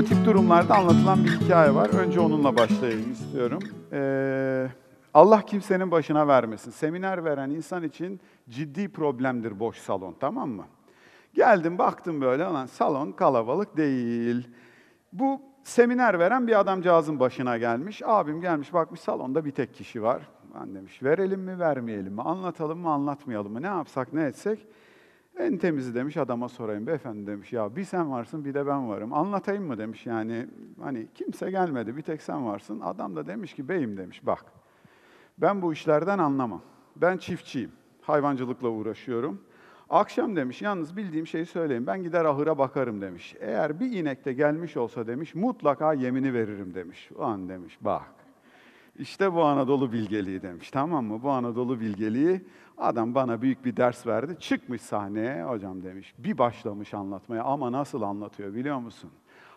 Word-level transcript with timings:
Bu 0.00 0.04
tip 0.04 0.24
durumlarda 0.24 0.74
anlatılan 0.74 1.24
bir 1.24 1.30
hikaye 1.30 1.74
var. 1.74 1.88
Önce 1.88 2.20
onunla 2.20 2.56
başlayayım 2.56 3.12
istiyorum. 3.12 3.58
Ee, 3.92 4.68
Allah 5.14 5.42
kimsenin 5.42 5.90
başına 5.90 6.28
vermesin. 6.28 6.70
Seminer 6.70 7.24
veren 7.24 7.50
insan 7.50 7.82
için 7.82 8.20
ciddi 8.48 8.92
problemdir 8.92 9.60
boş 9.60 9.76
salon, 9.76 10.16
tamam 10.20 10.50
mı? 10.50 10.64
Geldim 11.34 11.78
baktım 11.78 12.20
böyle, 12.20 12.42
lan 12.42 12.66
salon 12.66 13.12
kalabalık 13.12 13.76
değil. 13.76 14.48
Bu 15.12 15.40
seminer 15.64 16.18
veren 16.18 16.46
bir 16.46 16.60
adamcağızın 16.60 17.20
başına 17.20 17.58
gelmiş. 17.58 18.02
Abim 18.04 18.40
gelmiş 18.40 18.72
bakmış 18.72 19.00
salonda 19.00 19.44
bir 19.44 19.50
tek 19.50 19.74
kişi 19.74 20.02
var. 20.02 20.22
Ben 20.54 20.74
demiş 20.74 21.02
verelim 21.02 21.40
mi 21.40 21.58
vermeyelim 21.58 22.12
mi, 22.12 22.22
anlatalım 22.22 22.78
mı 22.78 22.90
anlatmayalım 22.90 23.52
mı, 23.52 23.62
ne 23.62 23.66
yapsak 23.66 24.12
ne 24.12 24.22
etsek. 24.22 24.66
En 25.40 25.58
temizi 25.58 25.94
demiş 25.94 26.16
adama 26.16 26.48
sorayım 26.48 26.86
beyefendi 26.86 27.26
demiş 27.26 27.52
ya 27.52 27.76
bir 27.76 27.84
sen 27.84 28.10
varsın 28.10 28.44
bir 28.44 28.54
de 28.54 28.66
ben 28.66 28.88
varım. 28.88 29.12
Anlatayım 29.12 29.64
mı 29.64 29.78
demiş 29.78 30.06
yani 30.06 30.46
hani 30.80 31.06
kimse 31.14 31.50
gelmedi 31.50 31.96
bir 31.96 32.02
tek 32.02 32.22
sen 32.22 32.46
varsın. 32.46 32.80
Adam 32.80 33.16
da 33.16 33.26
demiş 33.26 33.54
ki 33.54 33.68
beyim 33.68 33.96
demiş 33.96 34.26
bak 34.26 34.44
ben 35.38 35.62
bu 35.62 35.72
işlerden 35.72 36.18
anlamam. 36.18 36.62
Ben 36.96 37.16
çiftçiyim. 37.16 37.72
Hayvancılıkla 38.02 38.68
uğraşıyorum. 38.68 39.40
Akşam 39.90 40.36
demiş 40.36 40.62
yalnız 40.62 40.96
bildiğim 40.96 41.26
şeyi 41.26 41.46
söyleyeyim. 41.46 41.86
Ben 41.86 42.02
gider 42.02 42.24
ahıra 42.24 42.58
bakarım 42.58 43.00
demiş. 43.00 43.36
Eğer 43.40 43.80
bir 43.80 43.92
inek 43.92 44.24
de 44.24 44.32
gelmiş 44.32 44.76
olsa 44.76 45.06
demiş 45.06 45.34
mutlaka 45.34 45.92
yemini 45.92 46.34
veririm 46.34 46.74
demiş. 46.74 47.10
O 47.18 47.22
an 47.22 47.48
demiş 47.48 47.78
bak. 47.80 48.19
İşte 49.00 49.34
bu 49.34 49.44
Anadolu 49.44 49.92
bilgeliği 49.92 50.42
demiş. 50.42 50.70
Tamam 50.70 51.04
mı? 51.04 51.22
Bu 51.22 51.30
Anadolu 51.30 51.80
bilgeliği 51.80 52.44
adam 52.78 53.14
bana 53.14 53.42
büyük 53.42 53.64
bir 53.64 53.76
ders 53.76 54.06
verdi. 54.06 54.36
Çıkmış 54.40 54.82
sahneye 54.82 55.44
hocam 55.44 55.82
demiş. 55.82 56.14
Bir 56.18 56.38
başlamış 56.38 56.94
anlatmaya 56.94 57.44
ama 57.44 57.72
nasıl 57.72 58.02
anlatıyor 58.02 58.54
biliyor 58.54 58.78
musun? 58.78 59.10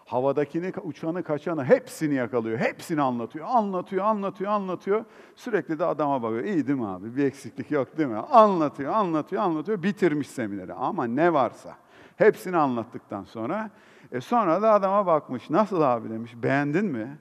Havadakini, 0.05 0.71
uçanı, 0.83 1.23
kaçanı 1.23 1.65
hepsini 1.65 2.13
yakalıyor. 2.13 2.57
Hepsini 2.57 3.01
anlatıyor. 3.01 3.47
Anlatıyor, 3.49 4.05
anlatıyor, 4.05 4.51
anlatıyor. 4.51 5.05
Sürekli 5.35 5.79
de 5.79 5.85
adama 5.85 6.23
bakıyor. 6.23 6.43
İyi 6.43 6.67
değil 6.67 6.79
mi 6.79 6.87
abi? 6.87 7.15
Bir 7.15 7.23
eksiklik 7.23 7.71
yok 7.71 7.97
değil 7.97 8.09
mi? 8.09 8.17
Anlatıyor, 8.17 8.93
anlatıyor, 8.93 9.41
anlatıyor. 9.41 9.83
Bitirmiş 9.83 10.27
semineri. 10.27 10.73
Ama 10.73 11.05
ne 11.05 11.33
varsa. 11.33 11.75
Hepsini 12.17 12.57
anlattıktan 12.57 13.23
sonra. 13.23 13.69
E 14.11 14.21
sonra 14.21 14.61
da 14.61 14.73
adama 14.73 15.05
bakmış. 15.05 15.49
Nasıl 15.49 15.81
abi 15.81 16.09
demiş. 16.09 16.35
Beğendin 16.43 16.85
mi? 16.85 17.17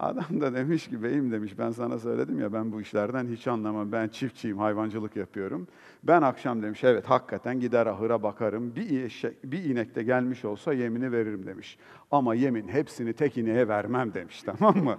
Adam 0.00 0.40
da 0.40 0.54
demiş 0.54 0.88
ki 0.88 1.02
beyim 1.02 1.32
demiş 1.32 1.52
ben 1.58 1.70
sana 1.70 1.98
söyledim 1.98 2.40
ya 2.40 2.52
ben 2.52 2.72
bu 2.72 2.80
işlerden 2.80 3.26
hiç 3.26 3.46
anlamam. 3.46 3.92
Ben 3.92 4.08
çiftçiyim, 4.08 4.58
hayvancılık 4.58 5.16
yapıyorum. 5.16 5.66
Ben 6.02 6.22
akşam 6.22 6.62
demiş 6.62 6.84
evet 6.84 7.04
hakikaten 7.10 7.60
gider 7.60 7.86
ahıra 7.86 8.22
bakarım. 8.22 8.76
Bir, 8.76 9.04
eşek, 9.04 9.44
bir 9.44 9.64
inek 9.64 9.94
de 9.94 10.02
gelmiş 10.02 10.44
olsa 10.44 10.72
yemini 10.72 11.12
veririm 11.12 11.46
demiş. 11.46 11.78
Ama 12.10 12.34
yemin 12.34 12.68
hepsini 12.68 13.12
tek 13.12 13.38
ineğe 13.38 13.68
vermem 13.68 14.14
demiş 14.14 14.42
tamam 14.46 14.84
mı? 14.84 14.96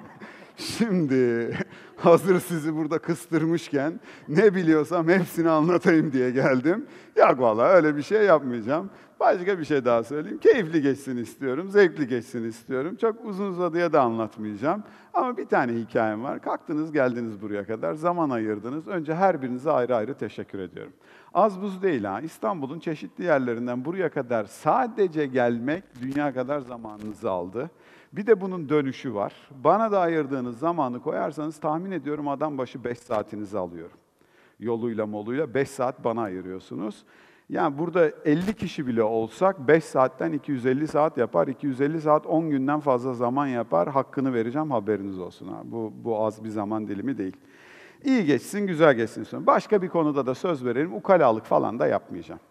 Şimdi 0.57 1.51
hazır 1.95 2.39
sizi 2.39 2.75
burada 2.75 2.99
kıstırmışken 2.99 3.99
ne 4.27 4.55
biliyorsam 4.55 5.07
hepsini 5.07 5.49
anlatayım 5.49 6.11
diye 6.11 6.31
geldim. 6.31 6.85
Yok 7.15 7.39
valla 7.39 7.63
öyle 7.63 7.95
bir 7.97 8.01
şey 8.01 8.23
yapmayacağım. 8.23 8.89
Başka 9.21 9.59
bir 9.59 9.65
şey 9.65 9.85
daha 9.85 10.03
söyleyeyim. 10.03 10.37
Keyifli 10.37 10.81
geçsin 10.81 11.17
istiyorum, 11.17 11.69
zevkli 11.69 12.07
geçsin 12.07 12.43
istiyorum. 12.43 12.95
Çok 12.95 13.25
uzun 13.25 13.51
uzadıya 13.51 13.93
da 13.93 14.01
anlatmayacağım. 14.01 14.83
Ama 15.13 15.37
bir 15.37 15.45
tane 15.45 15.73
hikayem 15.73 16.23
var. 16.23 16.41
Kalktınız 16.41 16.91
geldiniz 16.91 17.41
buraya 17.41 17.65
kadar, 17.65 17.93
zaman 17.93 18.29
ayırdınız. 18.29 18.87
Önce 18.87 19.15
her 19.15 19.41
birinize 19.41 19.71
ayrı 19.71 19.95
ayrı 19.95 20.13
teşekkür 20.13 20.59
ediyorum. 20.59 20.93
Az 21.33 21.61
buz 21.61 21.81
değil 21.83 22.03
ha. 22.03 22.21
İstanbul'un 22.21 22.79
çeşitli 22.79 23.23
yerlerinden 23.23 23.85
buraya 23.85 24.09
kadar 24.09 24.45
sadece 24.45 25.25
gelmek 25.25 25.83
dünya 26.01 26.33
kadar 26.33 26.59
zamanınızı 26.59 27.29
aldı. 27.31 27.69
Bir 28.13 28.27
de 28.27 28.41
bunun 28.41 28.69
dönüşü 28.69 29.13
var. 29.13 29.33
Bana 29.63 29.91
da 29.91 29.99
ayırdığınız 29.99 30.59
zamanı 30.59 31.01
koyarsanız 31.01 31.59
tahmin 31.59 31.91
ediyorum 31.91 32.27
adam 32.27 32.57
başı 32.57 32.83
5 32.83 32.97
saatinizi 32.97 33.57
alıyorum. 33.57 33.97
Yoluyla 34.59 35.05
moluyla 35.05 35.53
5 35.53 35.69
saat 35.69 36.03
bana 36.03 36.21
ayırıyorsunuz. 36.21 37.05
Yani 37.49 37.77
burada 37.77 38.11
50 38.25 38.53
kişi 38.53 38.87
bile 38.87 39.03
olsak 39.03 39.67
5 39.67 39.83
saatten 39.83 40.31
250 40.31 40.87
saat 40.87 41.17
yapar. 41.17 41.47
250 41.47 42.01
saat 42.01 42.27
10 42.27 42.49
günden 42.49 42.79
fazla 42.79 43.13
zaman 43.13 43.47
yapar. 43.47 43.89
Hakkını 43.89 44.33
vereceğim 44.33 44.71
haberiniz 44.71 45.19
olsun. 45.19 45.47
Ha. 45.47 45.61
Bu, 45.63 45.93
bu 46.03 46.25
az 46.25 46.43
bir 46.43 46.49
zaman 46.49 46.87
dilimi 46.87 47.17
değil. 47.17 47.37
İyi 48.03 48.25
geçsin, 48.25 48.67
güzel 48.67 48.93
geçsin. 48.93 49.47
Başka 49.47 49.81
bir 49.81 49.89
konuda 49.89 50.25
da 50.25 50.35
söz 50.35 50.65
verelim. 50.65 50.93
Ukalalık 50.93 51.45
falan 51.45 51.79
da 51.79 51.87
yapmayacağım. 51.87 52.41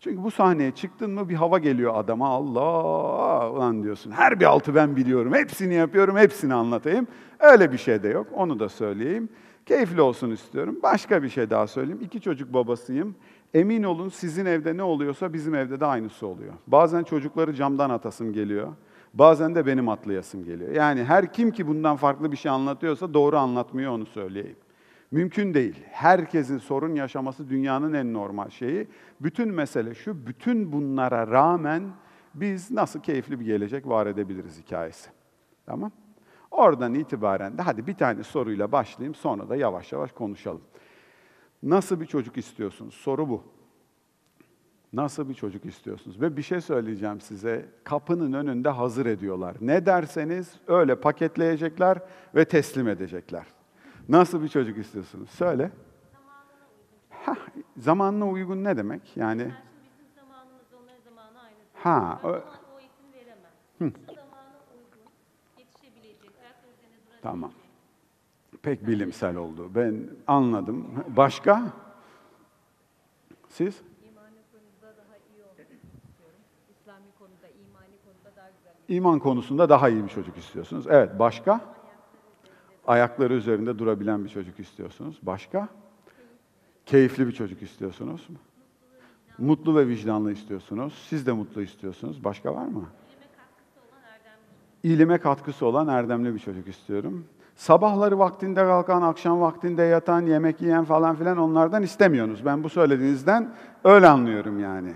Çünkü 0.00 0.22
bu 0.22 0.30
sahneye 0.30 0.70
çıktın 0.70 1.10
mı 1.10 1.28
bir 1.28 1.34
hava 1.34 1.58
geliyor 1.58 1.92
adama. 1.94 2.28
Allah 2.28 3.50
ulan 3.50 3.82
diyorsun. 3.82 4.10
Her 4.10 4.40
bir 4.40 4.44
altı 4.44 4.74
ben 4.74 4.96
biliyorum. 4.96 5.34
Hepsini 5.34 5.74
yapıyorum, 5.74 6.16
hepsini 6.16 6.54
anlatayım. 6.54 7.06
Öyle 7.40 7.72
bir 7.72 7.78
şey 7.78 8.02
de 8.02 8.08
yok. 8.08 8.26
Onu 8.32 8.60
da 8.60 8.68
söyleyeyim. 8.68 9.28
Keyifli 9.66 10.00
olsun 10.00 10.30
istiyorum. 10.30 10.78
Başka 10.82 11.22
bir 11.22 11.28
şey 11.28 11.50
daha 11.50 11.66
söyleyeyim. 11.66 12.00
İki 12.02 12.20
çocuk 12.20 12.54
babasıyım. 12.54 13.14
Emin 13.54 13.82
olun 13.82 14.08
sizin 14.08 14.46
evde 14.46 14.76
ne 14.76 14.82
oluyorsa 14.82 15.32
bizim 15.32 15.54
evde 15.54 15.80
de 15.80 15.86
aynısı 15.86 16.26
oluyor. 16.26 16.52
Bazen 16.66 17.02
çocukları 17.02 17.54
camdan 17.54 17.90
atasım 17.90 18.32
geliyor. 18.32 18.68
Bazen 19.14 19.54
de 19.54 19.66
benim 19.66 19.88
atlayasım 19.88 20.44
geliyor. 20.44 20.70
Yani 20.72 21.04
her 21.04 21.32
kim 21.32 21.50
ki 21.50 21.66
bundan 21.66 21.96
farklı 21.96 22.32
bir 22.32 22.36
şey 22.36 22.50
anlatıyorsa 22.50 23.14
doğru 23.14 23.36
anlatmıyor 23.36 23.92
onu 23.92 24.06
söyleyeyim. 24.06 24.56
Mümkün 25.16 25.54
değil. 25.54 25.84
Herkesin 25.90 26.58
sorun 26.58 26.94
yaşaması 26.94 27.48
dünyanın 27.48 27.92
en 27.92 28.12
normal 28.12 28.50
şeyi. 28.50 28.88
Bütün 29.20 29.48
mesele 29.48 29.94
şu, 29.94 30.26
bütün 30.26 30.72
bunlara 30.72 31.26
rağmen 31.26 31.82
biz 32.34 32.70
nasıl 32.70 33.00
keyifli 33.00 33.40
bir 33.40 33.44
gelecek 33.44 33.88
var 33.88 34.06
edebiliriz 34.06 34.58
hikayesi. 34.58 35.10
Tamam? 35.66 35.92
Oradan 36.50 36.94
itibaren 36.94 37.58
de 37.58 37.62
hadi 37.62 37.86
bir 37.86 37.94
tane 37.94 38.22
soruyla 38.22 38.72
başlayayım 38.72 39.14
sonra 39.14 39.48
da 39.48 39.56
yavaş 39.56 39.92
yavaş 39.92 40.12
konuşalım. 40.12 40.62
Nasıl 41.62 42.00
bir 42.00 42.06
çocuk 42.06 42.36
istiyorsunuz? 42.36 42.94
Soru 42.94 43.28
bu. 43.28 43.42
Nasıl 44.92 45.28
bir 45.28 45.34
çocuk 45.34 45.64
istiyorsunuz? 45.64 46.20
Ve 46.20 46.36
bir 46.36 46.42
şey 46.42 46.60
söyleyeceğim 46.60 47.20
size. 47.20 47.68
Kapının 47.84 48.32
önünde 48.32 48.68
hazır 48.68 49.06
ediyorlar. 49.06 49.56
Ne 49.60 49.86
derseniz 49.86 50.54
öyle 50.66 51.00
paketleyecekler 51.00 51.98
ve 52.34 52.44
teslim 52.44 52.88
edecekler. 52.88 53.55
Nasıl 54.08 54.42
bir 54.42 54.48
çocuk 54.48 54.78
istiyorsunuz? 54.78 55.30
Söyle. 55.30 55.70
Ha, 57.10 57.34
zamanına 57.76 58.28
uygun 58.28 58.64
ne 58.64 58.76
demek? 58.76 59.16
Yani 59.16 59.42
Yani 59.42 59.52
şimdi 59.52 59.90
bizim 59.98 60.14
zamanımızda 60.14 60.76
onların 60.82 61.00
zamanı 61.04 61.38
aynı. 61.40 61.56
Ha, 61.74 62.20
Ben 62.24 62.28
o- 62.28 62.32
o, 62.32 62.80
eğitimi 62.80 63.12
veremem. 63.14 63.50
Bu 63.80 64.14
zamana 64.14 64.56
uygun, 64.74 65.10
yetişebilecek, 65.58 66.30
ayakları 66.42 66.72
üzerine. 66.78 67.20
Tamam. 67.22 67.52
pek 68.62 68.86
bilimsel 68.86 69.36
oldu. 69.36 69.70
Ben 69.74 70.10
anladım. 70.26 71.04
Başka? 71.16 71.62
Siz? 73.48 73.80
İmani 74.08 74.36
konuda 74.52 74.96
daha 74.96 75.16
iyi 75.16 75.42
olmak 75.42 75.60
istiyorum. 75.60 76.40
İslami 76.70 77.04
konuda, 77.18 77.48
imani 77.48 77.96
konuda 78.04 78.36
daha 78.36 78.48
güzel. 78.50 78.72
İman 78.96 79.18
konusunda 79.18 79.68
daha 79.68 79.88
iyi 79.88 80.04
bir 80.04 80.08
çocuk 80.08 80.36
istiyorsunuz. 80.36 80.86
Evet, 80.86 81.18
başka? 81.18 81.75
Ayakları 82.86 83.34
üzerinde 83.34 83.78
durabilen 83.78 84.24
bir 84.24 84.28
çocuk 84.28 84.60
istiyorsunuz. 84.60 85.18
Başka? 85.22 85.68
Keyifli 86.86 87.26
bir 87.26 87.32
çocuk 87.32 87.62
istiyorsunuz. 87.62 88.28
Mutlu 89.38 89.76
ve 89.76 89.88
vicdanlı 89.88 90.32
istiyorsunuz. 90.32 91.06
Siz 91.08 91.26
de 91.26 91.32
mutlu 91.32 91.62
istiyorsunuz. 91.62 92.24
Başka 92.24 92.54
var 92.54 92.66
mı? 92.66 92.84
İyiliğime 94.82 95.18
katkısı 95.18 95.66
olan 95.66 95.88
erdemli 95.88 96.34
bir 96.34 96.38
çocuk 96.38 96.68
istiyorum. 96.68 97.24
Sabahları 97.56 98.18
vaktinde 98.18 98.60
kalkan, 98.60 99.02
akşam 99.02 99.40
vaktinde 99.40 99.82
yatan, 99.82 100.26
yemek 100.26 100.62
yiyen 100.62 100.84
falan 100.84 101.16
filan 101.16 101.38
onlardan 101.38 101.82
istemiyorsunuz. 101.82 102.44
Ben 102.44 102.64
bu 102.64 102.68
söylediğinizden 102.68 103.52
öyle 103.84 104.08
anlıyorum 104.08 104.60
yani. 104.60 104.92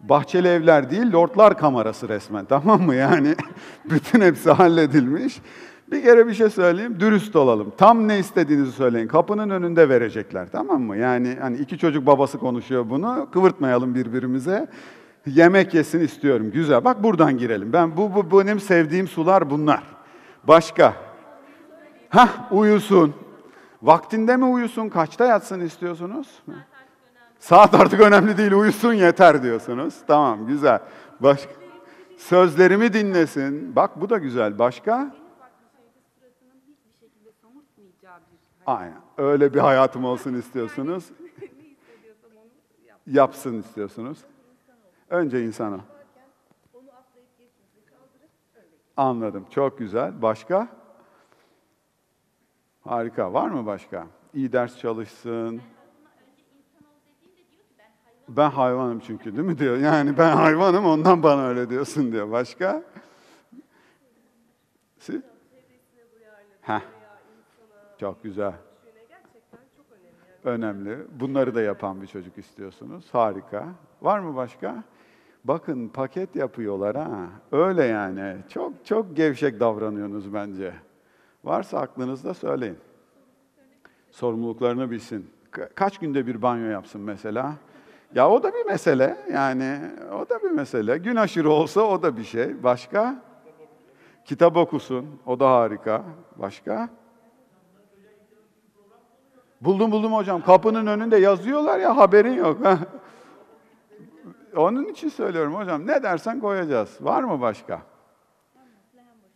Bahçeli 0.00 0.48
evler 0.48 0.90
değil, 0.90 1.12
lordlar 1.12 1.58
kamerası 1.58 2.08
resmen 2.08 2.44
tamam 2.44 2.82
mı 2.82 2.94
yani? 2.94 3.34
Bütün 3.84 4.20
hepsi 4.20 4.50
halledilmiş. 4.50 5.40
Bir 5.90 6.02
kere 6.02 6.26
bir 6.26 6.34
şey 6.34 6.50
söyleyeyim, 6.50 7.00
dürüst 7.00 7.36
olalım. 7.36 7.72
Tam 7.76 8.08
ne 8.08 8.18
istediğinizi 8.18 8.72
söyleyin. 8.72 9.08
Kapının 9.08 9.50
önünde 9.50 9.88
verecekler 9.88 10.48
tamam 10.52 10.82
mı? 10.82 10.96
Yani 10.96 11.36
hani 11.40 11.56
iki 11.56 11.78
çocuk 11.78 12.06
babası 12.06 12.38
konuşuyor 12.38 12.90
bunu. 12.90 13.28
Kıvırtmayalım 13.32 13.94
birbirimize. 13.94 14.66
Yemek 15.26 15.74
yesin 15.74 16.00
istiyorum. 16.00 16.50
Güzel. 16.50 16.84
Bak 16.84 17.02
buradan 17.02 17.38
girelim. 17.38 17.72
Ben 17.72 17.96
bu, 17.96 18.14
bu 18.14 18.40
benim 18.40 18.60
sevdiğim 18.60 19.08
sular 19.08 19.50
bunlar. 19.50 19.82
Başka? 20.44 20.94
Hah 22.08 22.52
uyusun. 22.52 23.14
Vaktinde 23.82 24.36
mi 24.36 24.44
uyusun? 24.44 24.88
Kaçta 24.88 25.24
yatsın 25.24 25.60
istiyorsunuz? 25.60 26.28
Saat 27.38 27.74
artık 27.74 28.00
önemli 28.00 28.38
değil, 28.38 28.52
uyusun 28.52 28.92
yeter 28.92 29.42
diyorsunuz. 29.42 29.94
Tamam, 30.06 30.46
güzel. 30.46 30.78
Başka? 31.20 31.52
Sözlerimi 32.16 32.92
dinlesin. 32.92 33.76
Bak 33.76 34.00
bu 34.00 34.10
da 34.10 34.18
güzel. 34.18 34.58
Başka? 34.58 35.14
suratının 36.16 36.60
hiçbir 36.68 36.92
şekilde 37.00 37.32
somurtmayacağı 37.42 38.20
bir 38.32 38.38
Aynen. 38.66 39.00
Öyle 39.18 39.54
bir 39.54 39.58
hayatım 39.58 40.04
olsun 40.04 40.34
istiyorsunuz. 40.34 41.10
Yapsın 43.06 43.58
istiyorsunuz. 43.60 44.18
Önce 45.10 45.44
insana. 45.44 45.80
Anladım. 48.96 49.46
Çok 49.50 49.78
güzel. 49.78 50.22
Başka? 50.22 50.68
Harika. 52.84 53.32
Var 53.32 53.48
mı 53.48 53.66
başka? 53.66 54.06
İyi 54.34 54.52
ders 54.52 54.78
çalışsın. 54.78 55.60
Ben 58.28 58.50
hayvanım 58.50 59.00
çünkü 59.00 59.36
değil 59.36 59.46
mi 59.48 59.58
diyor. 59.58 59.76
Yani 59.76 60.18
ben 60.18 60.36
hayvanım 60.36 60.86
ondan 60.86 61.22
bana 61.22 61.46
öyle 61.46 61.70
diyorsun 61.70 62.12
diyor. 62.12 62.30
Başka? 62.30 62.82
Heh. 66.62 66.95
Çok 67.98 68.22
güzel. 68.22 68.52
Önemli. 70.44 70.98
Bunları 71.20 71.54
da 71.54 71.62
yapan 71.62 72.02
bir 72.02 72.06
çocuk 72.06 72.38
istiyorsunuz. 72.38 73.08
Harika. 73.12 73.66
Var 74.02 74.18
mı 74.18 74.36
başka? 74.36 74.84
Bakın 75.44 75.88
paket 75.88 76.36
yapıyorlar 76.36 76.96
ha. 76.96 77.26
Öyle 77.52 77.84
yani. 77.84 78.36
Çok 78.48 78.86
çok 78.86 79.16
gevşek 79.16 79.60
davranıyorsunuz 79.60 80.34
bence. 80.34 80.72
Varsa 81.44 81.80
aklınızda 81.80 82.34
söyleyin. 82.34 82.78
Sorumluluklarını 84.10 84.90
bilsin. 84.90 85.30
Ka- 85.52 85.74
kaç 85.74 85.98
günde 85.98 86.26
bir 86.26 86.42
banyo 86.42 86.66
yapsın 86.70 87.00
mesela? 87.00 87.54
Ya 88.14 88.30
o 88.30 88.42
da 88.42 88.54
bir 88.54 88.66
mesele. 88.66 89.16
Yani 89.32 89.80
o 90.12 90.28
da 90.28 90.42
bir 90.42 90.50
mesele. 90.50 90.98
Gün 90.98 91.16
aşırı 91.16 91.50
olsa 91.50 91.80
o 91.80 92.02
da 92.02 92.16
bir 92.16 92.24
şey. 92.24 92.62
Başka? 92.62 93.22
Kitap 94.24 94.56
okusun. 94.56 95.06
O 95.26 95.40
da 95.40 95.50
harika. 95.50 96.02
Başka? 96.36 96.88
Buldum 99.60 99.92
buldum 99.92 100.12
hocam. 100.12 100.42
Kapının 100.42 100.86
önünde 100.86 101.16
yazıyorlar 101.16 101.78
ya 101.78 101.96
haberin 101.96 102.34
yok. 102.34 102.60
Onun 104.56 104.84
için 104.84 105.08
söylüyorum 105.08 105.54
hocam. 105.54 105.86
Ne 105.86 106.02
dersen 106.02 106.40
koyacağız. 106.40 106.98
Var 107.00 107.22
mı 107.22 107.40
başka? 107.40 107.82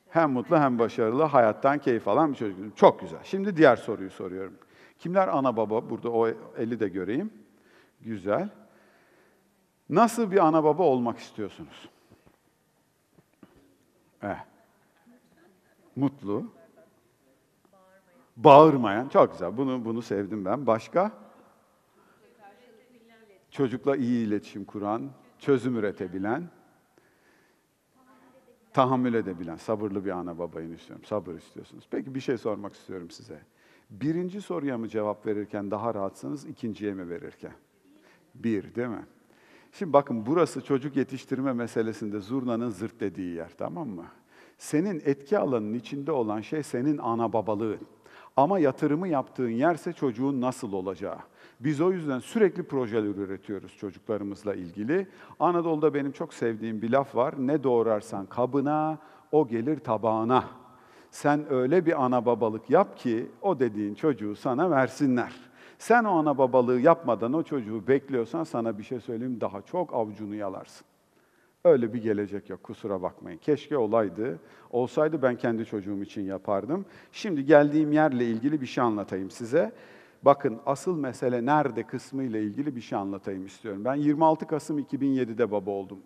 Hem 0.08 0.30
mutlu 0.30 0.58
hem 0.58 0.78
başarılı, 0.78 1.22
hayattan 1.22 1.78
keyif 1.78 2.08
alan 2.08 2.32
bir 2.32 2.36
çocuk. 2.36 2.76
Çok 2.76 3.00
güzel. 3.00 3.18
Şimdi 3.22 3.56
diğer 3.56 3.76
soruyu 3.76 4.10
soruyorum. 4.10 4.54
Kimler 4.98 5.28
ana 5.28 5.56
baba? 5.56 5.90
Burada 5.90 6.10
o 6.10 6.28
eli 6.56 6.80
de 6.80 6.88
göreyim. 6.88 7.32
Güzel. 8.00 8.48
Nasıl 9.90 10.30
bir 10.30 10.46
ana 10.46 10.64
baba 10.64 10.82
olmak 10.82 11.18
istiyorsunuz? 11.18 11.88
Eh. 14.22 14.44
Mutlu. 15.96 16.59
Bağırmayan. 18.44 19.08
Çok 19.08 19.32
güzel. 19.32 19.56
Bunu 19.56 19.84
bunu 19.84 20.02
sevdim 20.02 20.44
ben. 20.44 20.66
Başka? 20.66 21.12
Çocukla 23.50 23.96
iyi 23.96 24.26
iletişim 24.26 24.64
kuran, 24.64 25.10
çözüm 25.38 25.76
üretebilen, 25.76 26.42
tahammül 28.72 29.14
edebilen, 29.14 29.56
sabırlı 29.56 30.04
bir 30.04 30.10
ana 30.10 30.38
babayını 30.38 30.74
istiyorum. 30.74 31.04
Sabır 31.04 31.34
istiyorsunuz. 31.34 31.86
Peki 31.90 32.14
bir 32.14 32.20
şey 32.20 32.38
sormak 32.38 32.74
istiyorum 32.74 33.10
size. 33.10 33.40
Birinci 33.90 34.40
soruya 34.40 34.78
mı 34.78 34.88
cevap 34.88 35.26
verirken 35.26 35.70
daha 35.70 35.94
rahatsınız, 35.94 36.44
ikinciye 36.46 36.94
mi 36.94 37.08
verirken? 37.08 37.52
Bir, 38.34 38.74
değil 38.74 38.88
mi? 38.88 39.06
Şimdi 39.72 39.92
bakın 39.92 40.26
burası 40.26 40.64
çocuk 40.64 40.96
yetiştirme 40.96 41.52
meselesinde 41.52 42.20
zurnanın 42.20 42.70
zırt 42.70 43.00
dediği 43.00 43.34
yer, 43.34 43.50
tamam 43.58 43.88
mı? 43.88 44.06
Senin 44.58 45.02
etki 45.04 45.38
alanının 45.38 45.74
içinde 45.74 46.12
olan 46.12 46.40
şey 46.40 46.62
senin 46.62 46.98
ana 46.98 47.32
babalığın. 47.32 47.80
Ama 48.40 48.58
yatırımı 48.58 49.08
yaptığın 49.08 49.50
yerse 49.50 49.92
çocuğun 49.92 50.40
nasıl 50.40 50.72
olacağı. 50.72 51.18
Biz 51.60 51.80
o 51.80 51.92
yüzden 51.92 52.18
sürekli 52.18 52.62
projeler 52.62 53.14
üretiyoruz 53.14 53.76
çocuklarımızla 53.76 54.54
ilgili. 54.54 55.08
Anadolu'da 55.40 55.94
benim 55.94 56.12
çok 56.12 56.34
sevdiğim 56.34 56.82
bir 56.82 56.90
laf 56.90 57.16
var. 57.16 57.34
Ne 57.38 57.62
doğrarsan 57.62 58.26
kabına, 58.26 58.98
o 59.32 59.48
gelir 59.48 59.78
tabağına. 59.78 60.44
Sen 61.10 61.52
öyle 61.52 61.86
bir 61.86 62.04
ana 62.04 62.26
babalık 62.26 62.70
yap 62.70 62.96
ki 62.96 63.30
o 63.42 63.60
dediğin 63.60 63.94
çocuğu 63.94 64.36
sana 64.36 64.70
versinler. 64.70 65.32
Sen 65.78 66.04
o 66.04 66.10
ana 66.18 66.38
babalığı 66.38 66.80
yapmadan 66.80 67.32
o 67.32 67.42
çocuğu 67.42 67.86
bekliyorsan 67.86 68.44
sana 68.44 68.78
bir 68.78 68.82
şey 68.82 69.00
söyleyeyim 69.00 69.40
daha 69.40 69.62
çok 69.62 69.94
avucunu 69.94 70.34
yalarsın. 70.34 70.89
Öyle 71.64 71.94
bir 71.94 72.02
gelecek 72.02 72.50
yok 72.50 72.62
kusura 72.62 73.02
bakmayın. 73.02 73.38
Keşke 73.38 73.78
olaydı. 73.78 74.38
Olsaydı 74.70 75.22
ben 75.22 75.36
kendi 75.36 75.66
çocuğum 75.66 76.02
için 76.02 76.22
yapardım. 76.22 76.84
Şimdi 77.12 77.44
geldiğim 77.44 77.92
yerle 77.92 78.24
ilgili 78.24 78.60
bir 78.60 78.66
şey 78.66 78.84
anlatayım 78.84 79.30
size. 79.30 79.72
Bakın 80.22 80.58
asıl 80.66 80.96
mesele 80.96 81.46
nerede 81.46 81.82
kısmı 81.82 82.22
ile 82.22 82.42
ilgili 82.42 82.76
bir 82.76 82.80
şey 82.80 82.98
anlatayım 82.98 83.46
istiyorum. 83.46 83.84
Ben 83.84 83.94
26 83.94 84.46
Kasım 84.46 84.78
2007'de 84.78 85.50
baba 85.50 85.70
oldum. 85.70 85.98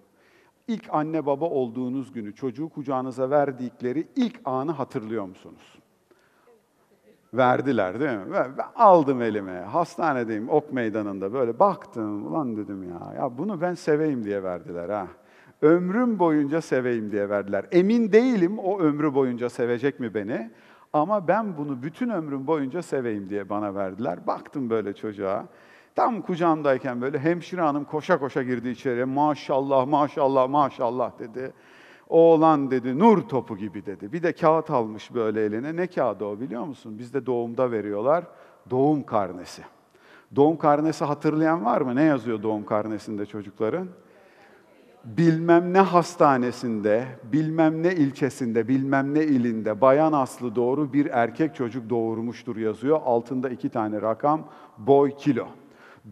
İlk 0.68 0.84
anne 0.90 1.26
baba 1.26 1.44
olduğunuz 1.44 2.12
günü 2.12 2.34
çocuğu 2.34 2.68
kucağınıza 2.68 3.30
verdikleri 3.30 4.08
ilk 4.16 4.40
anı 4.44 4.72
hatırlıyor 4.72 5.24
musunuz? 5.24 5.78
Verdiler 7.34 8.00
değil 8.00 8.18
mi? 8.18 8.32
Ben 8.32 8.54
aldım 8.74 9.22
elime. 9.22 9.60
Hastanedeyim, 9.60 10.48
ok 10.48 10.72
meydanında 10.72 11.32
böyle 11.32 11.58
baktım. 11.58 12.26
Ulan 12.26 12.56
dedim 12.56 12.82
ya, 12.82 13.14
ya 13.16 13.38
bunu 13.38 13.60
ben 13.60 13.74
seveyim 13.74 14.24
diye 14.24 14.42
verdiler 14.42 14.88
ha. 14.88 15.08
Ömrüm 15.64 16.18
boyunca 16.18 16.60
seveyim 16.60 17.12
diye 17.12 17.28
verdiler. 17.28 17.66
Emin 17.72 18.12
değilim 18.12 18.58
o 18.58 18.80
ömrü 18.80 19.14
boyunca 19.14 19.50
sevecek 19.50 20.00
mi 20.00 20.14
beni? 20.14 20.50
Ama 20.92 21.28
ben 21.28 21.56
bunu 21.56 21.82
bütün 21.82 22.08
ömrüm 22.08 22.46
boyunca 22.46 22.82
seveyim 22.82 23.30
diye 23.30 23.48
bana 23.48 23.74
verdiler. 23.74 24.26
Baktım 24.26 24.70
böyle 24.70 24.92
çocuğa. 24.92 25.46
Tam 25.94 26.22
kucağımdayken 26.22 27.00
böyle 27.00 27.18
hemşire 27.18 27.60
hanım 27.60 27.84
koşa 27.84 28.18
koşa 28.18 28.42
girdi 28.42 28.68
içeriye. 28.68 29.04
Maşallah, 29.04 29.86
maşallah, 29.86 30.48
maşallah 30.48 31.18
dedi. 31.18 31.52
Oğlan 32.08 32.70
dedi, 32.70 32.98
nur 32.98 33.22
topu 33.22 33.56
gibi 33.56 33.86
dedi. 33.86 34.12
Bir 34.12 34.22
de 34.22 34.32
kağıt 34.32 34.70
almış 34.70 35.14
böyle 35.14 35.44
eline. 35.44 35.76
Ne 35.76 35.86
kağıdı 35.86 36.24
o 36.24 36.40
biliyor 36.40 36.64
musun? 36.64 36.98
Bizde 36.98 37.26
doğumda 37.26 37.70
veriyorlar. 37.70 38.24
Doğum 38.70 39.02
karnesi. 39.02 39.62
Doğum 40.36 40.56
karnesi 40.56 41.04
hatırlayan 41.04 41.64
var 41.64 41.80
mı? 41.80 41.96
Ne 41.96 42.02
yazıyor 42.02 42.42
doğum 42.42 42.64
karnesinde 42.64 43.26
çocukların? 43.26 43.88
Bilmem 45.04 45.72
ne 45.72 45.80
hastanesinde, 45.80 47.06
bilmem 47.32 47.82
ne 47.82 47.94
ilçesinde, 47.94 48.68
bilmem 48.68 49.14
ne 49.14 49.24
ilinde 49.24 49.80
bayan 49.80 50.12
aslı 50.12 50.54
doğru 50.56 50.92
bir 50.92 51.06
erkek 51.06 51.54
çocuk 51.54 51.90
doğurmuştur 51.90 52.56
yazıyor. 52.56 53.00
Altında 53.04 53.48
iki 53.48 53.68
tane 53.68 54.02
rakam, 54.02 54.48
boy, 54.78 55.10
kilo. 55.16 55.46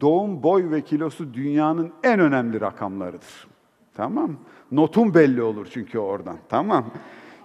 Doğum, 0.01 0.43
boy 0.43 0.71
ve 0.71 0.81
kilosu 0.81 1.35
dünyanın 1.35 1.93
en 2.03 2.21
önemli 2.21 2.61
rakamlarıdır. 2.61 3.49
Tamam 3.95 4.31
Notun 4.73 5.15
belli 5.15 5.43
olur 5.43 5.69
çünkü 5.73 5.99
oradan. 5.99 6.37
Tamam 6.49 6.85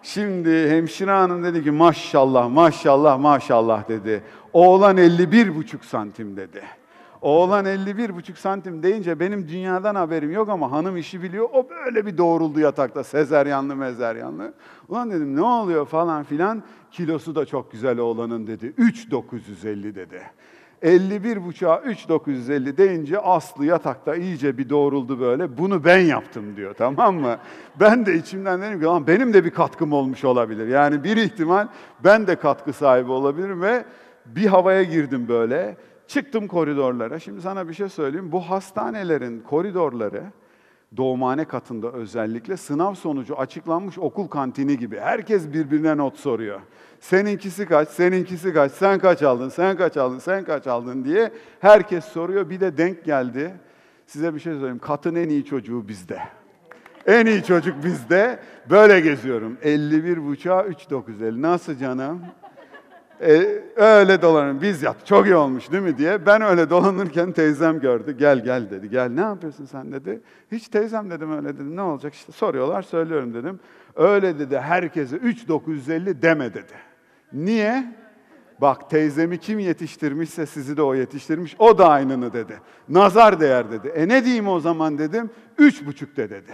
Şimdi 0.03 0.69
hemşire 0.69 1.11
hanım 1.11 1.43
dedi 1.43 1.63
ki 1.63 1.71
maşallah, 1.71 2.49
maşallah, 2.49 3.19
maşallah 3.19 3.89
dedi. 3.89 4.23
Oğlan 4.53 4.97
51 4.97 5.55
buçuk 5.55 5.85
santim 5.85 6.37
dedi. 6.37 6.61
Oğlan 7.21 7.65
51 7.65 8.15
buçuk 8.15 8.37
santim 8.37 8.83
deyince 8.83 9.19
benim 9.19 9.47
dünyadan 9.47 9.95
haberim 9.95 10.31
yok 10.31 10.49
ama 10.49 10.71
hanım 10.71 10.97
işi 10.97 11.21
biliyor. 11.23 11.49
O 11.53 11.69
böyle 11.69 12.05
bir 12.05 12.17
doğruldu 12.17 12.59
yatakta 12.59 13.03
sezeryanlı 13.03 13.75
mezeryanlı. 13.75 14.53
Ulan 14.89 15.11
dedim 15.11 15.35
ne 15.35 15.41
oluyor 15.41 15.85
falan 15.85 16.23
filan. 16.23 16.63
Kilosu 16.91 17.35
da 17.35 17.45
çok 17.45 17.71
güzel 17.71 17.99
oğlanın 17.99 18.47
dedi. 18.47 18.73
3950 18.77 19.95
dedi. 19.95 20.21
51 20.81 21.45
buçuğa 21.45 21.81
3950 21.81 22.77
deyince 22.77 23.19
Aslı 23.19 23.65
yatakta 23.65 24.15
iyice 24.15 24.57
bir 24.57 24.69
doğruldu 24.69 25.19
böyle. 25.19 25.57
Bunu 25.57 25.83
ben 25.83 25.99
yaptım 25.99 26.55
diyor 26.55 26.73
tamam 26.73 27.15
mı? 27.15 27.37
Ben 27.79 28.05
de 28.05 28.15
içimden 28.15 28.61
dedim 28.61 28.79
ki 28.79 28.85
"Lan 28.85 29.07
benim 29.07 29.33
de 29.33 29.45
bir 29.45 29.49
katkım 29.49 29.93
olmuş 29.93 30.23
olabilir. 30.23 30.67
Yani 30.67 31.03
bir 31.03 31.17
ihtimal 31.17 31.67
ben 32.03 32.27
de 32.27 32.35
katkı 32.35 32.73
sahibi 32.73 33.11
olabilirim 33.11 33.61
ve 33.61 33.85
bir 34.25 34.45
havaya 34.45 34.83
girdim 34.83 35.27
böyle. 35.27 35.77
Çıktım 36.07 36.47
koridorlara. 36.47 37.19
Şimdi 37.19 37.41
sana 37.41 37.69
bir 37.69 37.73
şey 37.73 37.89
söyleyeyim. 37.89 38.31
Bu 38.31 38.41
hastanelerin 38.41 39.39
koridorları 39.39 40.23
doğumhane 40.97 41.45
katında 41.45 41.91
özellikle 41.91 42.57
sınav 42.57 42.93
sonucu 42.93 43.35
açıklanmış 43.39 43.97
okul 43.97 44.27
kantini 44.27 44.77
gibi. 44.77 44.99
Herkes 44.99 45.53
birbirine 45.53 45.97
not 45.97 46.17
soruyor. 46.17 46.59
Seninkisi 46.99 47.65
kaç, 47.65 47.89
seninkisi 47.89 48.53
kaç, 48.53 48.71
sen 48.71 48.99
kaç 48.99 49.23
aldın, 49.23 49.49
sen 49.49 49.77
kaç 49.77 49.97
aldın, 49.97 50.19
sen 50.19 50.43
kaç 50.43 50.67
aldın 50.67 51.05
diye 51.05 51.31
herkes 51.59 52.05
soruyor. 52.05 52.49
Bir 52.49 52.59
de 52.59 52.77
denk 52.77 53.05
geldi. 53.05 53.53
Size 54.05 54.35
bir 54.35 54.39
şey 54.39 54.53
söyleyeyim. 54.53 54.79
Katın 54.79 55.15
en 55.15 55.29
iyi 55.29 55.45
çocuğu 55.45 55.87
bizde. 55.87 56.19
En 57.05 57.25
iyi 57.25 57.43
çocuk 57.43 57.83
bizde. 57.83 58.39
Böyle 58.69 58.99
geziyorum. 58.99 59.57
51 59.61 60.27
buçuğa 60.27 60.63
3950. 60.63 61.41
Nasıl 61.41 61.75
canım? 61.75 62.21
E, 63.21 63.61
öyle 63.75 64.21
dolanın. 64.21 64.61
Biz 64.61 64.83
yap. 64.83 65.05
Çok 65.05 65.25
iyi 65.25 65.35
olmuş 65.35 65.71
değil 65.71 65.83
mi 65.83 65.97
diye. 65.97 66.25
Ben 66.25 66.41
öyle 66.41 66.69
dolanırken 66.69 67.31
teyzem 67.31 67.79
gördü. 67.79 68.17
Gel 68.17 68.43
gel 68.43 68.69
dedi. 68.69 68.89
Gel 68.89 69.09
ne 69.09 69.21
yapıyorsun 69.21 69.65
sen 69.65 69.91
dedi. 69.91 70.21
Hiç 70.51 70.67
teyzem 70.67 71.11
dedim 71.11 71.31
öyle 71.31 71.47
dedim. 71.47 71.75
Ne 71.75 71.81
olacak 71.81 72.13
işte 72.13 72.31
soruyorlar 72.31 72.81
söylüyorum 72.81 73.33
dedim. 73.33 73.59
Öyle 73.95 74.39
dedi 74.39 74.59
herkese 74.59 75.15
3950 75.15 76.21
deme 76.21 76.53
dedi. 76.53 76.73
Niye? 77.33 77.93
Bak 78.61 78.89
teyzemi 78.89 79.37
kim 79.37 79.59
yetiştirmişse 79.59 80.45
sizi 80.45 80.77
de 80.77 80.81
o 80.81 80.95
yetiştirmiş. 80.95 81.55
O 81.59 81.77
da 81.77 81.89
aynını 81.89 82.33
dedi. 82.33 82.59
Nazar 82.89 83.39
değer 83.39 83.71
dedi. 83.71 83.87
E 83.87 84.07
ne 84.07 84.25
diyeyim 84.25 84.47
o 84.47 84.59
zaman 84.59 84.97
dedim. 84.97 85.29
Üç 85.57 85.85
buçuk 85.85 86.17
de 86.17 86.29
dedi. 86.29 86.51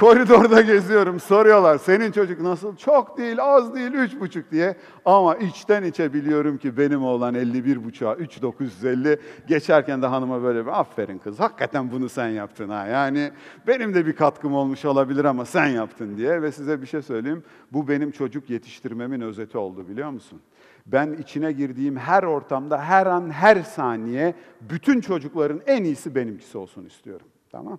Koridorda 0.00 0.60
geziyorum, 0.60 1.20
soruyorlar 1.20 1.78
senin 1.78 2.12
çocuk 2.12 2.40
nasıl? 2.40 2.76
Çok 2.76 3.18
değil, 3.18 3.36
az 3.40 3.74
değil, 3.74 3.92
üç 3.92 4.20
buçuk 4.20 4.50
diye. 4.50 4.76
Ama 5.04 5.36
içten 5.36 5.82
içe 5.82 6.12
biliyorum 6.12 6.58
ki 6.58 6.76
benim 6.76 7.04
oğlan 7.04 7.34
51 7.34 7.84
buçuğa, 7.84 8.14
3950. 8.16 9.18
Geçerken 9.48 10.02
de 10.02 10.06
hanıma 10.06 10.42
böyle 10.42 10.66
bir 10.66 10.80
aferin 10.80 11.18
kız, 11.18 11.40
hakikaten 11.40 11.92
bunu 11.92 12.08
sen 12.08 12.28
yaptın 12.28 12.68
ha. 12.68 12.86
Yani 12.86 13.30
benim 13.66 13.94
de 13.94 14.06
bir 14.06 14.16
katkım 14.16 14.54
olmuş 14.54 14.84
olabilir 14.84 15.24
ama 15.24 15.44
sen 15.44 15.66
yaptın 15.66 16.16
diye. 16.16 16.42
Ve 16.42 16.52
size 16.52 16.82
bir 16.82 16.86
şey 16.86 17.02
söyleyeyim, 17.02 17.42
bu 17.72 17.88
benim 17.88 18.10
çocuk 18.10 18.50
yetiştirmemin 18.50 19.20
özeti 19.20 19.58
oldu 19.58 19.88
biliyor 19.88 20.10
musun? 20.10 20.40
Ben 20.86 21.12
içine 21.12 21.52
girdiğim 21.52 21.96
her 21.96 22.22
ortamda, 22.22 22.82
her 22.82 23.06
an, 23.06 23.30
her 23.30 23.62
saniye 23.62 24.34
bütün 24.60 25.00
çocukların 25.00 25.60
en 25.66 25.84
iyisi 25.84 26.14
benimkisi 26.14 26.58
olsun 26.58 26.84
istiyorum. 26.84 27.26
Tamam? 27.52 27.78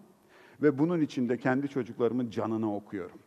Ve 0.62 0.78
bunun 0.78 1.02
için 1.02 1.30
de 1.30 1.38
kendi 1.38 1.68
çocuklarımın 1.68 2.30
canını 2.30 2.76
okuyorum. 2.76 3.20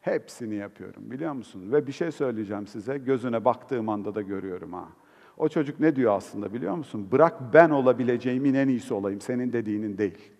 Hepsini 0.00 0.54
yapıyorum 0.54 1.10
biliyor 1.10 1.32
musun? 1.32 1.72
Ve 1.72 1.86
bir 1.86 1.92
şey 1.92 2.10
söyleyeceğim 2.10 2.66
size, 2.66 2.98
gözüne 2.98 3.44
baktığım 3.44 3.88
anda 3.88 4.14
da 4.14 4.22
görüyorum 4.22 4.72
ha. 4.72 4.88
O 5.36 5.48
çocuk 5.48 5.80
ne 5.80 5.96
diyor 5.96 6.16
aslında 6.16 6.52
biliyor 6.54 6.74
musun? 6.74 7.08
Bırak 7.12 7.54
ben 7.54 7.70
olabileceğimin 7.70 8.54
en 8.54 8.68
iyisi 8.68 8.94
olayım, 8.94 9.20
senin 9.20 9.52
dediğinin 9.52 9.98
değil. 9.98 10.32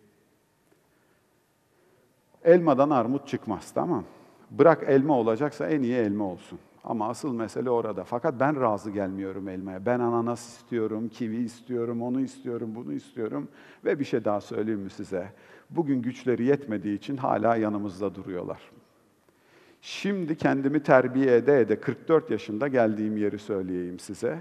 Elmadan 2.45 2.91
armut 2.91 3.29
çıkmaz, 3.29 3.73
tamam. 3.75 4.05
Bırak 4.51 4.85
elma 4.87 5.19
olacaksa 5.19 5.69
en 5.69 5.83
iyi 5.83 5.95
elma 5.95 6.25
olsun. 6.25 6.59
Ama 6.85 7.09
asıl 7.09 7.33
mesele 7.33 7.71
orada. 7.71 8.05
Fakat 8.05 8.41
ben 8.41 8.61
razı 8.61 8.91
gelmiyorum 8.91 9.49
elmaya. 9.49 9.87
Ben 9.87 10.01
ananas 10.01 10.49
istiyorum, 10.49 11.09
kivi 11.09 11.37
istiyorum, 11.37 12.03
onu 12.03 12.21
istiyorum, 12.21 12.75
bunu 12.75 12.93
istiyorum. 12.93 13.49
Ve 13.85 14.01
bir 14.01 14.05
şey 14.05 14.25
daha 14.25 14.41
söyleyeyim 14.41 14.81
mi 14.81 14.91
size? 14.91 15.33
Bugün 15.71 16.03
güçleri 16.03 16.45
yetmediği 16.45 16.99
için 16.99 17.17
hala 17.17 17.57
yanımızda 17.57 18.15
duruyorlar. 18.15 18.61
Şimdi 19.81 20.37
kendimi 20.37 20.83
terbiye 20.83 21.37
ede 21.37 21.61
ede 21.61 21.81
44 21.81 22.31
yaşında 22.31 22.69
geldiğim 22.69 23.17
yeri 23.17 23.39
söyleyeyim 23.39 23.99
size. 23.99 24.39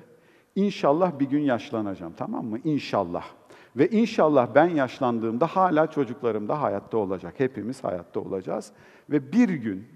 İnşallah 0.55 1.19
bir 1.19 1.25
gün 1.25 1.41
yaşlanacağım, 1.41 2.13
tamam 2.17 2.45
mı? 2.45 2.59
İnşallah. 2.63 3.25
Ve 3.75 3.89
inşallah 3.89 4.55
ben 4.55 4.67
yaşlandığımda 4.67 5.47
hala 5.47 5.87
çocuklarım 5.87 6.47
da 6.47 6.61
hayatta 6.61 6.97
olacak. 6.97 7.33
Hepimiz 7.37 7.83
hayatta 7.83 8.19
olacağız. 8.19 8.71
Ve 9.09 9.31
bir 9.31 9.49
gün 9.49 9.87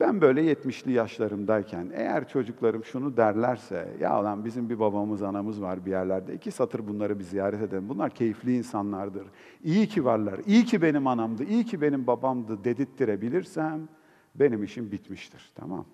ben 0.00 0.20
böyle 0.20 0.52
70'li 0.52 0.92
yaşlarımdayken 0.92 1.90
eğer 1.94 2.28
çocuklarım 2.28 2.84
şunu 2.84 3.16
derlerse, 3.16 3.88
ya 4.00 4.24
lan 4.24 4.44
bizim 4.44 4.70
bir 4.70 4.78
babamız 4.78 5.22
anamız 5.22 5.62
var 5.62 5.86
bir 5.86 5.90
yerlerde, 5.90 6.34
iki 6.34 6.50
satır 6.50 6.88
bunları 6.88 7.18
bir 7.18 7.24
ziyaret 7.24 7.62
edelim. 7.62 7.88
Bunlar 7.88 8.10
keyifli 8.10 8.56
insanlardır. 8.56 9.26
İyi 9.64 9.86
ki 9.86 10.04
varlar, 10.04 10.40
iyi 10.46 10.64
ki 10.64 10.82
benim 10.82 11.06
anamdı, 11.06 11.44
iyi 11.44 11.64
ki 11.64 11.80
benim 11.80 12.06
babamdı 12.06 12.64
dedirttirebilirsem 12.64 13.88
benim 14.34 14.64
işim 14.64 14.92
bitmiştir. 14.92 15.52
Tamam 15.54 15.84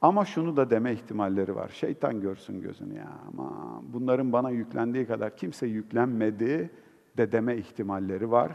ama 0.00 0.24
şunu 0.24 0.56
da 0.56 0.70
deme 0.70 0.92
ihtimalleri 0.92 1.56
var. 1.56 1.68
Şeytan 1.68 2.20
görsün 2.20 2.60
gözünü 2.60 2.94
ya. 2.94 3.12
Ama 3.28 3.82
bunların 3.92 4.32
bana 4.32 4.50
yüklendiği 4.50 5.06
kadar 5.06 5.36
kimse 5.36 5.66
yüklenmedi 5.66 6.70
de 7.16 7.32
deme 7.32 7.56
ihtimalleri 7.56 8.30
var. 8.30 8.52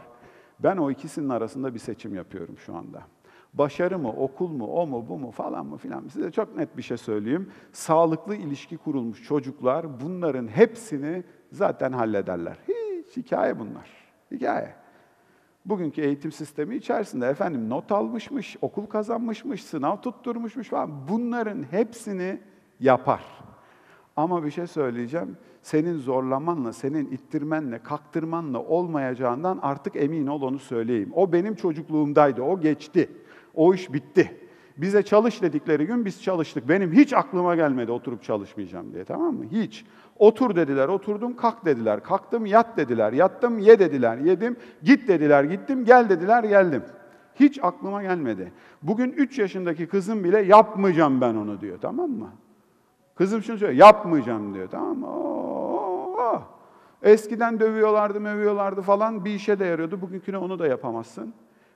Ben 0.58 0.76
o 0.76 0.90
ikisinin 0.90 1.28
arasında 1.28 1.74
bir 1.74 1.78
seçim 1.78 2.14
yapıyorum 2.14 2.58
şu 2.58 2.76
anda. 2.76 3.02
Başarı 3.54 3.98
mı, 3.98 4.08
okul 4.08 4.48
mu, 4.48 4.66
o 4.66 4.86
mu, 4.86 5.06
bu 5.08 5.18
mu 5.18 5.30
falan 5.30 5.66
mı 5.66 5.76
filan. 5.76 6.08
Size 6.08 6.30
çok 6.30 6.56
net 6.56 6.76
bir 6.76 6.82
şey 6.82 6.96
söyleyeyim. 6.96 7.50
Sağlıklı 7.72 8.36
ilişki 8.36 8.76
kurulmuş 8.76 9.22
çocuklar 9.22 10.00
bunların 10.00 10.48
hepsini 10.48 11.24
zaten 11.52 11.92
hallederler. 11.92 12.58
Hiç 12.68 13.16
hikaye 13.16 13.58
bunlar. 13.58 13.90
Hikaye. 14.30 14.74
Bugünkü 15.64 16.02
eğitim 16.02 16.32
sistemi 16.32 16.76
içerisinde 16.76 17.26
efendim 17.26 17.70
not 17.70 17.92
almışmış, 17.92 18.56
okul 18.62 18.86
kazanmışmış, 18.86 19.64
sınav 19.64 19.96
tutturmuşmuş 19.96 20.68
falan. 20.68 21.08
Bunların 21.08 21.62
hepsini 21.70 22.40
yapar. 22.80 23.24
Ama 24.16 24.44
bir 24.44 24.50
şey 24.50 24.66
söyleyeceğim. 24.66 25.36
Senin 25.62 25.98
zorlamanla, 25.98 26.72
senin 26.72 27.10
ittirmenle, 27.10 27.78
kaktırmanla 27.78 28.58
olmayacağından 28.62 29.58
artık 29.62 29.96
emin 29.96 30.26
ol 30.26 30.42
onu 30.42 30.58
söyleyeyim. 30.58 31.12
O 31.14 31.32
benim 31.32 31.54
çocukluğumdaydı, 31.54 32.42
o 32.42 32.60
geçti. 32.60 33.10
O 33.54 33.74
iş 33.74 33.92
bitti. 33.92 34.36
Bize 34.76 35.02
çalış 35.02 35.42
dedikleri 35.42 35.86
gün 35.86 36.04
biz 36.04 36.22
çalıştık. 36.22 36.68
Benim 36.68 36.92
hiç 36.92 37.12
aklıma 37.12 37.56
gelmedi 37.56 37.92
oturup 37.92 38.22
çalışmayacağım 38.22 38.94
diye 38.94 39.04
tamam 39.04 39.34
mı? 39.34 39.44
Hiç. 39.50 39.84
Otur 40.18 40.56
dediler, 40.56 40.88
oturdum, 40.88 41.36
kalk 41.36 41.64
dediler. 41.64 42.02
Kalktım, 42.02 42.46
yat 42.46 42.76
dediler. 42.76 43.12
Yattım, 43.12 43.58
ye 43.58 43.78
dediler. 43.78 44.18
Yedim, 44.18 44.56
git 44.82 45.08
dediler, 45.08 45.44
gittim, 45.44 45.84
gel 45.84 46.08
dediler, 46.08 46.44
geldim. 46.44 46.82
Hiç 47.34 47.58
aklıma 47.62 48.02
gelmedi. 48.02 48.52
Bugün 48.82 49.12
3 49.12 49.38
yaşındaki 49.38 49.86
kızım 49.86 50.24
bile 50.24 50.40
yapmayacağım 50.40 51.20
ben 51.20 51.34
onu 51.34 51.60
diyor 51.60 51.78
tamam 51.80 52.10
mı? 52.10 52.30
Kızım 53.14 53.42
şunu 53.42 53.58
söylüyor, 53.58 53.80
yapmayacağım 53.80 54.54
diyor 54.54 54.68
tamam 54.70 54.98
mı? 54.98 55.06
Oo. 55.06 56.42
Eskiden 57.02 57.60
dövüyorlardı, 57.60 58.20
mövüyorlardı 58.20 58.82
falan 58.82 59.24
bir 59.24 59.34
işe 59.34 59.58
de 59.58 59.64
yarıyordu. 59.64 60.00
Bugünküne 60.00 60.38
onu 60.38 60.58
da 60.58 60.66
yapamazsın. 60.66 61.34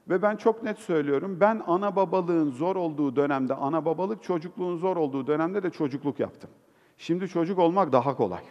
Ve 0.09 0.23
ben 0.23 0.37
çok 0.37 0.62
net 0.62 0.79
söylüyorum, 0.79 1.37
ben 1.41 1.62
ana 1.67 1.97
babalığın 1.97 2.50
zor 2.50 2.77
olduğu 2.77 3.17
dönemde, 3.17 3.55
ana 3.55 3.85
babalık 3.85 4.23
çocukluğun 4.23 4.77
zor 4.77 4.97
olduğu 4.97 5.27
dönemde 5.27 5.62
de 5.62 5.71
çocukluk 5.71 6.21
yaptım. 6.21 6.50
Şimdi 6.99 7.29
çocuk 7.29 7.59
olmak 7.59 7.93
daha 7.93 8.17
kolay. 8.17 8.43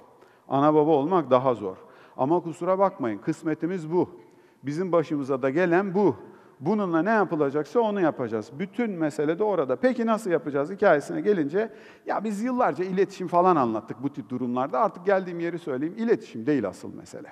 Ana 0.48 0.74
baba 0.74 0.92
olmak 0.92 1.32
daha 1.32 1.54
zor. 1.54 1.78
Ama 2.18 2.40
kusura 2.40 2.80
bakmayın, 2.80 3.18
kısmetimiz 3.18 3.92
bu. 3.92 4.10
Bizim 4.64 4.92
başımıza 4.92 5.42
da 5.42 5.50
gelen 5.50 5.94
bu. 5.94 6.16
Bununla 6.60 7.02
ne 7.02 7.10
yapılacaksa 7.10 7.80
onu 7.80 8.02
yapacağız. 8.02 8.52
Bütün 8.60 8.92
mesele 8.92 9.40
de 9.40 9.44
orada. 9.44 9.76
Peki 9.76 10.06
nasıl 10.06 10.32
yapacağız 10.32 10.72
hikayesine 10.72 11.22
gelince, 11.22 11.74
ya 12.06 12.24
biz 12.24 12.44
yıllarca 12.44 12.86
iletişim 12.86 13.28
falan 13.28 13.56
anlattık 13.56 14.04
bu 14.04 14.14
tip 14.14 14.30
durumlarda. 14.30 14.80
Artık 14.80 15.06
geldiğim 15.06 15.40
yeri 15.40 15.60
söyleyeyim, 15.60 15.96
iletişim 15.98 16.46
değil 16.46 16.68
asıl 16.68 16.96
mesele. 16.96 17.32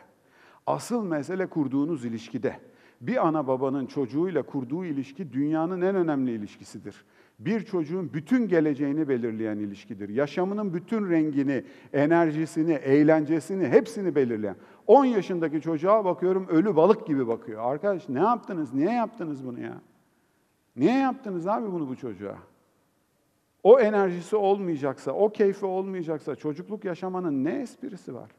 Asıl 0.67 1.03
mesele 1.03 1.46
kurduğunuz 1.46 2.05
ilişkide. 2.05 2.60
Bir 3.01 3.27
ana 3.27 3.47
babanın 3.47 3.85
çocuğuyla 3.85 4.43
kurduğu 4.43 4.85
ilişki 4.85 5.33
dünyanın 5.33 5.81
en 5.81 5.95
önemli 5.95 6.31
ilişkisidir. 6.31 7.05
Bir 7.39 7.65
çocuğun 7.65 8.13
bütün 8.13 8.47
geleceğini 8.47 9.09
belirleyen 9.09 9.57
ilişkidir. 9.57 10.09
Yaşamının 10.09 10.73
bütün 10.73 11.09
rengini, 11.09 11.63
enerjisini, 11.93 12.73
eğlencesini 12.73 13.67
hepsini 13.67 14.15
belirleyen. 14.15 14.55
10 14.87 15.05
yaşındaki 15.05 15.61
çocuğa 15.61 16.05
bakıyorum 16.05 16.47
ölü 16.47 16.75
balık 16.75 17.07
gibi 17.07 17.27
bakıyor. 17.27 17.61
Arkadaş 17.63 18.09
ne 18.09 18.19
yaptınız? 18.19 18.73
Niye 18.73 18.91
yaptınız 18.91 19.45
bunu 19.45 19.59
ya? 19.59 19.81
Niye 20.75 20.99
yaptınız 20.99 21.47
abi 21.47 21.71
bunu 21.71 21.89
bu 21.89 21.95
çocuğa? 21.95 22.37
O 23.63 23.79
enerjisi 23.79 24.35
olmayacaksa, 24.35 25.11
o 25.11 25.29
keyfi 25.29 25.65
olmayacaksa 25.65 26.35
çocukluk 26.35 26.85
yaşamanın 26.85 27.43
ne 27.43 27.61
esprisi 27.61 28.13
var? 28.13 28.31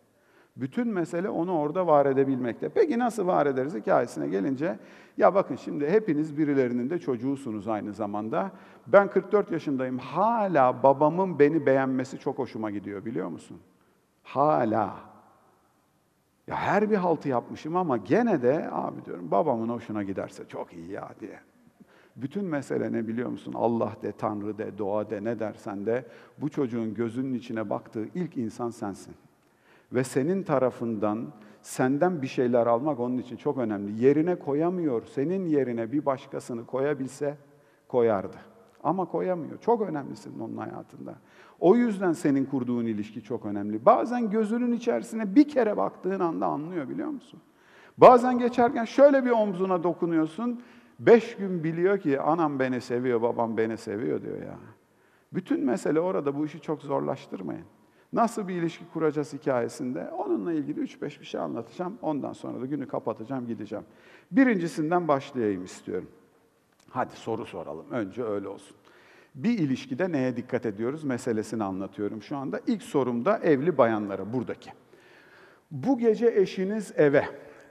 Bütün 0.56 0.88
mesele 0.88 1.28
onu 1.28 1.58
orada 1.58 1.86
var 1.86 2.06
edebilmekte. 2.06 2.68
Peki 2.68 2.98
nasıl 2.98 3.26
var 3.26 3.46
ederiz 3.46 3.74
hikayesine 3.74 4.28
gelince, 4.28 4.78
ya 5.16 5.34
bakın 5.34 5.56
şimdi 5.56 5.90
hepiniz 5.90 6.38
birilerinin 6.38 6.90
de 6.90 6.98
çocuğusunuz 6.98 7.68
aynı 7.68 7.92
zamanda. 7.92 8.50
Ben 8.86 9.10
44 9.10 9.52
yaşındayım, 9.52 9.98
hala 9.98 10.82
babamın 10.82 11.38
beni 11.38 11.66
beğenmesi 11.66 12.18
çok 12.18 12.38
hoşuma 12.38 12.70
gidiyor 12.70 13.04
biliyor 13.04 13.28
musun? 13.28 13.60
Hala. 14.22 14.96
Ya 16.46 16.56
her 16.56 16.90
bir 16.90 16.96
haltı 16.96 17.28
yapmışım 17.28 17.76
ama 17.76 17.96
gene 17.96 18.42
de 18.42 18.68
abi 18.72 19.04
diyorum 19.04 19.30
babamın 19.30 19.68
hoşuna 19.68 20.02
giderse 20.02 20.48
çok 20.48 20.72
iyi 20.72 20.90
ya 20.90 21.08
diye. 21.20 21.40
Bütün 22.16 22.44
mesele 22.44 22.92
ne 22.92 23.08
biliyor 23.08 23.28
musun? 23.28 23.52
Allah 23.56 23.92
de, 24.02 24.12
Tanrı 24.12 24.58
de, 24.58 24.78
doğa 24.78 25.10
de, 25.10 25.24
ne 25.24 25.38
dersen 25.38 25.86
de 25.86 26.04
bu 26.38 26.48
çocuğun 26.48 26.94
gözünün 26.94 27.34
içine 27.34 27.70
baktığı 27.70 28.08
ilk 28.14 28.36
insan 28.36 28.70
sensin. 28.70 29.14
Ve 29.92 30.04
senin 30.04 30.42
tarafından 30.42 31.32
senden 31.62 32.22
bir 32.22 32.26
şeyler 32.26 32.66
almak 32.66 33.00
onun 33.00 33.18
için 33.18 33.36
çok 33.36 33.58
önemli. 33.58 34.04
Yerine 34.04 34.34
koyamıyor. 34.34 35.02
Senin 35.06 35.46
yerine 35.46 35.92
bir 35.92 36.06
başkasını 36.06 36.66
koyabilse 36.66 37.36
koyardı. 37.88 38.36
Ama 38.82 39.04
koyamıyor. 39.04 39.58
Çok 39.60 39.82
önemlisin 39.82 40.38
onun 40.40 40.56
hayatında. 40.56 41.14
O 41.60 41.76
yüzden 41.76 42.12
senin 42.12 42.44
kurduğun 42.44 42.86
ilişki 42.86 43.22
çok 43.22 43.46
önemli. 43.46 43.86
Bazen 43.86 44.30
gözünün 44.30 44.72
içerisine 44.72 45.34
bir 45.34 45.48
kere 45.48 45.76
baktığın 45.76 46.20
anda 46.20 46.46
anlıyor 46.46 46.88
biliyor 46.88 47.08
musun? 47.08 47.40
Bazen 47.98 48.38
geçerken 48.38 48.84
şöyle 48.84 49.24
bir 49.24 49.30
omzuna 49.30 49.82
dokunuyorsun. 49.82 50.62
Beş 50.98 51.36
gün 51.36 51.64
biliyor 51.64 51.98
ki 51.98 52.20
anam 52.20 52.58
beni 52.58 52.80
seviyor, 52.80 53.22
babam 53.22 53.56
beni 53.56 53.76
seviyor 53.76 54.22
diyor 54.22 54.42
ya. 54.42 54.58
Bütün 55.32 55.64
mesele 55.64 56.00
orada 56.00 56.38
bu 56.38 56.44
işi 56.44 56.60
çok 56.60 56.82
zorlaştırmayın. 56.82 57.64
Nasıl 58.16 58.48
bir 58.48 58.54
ilişki 58.54 58.84
kuracağız 58.92 59.32
hikayesinde? 59.32 60.10
Onunla 60.10 60.52
ilgili 60.52 60.80
3-5 60.80 61.20
bir 61.20 61.24
şey 61.24 61.40
anlatacağım. 61.40 61.98
Ondan 62.02 62.32
sonra 62.32 62.60
da 62.60 62.66
günü 62.66 62.88
kapatacağım, 62.88 63.46
gideceğim. 63.46 63.84
Birincisinden 64.30 65.08
başlayayım 65.08 65.64
istiyorum. 65.64 66.08
Hadi 66.90 67.16
soru 67.16 67.46
soralım. 67.46 67.86
Önce 67.90 68.24
öyle 68.24 68.48
olsun. 68.48 68.76
Bir 69.34 69.58
ilişkide 69.58 70.12
neye 70.12 70.36
dikkat 70.36 70.66
ediyoruz 70.66 71.04
meselesini 71.04 71.64
anlatıyorum 71.64 72.22
şu 72.22 72.36
anda. 72.36 72.60
İlk 72.66 72.82
sorumda 72.82 73.38
evli 73.38 73.78
bayanlara 73.78 74.32
buradaki. 74.32 74.70
Bu 75.70 75.98
gece 75.98 76.26
eşiniz 76.26 76.92
eve 76.96 77.24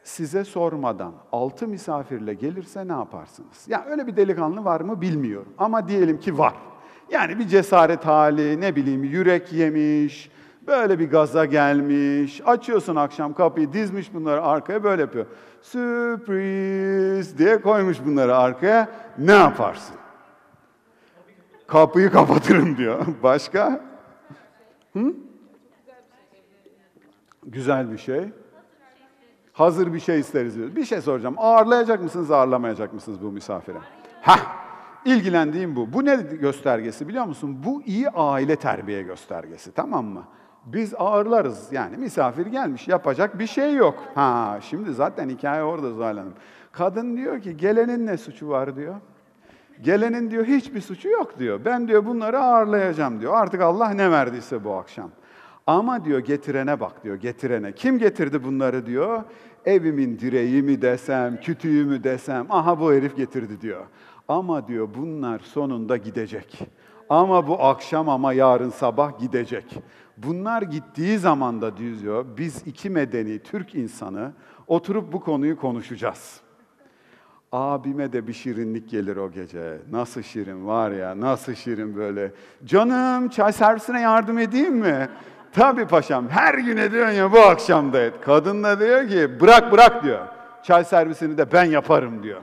size 0.03 0.43
sormadan 0.43 1.13
altı 1.31 1.67
misafirle 1.67 2.33
gelirse 2.33 2.87
ne 2.87 2.91
yaparsınız? 2.91 3.65
Ya 3.67 3.85
öyle 3.85 4.07
bir 4.07 4.15
delikanlı 4.15 4.65
var 4.65 4.81
mı 4.81 5.01
bilmiyorum 5.01 5.53
ama 5.57 5.87
diyelim 5.87 6.19
ki 6.19 6.37
var. 6.37 6.53
Yani 7.11 7.39
bir 7.39 7.47
cesaret 7.47 8.05
hali, 8.05 8.61
ne 8.61 8.75
bileyim 8.75 9.03
yürek 9.03 9.53
yemiş, 9.53 10.29
böyle 10.67 10.99
bir 10.99 11.09
gaza 11.09 11.45
gelmiş. 11.45 12.41
Açıyorsun 12.45 12.95
akşam 12.95 13.33
kapıyı, 13.33 13.73
dizmiş 13.73 14.13
bunları 14.13 14.41
arkaya 14.41 14.83
böyle 14.83 15.01
yapıyor. 15.01 15.25
Sürpriz 15.61 17.37
diye 17.37 17.61
koymuş 17.61 17.97
bunları 18.05 18.37
arkaya. 18.37 18.89
Ne 19.17 19.31
yaparsın? 19.31 19.95
Kapıyı 21.67 22.11
kapatırım 22.11 22.77
diyor. 22.77 23.05
Başka? 23.23 23.81
Hı? 24.93 25.13
Güzel 27.43 27.91
bir 27.91 27.97
şey. 27.97 28.29
Hazır 29.53 29.93
bir 29.93 29.99
şey 29.99 30.19
isteriz 30.19 30.55
diyor. 30.55 30.75
Bir 30.75 30.85
şey 30.85 31.01
soracağım. 31.01 31.35
Ağırlayacak 31.37 32.03
mısınız, 32.03 32.31
ağırlamayacak 32.31 32.93
mısınız 32.93 33.21
bu 33.21 33.31
misafire? 33.31 33.77
Hah, 34.21 34.64
ilgilendiğim 35.05 35.75
bu. 35.75 35.93
Bu 35.93 36.05
ne 36.05 36.15
göstergesi 36.15 37.07
biliyor 37.07 37.25
musun? 37.25 37.57
Bu 37.65 37.83
iyi 37.83 38.09
aile 38.09 38.55
terbiye 38.55 39.01
göstergesi, 39.01 39.71
tamam 39.71 40.05
mı? 40.05 40.23
Biz 40.65 40.93
ağırlarız. 40.97 41.67
Yani 41.71 41.97
misafir 41.97 42.45
gelmiş, 42.45 42.87
yapacak 42.87 43.39
bir 43.39 43.47
şey 43.47 43.73
yok. 43.73 44.03
Ha, 44.15 44.59
şimdi 44.61 44.93
zaten 44.93 45.29
hikaye 45.29 45.63
orada 45.63 45.91
Zuhal 45.91 46.17
Hanım. 46.17 46.33
Kadın 46.71 47.17
diyor 47.17 47.41
ki, 47.41 47.57
gelenin 47.57 48.07
ne 48.07 48.17
suçu 48.17 48.49
var 48.49 48.75
diyor. 48.75 48.95
Gelenin 49.81 50.31
diyor 50.31 50.45
hiçbir 50.45 50.81
suçu 50.81 51.09
yok 51.09 51.39
diyor. 51.39 51.59
Ben 51.65 51.87
diyor 51.87 52.05
bunları 52.05 52.39
ağırlayacağım 52.39 53.21
diyor. 53.21 53.33
Artık 53.33 53.61
Allah 53.61 53.89
ne 53.89 54.11
verdiyse 54.11 54.63
bu 54.63 54.73
akşam. 54.73 55.09
Ama 55.67 56.05
diyor 56.05 56.19
getirene 56.19 56.79
bak 56.79 57.03
diyor, 57.03 57.15
getirene. 57.15 57.71
Kim 57.71 57.97
getirdi 57.97 58.43
bunları 58.43 58.85
diyor? 58.85 59.23
Evimin 59.65 60.19
direği 60.19 60.63
mi 60.63 60.81
desem, 60.81 61.39
kütüğü 61.39 61.85
mü 61.85 62.03
desem, 62.03 62.45
aha 62.49 62.79
bu 62.79 62.93
herif 62.93 63.15
getirdi 63.15 63.61
diyor. 63.61 63.85
Ama 64.27 64.67
diyor 64.67 64.87
bunlar 64.97 65.39
sonunda 65.39 65.97
gidecek. 65.97 66.59
Ama 67.09 67.47
bu 67.47 67.63
akşam 67.63 68.09
ama 68.09 68.33
yarın 68.33 68.69
sabah 68.69 69.19
gidecek. 69.19 69.65
Bunlar 70.17 70.61
gittiği 70.61 71.17
zaman 71.17 71.61
da 71.61 71.77
diyor, 71.77 72.25
biz 72.37 72.67
iki 72.67 72.89
medeni 72.89 73.39
Türk 73.39 73.75
insanı 73.75 74.33
oturup 74.67 75.13
bu 75.13 75.19
konuyu 75.19 75.57
konuşacağız. 75.57 76.41
Abime 77.51 78.13
de 78.13 78.27
bir 78.27 78.33
şirinlik 78.33 78.89
gelir 78.89 79.17
o 79.17 79.31
gece. 79.31 79.77
Nasıl 79.91 80.21
şirin 80.21 80.67
var 80.67 80.91
ya, 80.91 81.19
nasıl 81.19 81.53
şirin 81.53 81.95
böyle. 81.95 82.31
Canım 82.65 83.29
çay 83.29 83.53
servisine 83.53 84.01
yardım 84.01 84.37
edeyim 84.37 84.75
mi? 84.75 85.09
Tabii 85.53 85.87
paşam, 85.87 86.29
her 86.29 86.53
gün 86.53 86.77
ediyorsun 86.77 87.13
ya 87.13 87.31
bu 87.31 87.39
akşam 87.39 87.93
da 87.93 88.01
et. 88.01 88.13
Kadın 88.21 88.63
da 88.63 88.79
diyor 88.79 89.07
ki, 89.07 89.41
bırak 89.41 89.71
bırak 89.71 90.03
diyor. 90.03 90.27
Çay 90.63 90.83
servisini 90.83 91.37
de 91.37 91.51
ben 91.51 91.63
yaparım 91.63 92.23
diyor. 92.23 92.41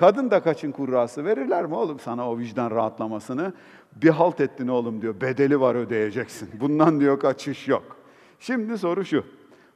Kadın 0.00 0.30
da 0.30 0.42
kaçın 0.42 0.72
kurrası 0.72 1.24
verirler 1.24 1.66
mi 1.66 1.74
oğlum 1.74 2.00
sana 2.00 2.30
o 2.30 2.38
vicdan 2.38 2.70
rahatlamasını? 2.70 3.52
Bir 3.96 4.08
halt 4.08 4.40
ettin 4.40 4.68
oğlum 4.68 5.02
diyor, 5.02 5.20
bedeli 5.20 5.60
var 5.60 5.74
ödeyeceksin. 5.74 6.50
Bundan 6.60 7.00
diyor 7.00 7.20
kaçış 7.20 7.68
yok. 7.68 7.96
Şimdi 8.38 8.78
soru 8.78 9.04
şu, 9.04 9.24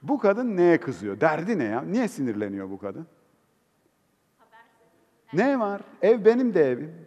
bu 0.02 0.18
kadın 0.18 0.56
neye 0.56 0.80
kızıyor? 0.80 1.20
Derdi 1.20 1.58
ne 1.58 1.64
ya? 1.64 1.80
Niye 1.80 2.08
sinirleniyor 2.08 2.70
bu 2.70 2.78
kadın? 2.78 3.06
Ne 5.32 5.60
var? 5.60 5.80
Ev 6.02 6.24
benim 6.24 6.54
de 6.54 6.70
evim. 6.70 7.06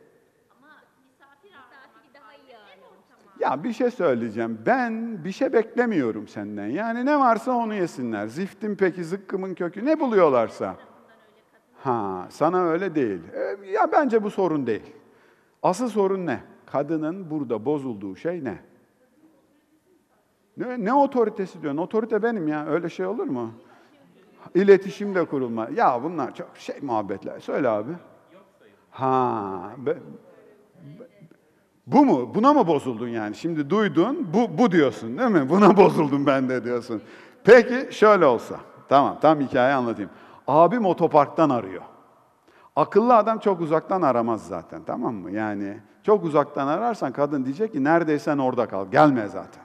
Ya 3.40 3.64
bir 3.64 3.74
şey 3.74 3.92
söyleyeceğim. 3.92 4.62
Ben 4.66 5.24
bir 5.26 5.32
şey 5.32 5.54
beklemiyorum 5.54 6.28
senden. 6.28 6.68
Yani 6.68 7.06
ne 7.06 7.20
varsa 7.20 7.52
onu 7.52 7.74
yesinler. 7.74 8.28
Ziftin 8.28 8.76
peki, 8.76 9.04
zıkkımın 9.04 9.54
kökü 9.54 9.86
ne 9.86 10.00
buluyorlarsa. 10.00 10.87
Ha, 11.84 12.28
sana 12.30 12.64
öyle 12.64 12.96
değil. 12.96 13.20
E, 13.34 13.68
ya 13.72 13.92
bence 13.92 14.24
bu 14.24 14.30
sorun 14.30 14.68
değil. 14.68 14.94
Asıl 15.64 15.90
sorun 15.90 16.26
ne? 16.26 16.40
Kadının 16.66 17.30
burada 17.30 17.66
bozulduğu 17.66 18.16
şey 18.16 18.44
ne? 18.44 18.60
Ne, 20.58 20.86
ne 20.86 20.94
otoritesi 20.94 21.62
diyorsun? 21.62 21.78
Otorite 21.82 22.24
benim 22.24 22.48
ya. 22.48 22.66
Öyle 22.66 22.90
şey 22.90 23.06
olur 23.06 23.24
mu? 23.24 23.52
İletişim 24.56 25.16
de 25.16 25.26
kurulma. 25.26 25.68
Ya 25.76 26.04
bunlar 26.04 26.36
çok 26.36 26.58
şey 26.58 26.76
muhabbetler. 26.82 27.40
Söyle 27.40 27.70
abi. 27.70 27.92
Ha, 28.92 29.72
be- 29.78 29.98
bu 31.88 32.06
mu? 32.06 32.36
Buna 32.36 32.54
mı 32.54 32.68
bozuldun 32.68 33.08
yani? 33.08 33.36
Şimdi 33.36 33.70
duydun, 33.70 34.28
bu, 34.34 34.58
bu 34.58 34.72
diyorsun 34.72 35.18
değil 35.18 35.30
mi? 35.30 35.50
Buna 35.50 35.78
bozuldum 35.78 36.26
ben 36.26 36.50
de 36.50 36.64
diyorsun. 36.64 37.02
Peki 37.44 37.88
şöyle 37.96 38.26
olsa. 38.26 38.60
Tamam, 38.90 39.18
tam 39.22 39.40
hikaye 39.42 39.74
anlatayım. 39.74 40.10
Abim 40.48 40.86
otoparktan 40.86 41.50
arıyor. 41.50 41.82
Akıllı 42.76 43.16
adam 43.16 43.40
çok 43.40 43.62
uzaktan 43.62 44.02
aramaz 44.02 44.48
zaten 44.48 44.82
tamam 44.86 45.16
mı? 45.16 45.32
Yani 45.32 45.78
çok 46.04 46.24
uzaktan 46.24 46.68
ararsan 46.68 47.12
kadın 47.12 47.46
diyecek 47.46 47.74
ki 47.74 47.84
neredeysen 47.84 48.38
orada 48.38 48.68
kal. 48.68 48.86
Gelme 48.92 49.28
zaten. 49.28 49.64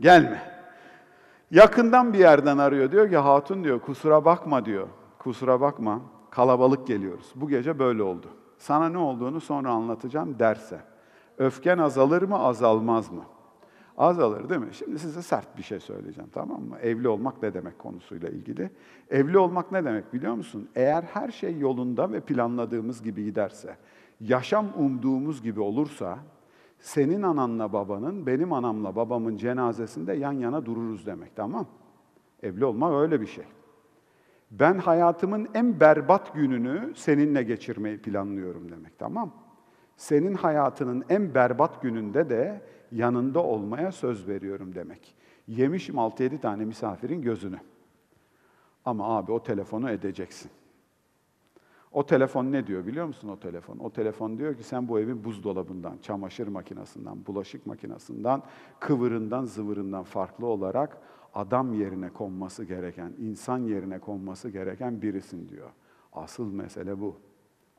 Gelme. 0.00 0.42
Yakından 1.50 2.12
bir 2.12 2.18
yerden 2.18 2.58
arıyor. 2.58 2.92
Diyor 2.92 3.10
ki 3.10 3.16
hatun 3.16 3.64
diyor 3.64 3.80
kusura 3.80 4.24
bakma 4.24 4.64
diyor. 4.64 4.88
Kusura 5.18 5.60
bakma 5.60 6.00
kalabalık 6.30 6.86
geliyoruz. 6.86 7.32
Bu 7.34 7.48
gece 7.48 7.78
böyle 7.78 8.02
oldu. 8.02 8.26
Sana 8.58 8.88
ne 8.88 8.98
olduğunu 8.98 9.40
sonra 9.40 9.70
anlatacağım 9.70 10.38
derse. 10.38 10.80
Öfken 11.38 11.78
azalır 11.78 12.22
mı 12.22 12.38
azalmaz 12.38 13.12
mı? 13.12 13.22
Azalır 13.96 14.48
değil 14.48 14.60
mi? 14.60 14.68
Şimdi 14.72 14.98
size 14.98 15.22
sert 15.22 15.56
bir 15.56 15.62
şey 15.62 15.80
söyleyeceğim 15.80 16.30
tamam 16.32 16.62
mı? 16.62 16.78
Evli 16.78 17.08
olmak 17.08 17.42
ne 17.42 17.54
demek 17.54 17.78
konusuyla 17.78 18.28
ilgili. 18.28 18.70
Evli 19.10 19.38
olmak 19.38 19.72
ne 19.72 19.84
demek 19.84 20.12
biliyor 20.12 20.34
musun? 20.34 20.68
Eğer 20.74 21.02
her 21.02 21.30
şey 21.30 21.58
yolunda 21.58 22.12
ve 22.12 22.20
planladığımız 22.20 23.02
gibi 23.02 23.24
giderse, 23.24 23.76
yaşam 24.20 24.66
umduğumuz 24.76 25.42
gibi 25.42 25.60
olursa, 25.60 26.18
senin 26.78 27.22
ananla 27.22 27.72
babanın, 27.72 28.26
benim 28.26 28.52
anamla 28.52 28.96
babamın 28.96 29.36
cenazesinde 29.36 30.12
yan 30.12 30.32
yana 30.32 30.66
dururuz 30.66 31.06
demek 31.06 31.36
tamam 31.36 31.66
Evli 32.42 32.64
olmak 32.64 32.92
öyle 32.94 33.20
bir 33.20 33.26
şey. 33.26 33.44
Ben 34.50 34.78
hayatımın 34.78 35.48
en 35.54 35.80
berbat 35.80 36.34
gününü 36.34 36.92
seninle 36.96 37.42
geçirmeyi 37.42 37.98
planlıyorum 37.98 38.70
demek 38.70 38.98
tamam 38.98 39.32
Senin 39.96 40.34
hayatının 40.34 41.04
en 41.08 41.34
berbat 41.34 41.82
gününde 41.82 42.30
de 42.30 42.62
yanında 42.92 43.42
olmaya 43.42 43.92
söz 43.92 44.28
veriyorum 44.28 44.74
demek. 44.74 45.14
Yemişim 45.48 45.94
6-7 45.94 46.40
tane 46.40 46.64
misafirin 46.64 47.22
gözünü. 47.22 47.60
Ama 48.84 49.16
abi 49.16 49.32
o 49.32 49.42
telefonu 49.42 49.90
edeceksin. 49.90 50.50
O 51.92 52.06
telefon 52.06 52.52
ne 52.52 52.66
diyor 52.66 52.86
biliyor 52.86 53.06
musun 53.06 53.28
o 53.28 53.40
telefon? 53.40 53.78
O 53.78 53.92
telefon 53.92 54.38
diyor 54.38 54.54
ki 54.54 54.62
sen 54.62 54.88
bu 54.88 55.00
evin 55.00 55.24
buzdolabından, 55.24 55.98
çamaşır 56.02 56.48
makinesinden, 56.48 57.26
bulaşık 57.26 57.66
makinesinden, 57.66 58.42
kıvırından, 58.80 59.44
zıvırından 59.44 60.02
farklı 60.02 60.46
olarak 60.46 60.98
adam 61.34 61.74
yerine 61.74 62.10
konması 62.10 62.64
gereken, 62.64 63.12
insan 63.18 63.58
yerine 63.58 63.98
konması 63.98 64.50
gereken 64.50 65.02
birisin 65.02 65.48
diyor. 65.48 65.70
Asıl 66.12 66.52
mesele 66.52 67.00
bu. 67.00 67.16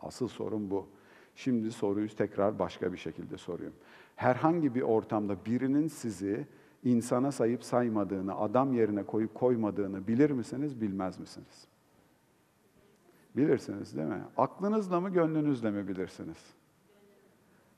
Asıl 0.01 0.27
sorun 0.27 0.71
bu. 0.71 0.87
Şimdi 1.35 1.71
soruyu 1.71 2.15
tekrar 2.15 2.59
başka 2.59 2.93
bir 2.93 2.97
şekilde 2.97 3.37
soruyorum. 3.37 3.77
Herhangi 4.21 4.75
bir 4.75 4.81
ortamda 4.81 5.45
birinin 5.45 5.87
sizi 5.87 6.47
insana 6.83 7.31
sayıp 7.31 7.63
saymadığını, 7.63 8.35
adam 8.35 8.73
yerine 8.73 9.03
koyup 9.03 9.35
koymadığını 9.35 10.07
bilir 10.07 10.29
misiniz, 10.29 10.81
bilmez 10.81 11.19
misiniz? 11.19 11.67
Bilirsiniz 13.35 13.97
değil 13.97 14.07
mi? 14.07 14.23
Aklınızla 14.37 15.01
mı, 15.01 15.09
gönlünüzle 15.09 15.71
mi 15.71 15.87
bilirsiniz? 15.87 16.37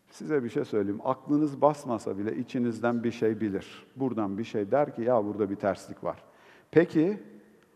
Size 0.09 0.43
bir 0.43 0.49
şey 0.49 0.65
söyleyeyim. 0.65 0.99
Aklınız 1.03 1.61
basmasa 1.61 2.17
bile 2.17 2.37
içinizden 2.37 3.03
bir 3.03 3.11
şey 3.11 3.41
bilir. 3.41 3.85
Buradan 3.95 4.37
bir 4.37 4.43
şey 4.43 4.71
der 4.71 4.95
ki 4.95 5.01
ya 5.01 5.25
burada 5.25 5.49
bir 5.49 5.55
terslik 5.55 6.03
var. 6.03 6.23
Peki 6.71 7.23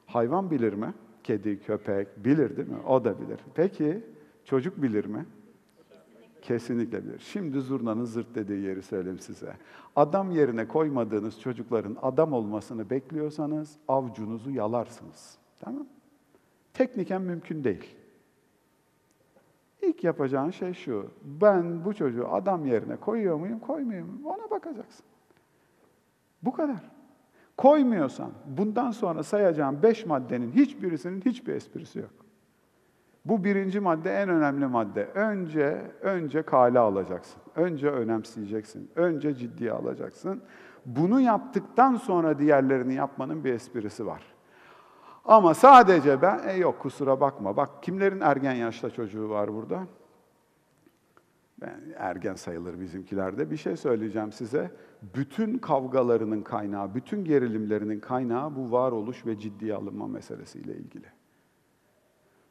hayvan 0.05 0.51
bilir 0.51 0.73
mi? 0.73 0.93
Kedi, 1.23 1.59
köpek 1.59 2.25
bilir 2.25 2.57
değil 2.57 2.69
mi? 2.69 2.81
O 2.87 3.03
da 3.03 3.21
bilir. 3.21 3.39
Peki 3.55 4.03
çocuk 4.45 4.81
bilir 4.81 5.05
mi? 5.05 5.25
Kesinlikle 6.41 7.05
bilir. 7.05 7.19
Şimdi 7.19 7.61
zurnanın 7.61 8.05
zırt 8.05 8.35
dediği 8.35 8.63
yeri 8.63 8.81
söyleyeyim 8.81 9.19
size. 9.19 9.53
Adam 9.95 10.31
yerine 10.31 10.67
koymadığınız 10.67 11.41
çocukların 11.41 11.97
adam 12.01 12.33
olmasını 12.33 12.89
bekliyorsanız 12.89 13.75
avcunuzu 13.87 14.51
yalarsınız. 14.51 15.37
Tamam 15.59 15.87
Tekniken 16.73 17.21
mümkün 17.21 17.63
değil. 17.63 17.95
İlk 19.81 20.03
yapacağın 20.03 20.49
şey 20.49 20.73
şu. 20.73 21.11
Ben 21.23 21.85
bu 21.85 21.93
çocuğu 21.93 22.27
adam 22.27 22.65
yerine 22.65 22.95
koyuyor 22.95 23.35
muyum, 23.35 23.59
koymuyor 23.59 24.05
muyum? 24.05 24.25
Ona 24.25 24.49
bakacaksın. 24.51 25.05
Bu 26.43 26.51
kadar. 26.51 26.91
Koymuyorsan 27.57 28.31
bundan 28.57 28.91
sonra 28.91 29.23
sayacağım 29.23 29.83
beş 29.83 30.05
maddenin 30.05 30.51
hiçbirisinin 30.51 31.21
hiçbir 31.21 31.53
esprisi 31.53 31.99
yok. 31.99 32.26
Bu 33.27 33.43
birinci 33.43 33.79
madde 33.79 34.11
en 34.11 34.29
önemli 34.29 34.67
madde. 34.67 35.05
Önce 35.05 35.91
önce 36.01 36.41
kale 36.41 36.79
alacaksın. 36.79 37.41
Önce 37.55 37.89
önemseyeceksin. 37.89 38.91
Önce 38.95 39.33
ciddiye 39.33 39.71
alacaksın. 39.71 40.41
Bunu 40.85 41.21
yaptıktan 41.21 41.95
sonra 41.95 42.39
diğerlerini 42.39 42.93
yapmanın 42.93 43.43
bir 43.43 43.53
esprisi 43.53 44.05
var. 44.05 44.23
Ama 45.25 45.53
sadece 45.53 46.21
ben, 46.21 46.47
e 46.47 46.53
yok 46.53 46.79
kusura 46.79 47.19
bakma. 47.19 47.57
Bak 47.57 47.83
kimlerin 47.83 48.21
ergen 48.21 48.53
yaşta 48.53 48.89
çocuğu 48.89 49.29
var 49.29 49.53
burada? 49.53 49.87
Ben 51.61 51.79
ergen 51.97 52.35
sayılır 52.35 52.79
bizimkilerde. 52.79 53.51
Bir 53.51 53.57
şey 53.57 53.77
söyleyeceğim 53.77 54.31
size. 54.31 54.71
Bütün 55.15 55.57
kavgalarının 55.57 56.41
kaynağı, 56.41 56.95
bütün 56.95 57.25
gerilimlerinin 57.25 57.99
kaynağı 57.99 58.55
bu 58.55 58.71
varoluş 58.71 59.25
ve 59.25 59.39
ciddiye 59.39 59.75
alınma 59.75 60.07
meselesiyle 60.07 60.75
ilgili. 60.75 61.16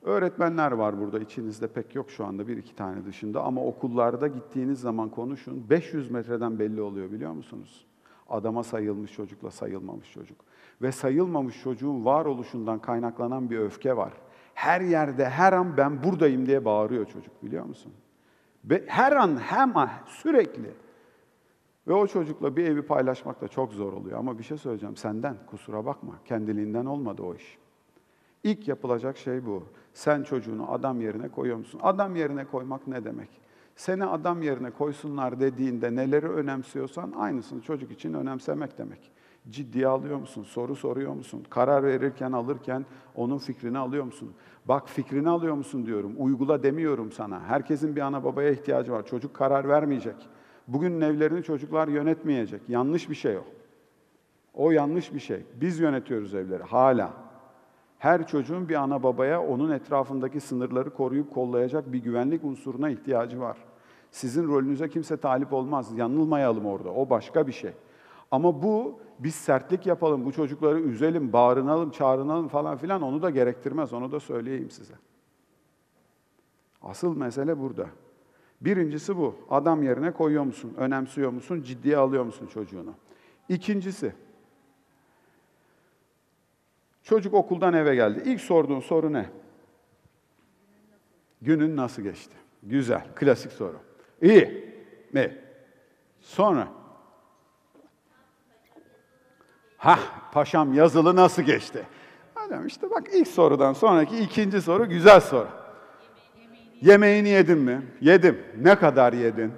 Öğretmenler 0.07 0.73
var 0.73 1.01
burada, 1.01 1.19
içinizde 1.19 1.67
pek 1.67 1.95
yok 1.95 2.11
şu 2.11 2.25
anda 2.25 2.49
bir 2.49 2.57
iki 2.57 2.75
tane 2.75 3.05
dışında 3.05 3.43
ama 3.43 3.65
okullarda 3.65 4.27
gittiğiniz 4.27 4.81
zaman 4.81 5.09
konuşun, 5.09 5.71
500 5.71 6.11
metreden 6.11 6.59
belli 6.59 6.81
oluyor 6.81 7.13
biliyor 7.13 7.33
musunuz? 7.33 7.87
Adama 8.29 8.63
sayılmış 8.63 9.13
çocukla 9.13 9.51
sayılmamış 9.51 10.13
çocuk. 10.13 10.39
Ve 10.83 10.93
sayılmamış 10.93 11.63
çocuğun 11.63 12.05
varoluşundan 12.05 12.79
kaynaklanan 12.79 13.51
bir 13.51 13.59
öfke 13.59 13.97
var. 13.97 14.13
Her 14.55 14.81
yerde, 14.81 15.29
her 15.29 15.53
an 15.53 15.77
ben 15.77 16.03
buradayım 16.03 16.47
diye 16.47 16.65
bağırıyor 16.65 17.07
çocuk 17.07 17.45
biliyor 17.45 17.65
musun? 17.65 17.93
Her 18.87 19.13
an, 19.13 19.37
hemen, 19.37 19.91
sürekli. 20.07 20.71
Ve 21.89 21.95
o 21.95 22.07
çocukla 22.07 22.57
bir 22.57 22.65
evi 22.65 22.83
paylaşmak 22.83 23.41
da 23.41 23.49
çok 23.49 23.73
zor 23.73 23.93
oluyor. 23.93 24.19
Ama 24.19 24.39
bir 24.39 24.45
şey 24.45 24.57
söyleyeceğim, 24.57 24.97
senden 24.97 25.37
kusura 25.47 25.85
bakma, 25.85 26.13
kendiliğinden 26.25 26.87
olmadı 26.87 27.23
o 27.23 27.35
iş. 27.35 27.59
İlk 28.45 28.69
yapılacak 28.69 29.17
şey 29.17 29.47
bu. 29.47 29.63
Sen 29.97 30.23
çocuğunu 30.23 30.73
adam 30.73 31.01
yerine 31.01 31.29
koyuyor 31.29 31.57
musun? 31.57 31.81
Adam 31.83 32.17
yerine 32.17 32.45
koymak 32.45 32.87
ne 32.87 33.05
demek? 33.05 33.29
Seni 33.77 34.05
adam 34.05 34.43
yerine 34.43 34.71
koysunlar 34.71 35.41
dediğinde 35.41 35.95
neleri 35.95 36.29
önemsiyorsan 36.29 37.13
aynısını 37.13 37.61
çocuk 37.61 37.91
için 37.91 38.15
önemsemek 38.15 38.79
demek. 38.79 39.13
Ciddiye 39.51 39.87
alıyor 39.87 40.19
musun? 40.19 40.43
Soru 40.43 40.77
soruyor 40.77 41.13
musun? 41.13 41.45
Karar 41.51 41.85
verirken, 41.85 42.33
alırken 42.33 42.87
onun 43.15 43.39
fikrini 43.39 43.79
alıyor 43.79 44.05
musun? 44.05 44.33
Bak 44.65 44.89
fikrini 44.89 45.29
alıyor 45.29 45.55
musun 45.55 45.87
diyorum. 45.87 46.13
Uygula 46.19 46.63
demiyorum 46.63 47.13
sana. 47.13 47.41
Herkesin 47.41 47.97
bir 47.97 48.01
ana 48.01 48.25
babaya 48.25 48.51
ihtiyacı 48.51 48.93
var. 48.93 49.07
Çocuk 49.07 49.35
karar 49.35 49.69
vermeyecek. 49.69 50.29
Bugün 50.69 51.01
evlerini 51.01 51.43
çocuklar 51.43 51.89
yönetmeyecek. 51.89 52.61
Yanlış 52.69 53.11
bir 53.11 53.15
şey 53.15 53.37
o. 53.37 53.45
O 54.55 54.71
yanlış 54.71 55.15
bir 55.15 55.21
şey. 55.21 55.43
Biz 55.61 55.81
yönetiyoruz 55.81 56.35
evleri 56.35 56.63
hala. 56.63 57.26
Her 58.07 58.27
çocuğun 58.27 58.69
bir 58.69 58.75
ana 58.75 59.03
babaya 59.03 59.43
onun 59.43 59.71
etrafındaki 59.71 60.41
sınırları 60.41 60.91
koruyup 60.91 61.35
kollayacak 61.35 61.93
bir 61.93 61.99
güvenlik 61.99 62.45
unsuruna 62.45 62.91
ihtiyacı 62.91 63.41
var. 63.41 63.57
Sizin 64.11 64.49
rolünüze 64.49 64.89
kimse 64.89 65.17
talip 65.17 65.53
olmaz. 65.53 65.93
Yanılmayalım 65.97 66.67
orada. 66.67 66.91
O 66.91 67.11
başka 67.11 67.47
bir 67.47 67.53
şey. 67.53 67.71
Ama 68.31 68.63
bu 68.63 69.01
biz 69.19 69.35
sertlik 69.35 69.87
yapalım, 69.87 70.25
bu 70.25 70.33
çocukları 70.33 70.81
üzelim, 70.81 71.33
bağırınalım, 71.33 71.91
çağırınalım 71.91 72.49
falan 72.49 72.77
filan 72.77 73.03
onu 73.03 73.23
da 73.23 73.31
gerektirmez. 73.31 73.93
Onu 73.93 74.13
da 74.13 74.21
söyleyeyim 74.21 74.71
size. 74.71 74.95
Asıl 76.83 77.17
mesele 77.17 77.59
burada. 77.59 77.87
Birincisi 78.61 79.17
bu. 79.17 79.35
Adam 79.51 79.83
yerine 79.83 80.11
koyuyor 80.11 80.45
musun? 80.45 80.75
Önemsiyor 80.77 81.31
musun? 81.31 81.63
Ciddiye 81.63 81.97
alıyor 81.97 82.25
musun 82.25 82.47
çocuğunu? 82.47 82.95
İkincisi, 83.49 84.13
Çocuk 87.09 87.35
okuldan 87.35 87.75
eve 87.75 87.95
geldi. 87.95 88.23
İlk 88.25 88.41
sorduğun 88.41 88.81
soru 88.81 89.13
ne? 89.13 89.27
Günün 91.43 91.77
nasıl 91.77 92.03
geçti? 92.03 92.35
Güzel, 92.63 93.07
klasik 93.15 93.53
soru. 93.53 93.77
İyi 94.23 94.75
mi? 95.13 95.39
Sonra? 96.21 96.69
Hah, 99.77 100.31
paşam 100.33 100.75
yazılı 100.75 101.17
nasıl 101.17 101.43
geçti? 101.43 101.87
Adam 102.37 102.67
işte 102.67 102.91
bak 102.91 103.09
ilk 103.13 103.29
sorudan 103.29 103.73
sonraki 103.73 104.19
ikinci 104.19 104.63
soru 104.63 104.89
güzel 104.89 105.21
soru. 105.21 105.49
Yemeğini 106.81 107.29
yedin 107.29 107.59
mi? 107.59 107.83
Yedim. 108.01 108.43
Ne 108.57 108.79
kadar 108.79 109.13
yedin? 109.13 109.53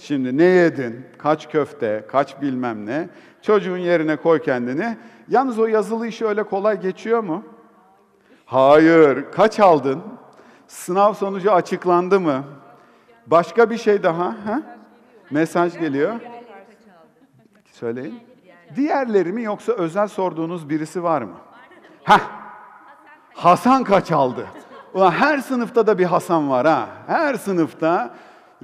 Şimdi 0.00 0.38
ne 0.38 0.44
yedin? 0.44 1.06
Kaç 1.18 1.48
köfte, 1.48 2.04
kaç 2.08 2.40
bilmem 2.42 2.86
ne? 2.86 3.08
Çocuğun 3.42 3.76
yerine 3.76 4.16
koy 4.16 4.42
kendini. 4.42 4.96
Yalnız 5.28 5.58
o 5.58 5.66
yazılı 5.66 6.06
işi 6.06 6.26
öyle 6.26 6.42
kolay 6.42 6.80
geçiyor 6.80 7.20
mu? 7.20 7.44
Hayır. 8.46 9.24
Kaç 9.32 9.60
aldın? 9.60 10.02
Sınav 10.68 11.14
sonucu 11.14 11.52
açıklandı 11.52 12.20
mı? 12.20 12.44
Başka 13.26 13.70
bir 13.70 13.78
şey 13.78 14.02
daha? 14.02 14.26
Ha? 14.26 14.62
Mesaj 15.30 15.78
geliyor. 15.78 16.20
Söyleyin. 17.72 18.20
Diğerleri 18.76 19.32
mi 19.32 19.42
yoksa 19.42 19.72
özel 19.72 20.08
sorduğunuz 20.08 20.68
birisi 20.68 21.02
var 21.02 21.22
mı? 21.22 21.36
Hah. 22.04 22.20
Hasan 23.34 23.84
kaç 23.84 24.12
aldı? 24.12 24.46
Ulan 24.94 25.10
her 25.10 25.38
sınıfta 25.38 25.86
da 25.86 25.98
bir 25.98 26.04
Hasan 26.04 26.50
var 26.50 26.66
ha. 26.66 26.88
Her 27.06 27.34
sınıfta 27.34 28.14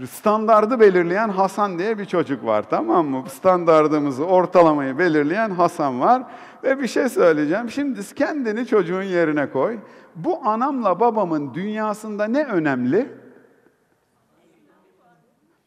standardı 0.04 0.80
belirleyen 0.80 1.28
Hasan 1.28 1.78
diye 1.78 1.98
bir 1.98 2.04
çocuk 2.04 2.44
var 2.44 2.64
tamam 2.70 3.06
mı? 3.06 3.24
Standardımızı, 3.28 4.24
ortalamayı 4.24 4.98
belirleyen 4.98 5.50
Hasan 5.50 6.00
var. 6.00 6.22
Ve 6.64 6.80
bir 6.80 6.88
şey 6.88 7.08
söyleyeceğim. 7.08 7.70
Şimdi 7.70 8.14
kendini 8.14 8.66
çocuğun 8.66 9.02
yerine 9.02 9.50
koy. 9.50 9.78
Bu 10.16 10.40
anamla 10.44 11.00
babamın 11.00 11.54
dünyasında 11.54 12.24
ne 12.24 12.44
önemli? 12.44 13.12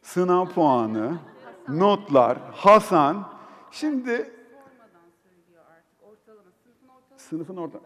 Sınav 0.02 0.46
puanı, 0.46 1.18
notlar, 1.68 2.38
Hasan. 2.52 3.28
Şimdi 3.70 4.10
Sormadan 4.10 5.10
söylüyor 5.22 5.62
artık. 5.76 6.02
Ortalama. 6.02 6.39
Sınıfın 6.64 6.88
ortalaması. 6.88 7.28
Sınıfın 7.28 7.56
orada 7.56 7.78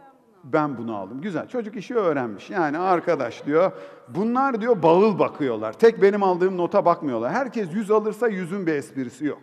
ben 0.44 0.78
bunu 0.78 0.96
aldım. 0.96 1.20
Güzel. 1.20 1.48
Çocuk 1.48 1.76
işi 1.76 1.94
öğrenmiş. 1.94 2.50
Yani 2.50 2.78
arkadaş 2.78 3.46
diyor. 3.46 3.72
Bunlar 4.08 4.60
diyor 4.60 4.82
bağıl 4.82 5.18
bakıyorlar. 5.18 5.72
Tek 5.72 6.02
benim 6.02 6.22
aldığım 6.22 6.56
nota 6.56 6.84
bakmıyorlar. 6.84 7.32
Herkes 7.32 7.74
100 7.74 7.90
alırsa 7.90 8.28
yüzün 8.28 8.66
bir 8.66 8.72
esprisi 8.72 9.24
yok. 9.24 9.42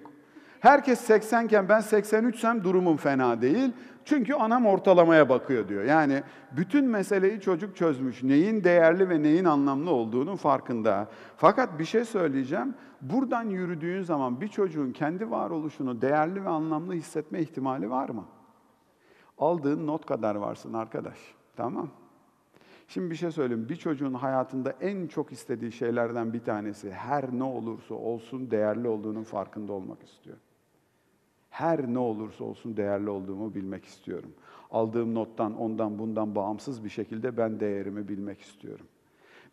Herkes 0.60 1.00
80 1.00 1.46
iken 1.46 1.70
ben 1.70 1.82
83'sem 1.82 2.64
durumum 2.64 2.98
fena 2.98 3.42
değil. 3.42 3.72
Çünkü 4.06 4.34
anam 4.34 4.66
ortalamaya 4.66 5.30
bakıyor 5.30 5.68
diyor. 5.68 5.84
Yani 5.84 6.24
bütün 6.52 6.86
meseleyi 6.86 7.42
çocuk 7.42 7.76
çözmüş. 7.76 8.24
Neyin 8.24 8.64
değerli 8.64 9.10
ve 9.10 9.24
neyin 9.24 9.46
anlamlı 9.46 9.92
olduğunun 9.92 10.36
farkında. 10.36 11.08
Fakat 11.38 11.80
bir 11.80 11.86
şey 11.86 12.06
söyleyeceğim. 12.06 12.76
Buradan 13.02 13.44
yürüdüğün 13.44 14.02
zaman 14.02 14.42
bir 14.42 14.48
çocuğun 14.48 14.92
kendi 14.92 15.32
varoluşunu 15.32 16.02
değerli 16.02 16.46
ve 16.46 16.50
anlamlı 16.50 16.94
hissetme 16.94 17.40
ihtimali 17.40 17.90
var 17.90 18.10
mı? 18.10 18.26
Aldığın 19.42 19.88
not 19.88 20.06
kadar 20.06 20.36
varsın 20.36 20.74
arkadaş. 20.74 21.18
Tamam. 21.56 21.90
Şimdi 22.88 23.12
bir 23.12 23.16
şey 23.16 23.32
söyleyeyim. 23.32 23.70
Bir 23.70 23.76
çocuğun 23.76 24.14
hayatında 24.14 24.74
en 24.82 25.08
çok 25.08 25.32
istediği 25.32 25.72
şeylerden 25.72 26.34
bir 26.34 26.44
tanesi 26.44 26.92
her 26.92 27.32
ne 27.32 27.44
olursa 27.44 27.96
olsun 27.96 28.52
değerli 28.52 28.88
olduğunun 28.88 29.24
farkında 29.24 29.74
olmak 29.74 30.04
istiyor. 30.04 30.38
Her 31.50 31.94
ne 31.94 32.00
olursa 32.00 32.44
olsun 32.44 32.78
değerli 32.78 33.10
olduğumu 33.10 33.56
bilmek 33.56 33.86
istiyorum. 33.86 34.32
Aldığım 34.72 35.16
nottan, 35.16 35.58
ondan, 35.58 36.00
bundan 36.00 36.36
bağımsız 36.36 36.84
bir 36.84 36.90
şekilde 36.90 37.38
ben 37.38 37.60
değerimi 37.60 38.08
bilmek 38.08 38.42
istiyorum. 38.42 38.86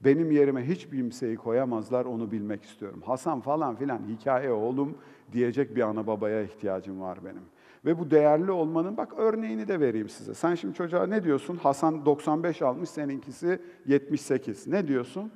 Benim 0.00 0.30
yerime 0.30 0.68
hiç 0.68 0.90
kimseyi 0.90 1.36
koyamazlar, 1.36 2.04
onu 2.04 2.32
bilmek 2.32 2.64
istiyorum. 2.64 3.02
Hasan 3.06 3.40
falan 3.40 3.76
filan 3.76 4.00
hikaye 4.08 4.52
oğlum 4.52 4.98
diyecek 5.32 5.76
bir 5.76 5.82
ana 5.82 6.06
babaya 6.06 6.42
ihtiyacım 6.42 7.00
var 7.00 7.18
benim. 7.24 7.42
Ve 7.88 7.98
bu 7.98 8.10
değerli 8.10 8.50
olmanın 8.50 8.96
bak 8.96 9.12
örneğini 9.16 9.68
de 9.68 9.80
vereyim 9.80 10.08
size. 10.08 10.34
Sen 10.34 10.54
şimdi 10.54 10.74
çocuğa 10.74 11.06
ne 11.06 11.24
diyorsun? 11.24 11.56
Hasan 11.56 12.06
95 12.06 12.62
almış, 12.62 12.90
seninkisi 12.90 13.62
78. 13.86 14.66
Ne 14.66 14.88
diyorsun? 14.88 15.32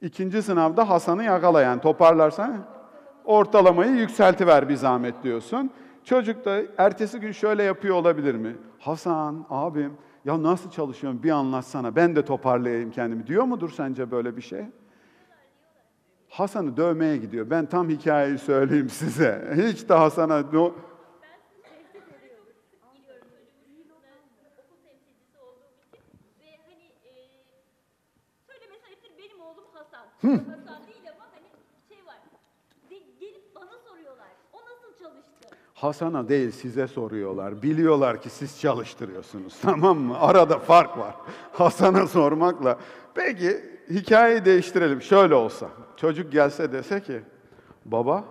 İkinci 0.00 0.42
sınavda 0.42 0.88
Hasan'ı 0.88 1.24
yakalayan, 1.24 1.80
toparlarsan 1.80 2.64
ortalamayı 3.24 3.92
yükseltiver 3.92 4.68
bir 4.68 4.76
zahmet 4.76 5.22
diyorsun. 5.22 5.70
Çocuk 6.04 6.44
da 6.44 6.62
ertesi 6.78 7.20
gün 7.20 7.32
şöyle 7.32 7.62
yapıyor 7.62 7.96
olabilir 7.96 8.34
mi? 8.34 8.56
Hasan, 8.78 9.46
abim, 9.50 9.92
ya 10.24 10.42
nasıl 10.42 10.70
çalışıyorsun 10.70 11.22
bir 11.22 11.30
anlatsana, 11.30 11.96
ben 11.96 12.16
de 12.16 12.24
toparlayayım 12.24 12.90
kendimi 12.90 13.26
diyor 13.26 13.44
mudur 13.44 13.70
sence 13.70 14.10
böyle 14.10 14.36
bir 14.36 14.42
şey? 14.42 14.64
Hasan'ı 16.32 16.76
dövmeye 16.76 17.16
gidiyor. 17.16 17.50
Ben 17.50 17.66
tam 17.66 17.88
hikayeyi 17.88 18.38
söyleyeyim 18.38 18.88
size. 18.90 19.54
Hiç 19.56 19.88
de 19.88 19.94
Hasan'a... 19.94 20.40
No... 20.40 20.44
Biliyorum 20.52 20.74
çocuğun 24.38 24.54
okul 24.64 24.78
temsilcisi 24.84 25.38
olduğum 25.38 25.72
için 25.88 26.02
ve 26.40 26.58
hani 26.66 26.84
e, 27.04 27.12
söylemesi 28.46 28.86
ayıptır 28.86 29.10
benim 29.18 29.40
oğlum 29.40 29.64
Hasan. 29.72 30.06
Hasan 30.22 30.86
değil 30.86 31.04
ama 31.16 31.26
hani 31.34 31.46
şey 31.88 32.06
var. 32.06 32.18
De, 32.90 32.94
gelip 33.20 33.54
bana 33.56 33.78
soruyorlar. 33.88 34.28
O 34.52 34.56
nasıl 34.56 35.04
çalıştı? 35.04 35.56
Hasan'a 35.74 36.28
değil 36.28 36.50
size 36.50 36.86
soruyorlar. 36.86 37.62
Biliyorlar 37.62 38.22
ki 38.22 38.30
siz 38.30 38.60
çalıştırıyorsunuz. 38.60 39.58
Tamam 39.62 39.98
mı? 39.98 40.20
Arada 40.20 40.58
fark 40.58 40.98
var. 40.98 41.14
Hasan'a 41.52 42.06
sormakla. 42.06 42.78
Peki 43.14 43.71
hikayeyi 43.90 44.44
değiştirelim. 44.44 45.02
Şöyle 45.02 45.34
olsa. 45.34 45.68
Çocuk 45.96 46.32
gelse 46.32 46.72
dese 46.72 47.02
ki 47.02 47.22
baba 47.84 48.24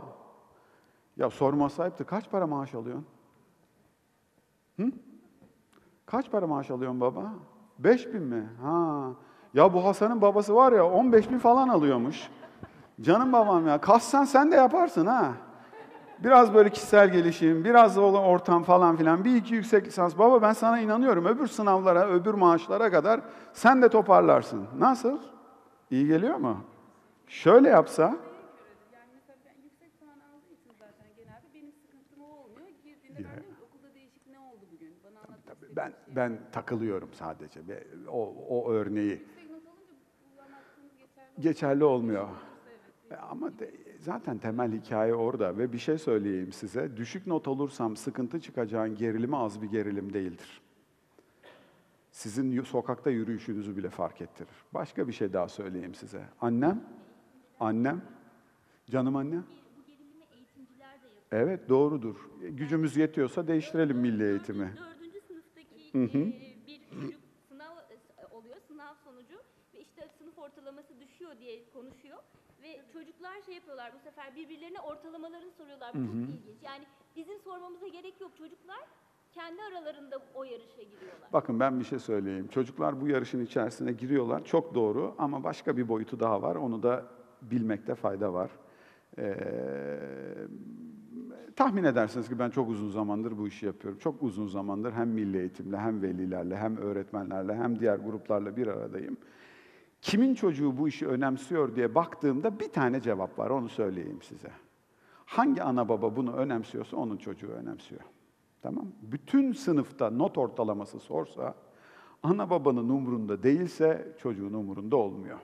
ya 1.17 1.29
sormasaydı 1.29 2.05
kaç 2.05 2.31
para 2.31 2.47
maaş 2.47 2.75
alıyorsun? 2.75 3.05
Kaç 6.05 6.31
para 6.31 6.47
maaş 6.47 6.71
alıyorsun 6.71 7.01
baba? 7.01 7.33
5 7.79 8.13
bin 8.13 8.21
mi? 8.21 8.49
Ha. 8.61 9.07
Ya 9.53 9.73
bu 9.73 9.85
Hasan'ın 9.85 10.21
babası 10.21 10.55
var 10.55 10.71
ya 10.71 10.85
15 10.85 11.31
bin 11.31 11.39
falan 11.39 11.69
alıyormuş. 11.69 12.29
Canım 13.01 13.33
babam 13.33 13.67
ya. 13.67 13.81
Kassan 13.81 14.23
sen 14.23 14.51
de 14.51 14.55
yaparsın 14.55 15.05
ha. 15.05 15.33
Biraz 16.19 16.53
böyle 16.53 16.69
kişisel 16.69 17.11
gelişim, 17.11 17.65
biraz 17.65 17.97
olan 17.97 18.23
ortam 18.23 18.63
falan 18.63 18.95
filan. 18.95 19.25
Bir 19.25 19.35
iki 19.35 19.55
yüksek 19.55 19.87
lisans. 19.87 20.17
Baba 20.17 20.41
ben 20.41 20.53
sana 20.53 20.79
inanıyorum. 20.79 21.25
Öbür 21.25 21.47
sınavlara, 21.47 22.07
öbür 22.07 22.33
maaşlara 22.33 22.91
kadar 22.91 23.21
sen 23.53 23.81
de 23.81 23.89
toparlarsın. 23.89 24.67
Nasıl? 24.79 25.17
İyi 25.91 26.07
geliyor 26.07 26.35
mu? 26.35 26.63
Şöyle 27.27 27.69
yapsa, 27.69 28.07
ben 28.07 28.17
ben 31.27 33.17
diyorum 33.17 33.43
ki 33.43 33.63
okulda 33.69 33.93
değişik 33.95 34.27
ne 34.31 34.39
oldu 34.39 34.65
bugün? 34.73 34.93
Bana 35.03 35.19
anlatmak 35.19 35.53
istediğin 35.53 35.75
ben 35.75 35.93
bir 36.07 36.15
ben 36.15 36.39
takılıyorum 36.51 37.09
sadece. 37.13 37.67
Ve 37.67 37.83
O, 38.09 38.35
o 38.49 38.71
örneği. 38.71 39.23
Geçerli 41.39 41.83
olmuyor. 41.83 42.27
E, 43.11 43.15
Ama 43.15 43.59
de- 43.59 43.71
zaten 43.99 44.37
temel 44.37 44.71
hikaye 44.71 45.13
orada 45.15 45.57
ve 45.57 45.73
bir 45.73 45.77
şey 45.77 45.97
söyleyeyim 45.97 46.51
size. 46.51 46.97
Düşük 46.97 47.27
not 47.27 47.47
alırsam 47.47 47.95
sıkıntı 47.95 48.39
çıkacağın 48.41 48.95
gerilimi 48.95 49.37
az 49.37 49.61
bir 49.61 49.67
gerilim 49.67 50.13
değildir. 50.13 50.60
Sizin 52.11 52.61
sokakta 52.63 53.09
yürüyüşünüzü 53.09 53.77
bile 53.77 53.89
fark 53.89 54.21
ettirir. 54.21 54.55
Başka 54.73 55.07
bir 55.07 55.13
şey 55.13 55.33
daha 55.33 55.49
söyleyeyim 55.49 55.95
size. 55.95 56.23
Annem, 56.41 56.83
annem, 57.59 58.01
canım 58.89 59.15
annem. 59.15 59.45
Evet 61.31 61.69
doğrudur. 61.69 62.15
E, 62.43 62.49
Gücümüz 62.49 62.97
yetiyorsa 62.97 63.47
değiştirelim 63.47 63.97
milli 63.97 64.23
eğitimi. 64.29 64.73
Dördüncü 64.77 65.21
sınıftaki 65.21 65.89
e, 65.95 66.67
bir 66.67 66.81
çocuk 66.89 67.13
sınav 67.49 67.75
e, 67.77 68.25
oluyor, 68.31 68.55
sınav 68.67 68.95
sonucu 69.03 69.35
ve 69.73 69.79
işte 69.79 70.07
sınıf 70.17 70.39
ortalaması 70.39 70.99
düşüyor 70.99 71.31
diye 71.39 71.69
konuşuyor. 71.73 72.17
Ve 72.63 72.81
çocuklar 72.93 73.41
şey 73.45 73.55
yapıyorlar 73.55 73.93
bu 73.95 73.99
sefer 73.99 74.35
birbirlerine 74.35 74.79
ortalamalarını 74.79 75.51
soruyorlar. 75.51 75.93
Bu 75.93 75.97
çok 75.97 76.15
ilginç. 76.15 76.63
Yani 76.63 76.83
bizim 77.15 77.39
sormamıza 77.39 77.87
gerek 77.87 78.21
yok. 78.21 78.31
Çocuklar 78.37 78.79
kendi 79.33 79.61
aralarında 79.61 80.15
o 80.33 80.43
yarışa 80.43 80.83
giriyorlar. 80.83 81.29
Bakın 81.33 81.59
ben 81.59 81.79
bir 81.79 81.85
şey 81.85 81.99
söyleyeyim. 81.99 82.47
Çocuklar 82.47 83.01
bu 83.01 83.07
yarışın 83.07 83.45
içerisine 83.45 83.91
giriyorlar. 83.91 84.45
Çok 84.45 84.75
doğru 84.75 85.15
ama 85.17 85.43
başka 85.43 85.77
bir 85.77 85.87
boyutu 85.87 86.19
daha 86.19 86.41
var. 86.41 86.55
Onu 86.55 86.83
da 86.83 87.05
bilmekte 87.41 87.95
fayda 87.95 88.33
var. 88.33 88.51
Ee, 89.17 89.35
tahmin 91.55 91.83
edersiniz 91.83 92.29
ki 92.29 92.39
ben 92.39 92.49
çok 92.49 92.69
uzun 92.69 92.89
zamandır 92.89 93.37
bu 93.37 93.47
işi 93.47 93.65
yapıyorum. 93.65 93.99
Çok 93.99 94.23
uzun 94.23 94.47
zamandır 94.47 94.91
hem 94.91 95.09
milli 95.09 95.37
eğitimle 95.37 95.77
hem 95.77 96.01
velilerle 96.01 96.57
hem 96.57 96.77
öğretmenlerle 96.77 97.55
hem 97.55 97.79
diğer 97.79 97.97
gruplarla 97.97 98.57
bir 98.57 98.67
aradayım. 98.67 99.17
Kimin 100.01 100.35
çocuğu 100.35 100.77
bu 100.77 100.87
işi 100.87 101.07
önemsiyor 101.07 101.75
diye 101.75 101.95
baktığımda 101.95 102.59
bir 102.59 102.71
tane 102.71 103.01
cevap 103.01 103.39
var. 103.39 103.49
Onu 103.49 103.69
söyleyeyim 103.69 104.21
size. 104.21 104.51
Hangi 105.25 105.63
ana 105.63 105.89
baba 105.89 106.15
bunu 106.15 106.33
önemsiyorsa 106.33 106.97
onun 106.97 107.17
çocuğu 107.17 107.47
önemsiyor. 107.47 108.01
Tamam? 108.61 108.85
Bütün 109.01 109.53
sınıfta 109.53 110.09
not 110.09 110.37
ortalaması 110.37 110.99
sorsa 110.99 111.55
ana 112.23 112.49
babanın 112.49 112.89
umurunda 112.89 113.43
değilse 113.43 114.15
çocuğun 114.19 114.53
umurunda 114.53 114.95
olmuyor. 114.95 115.39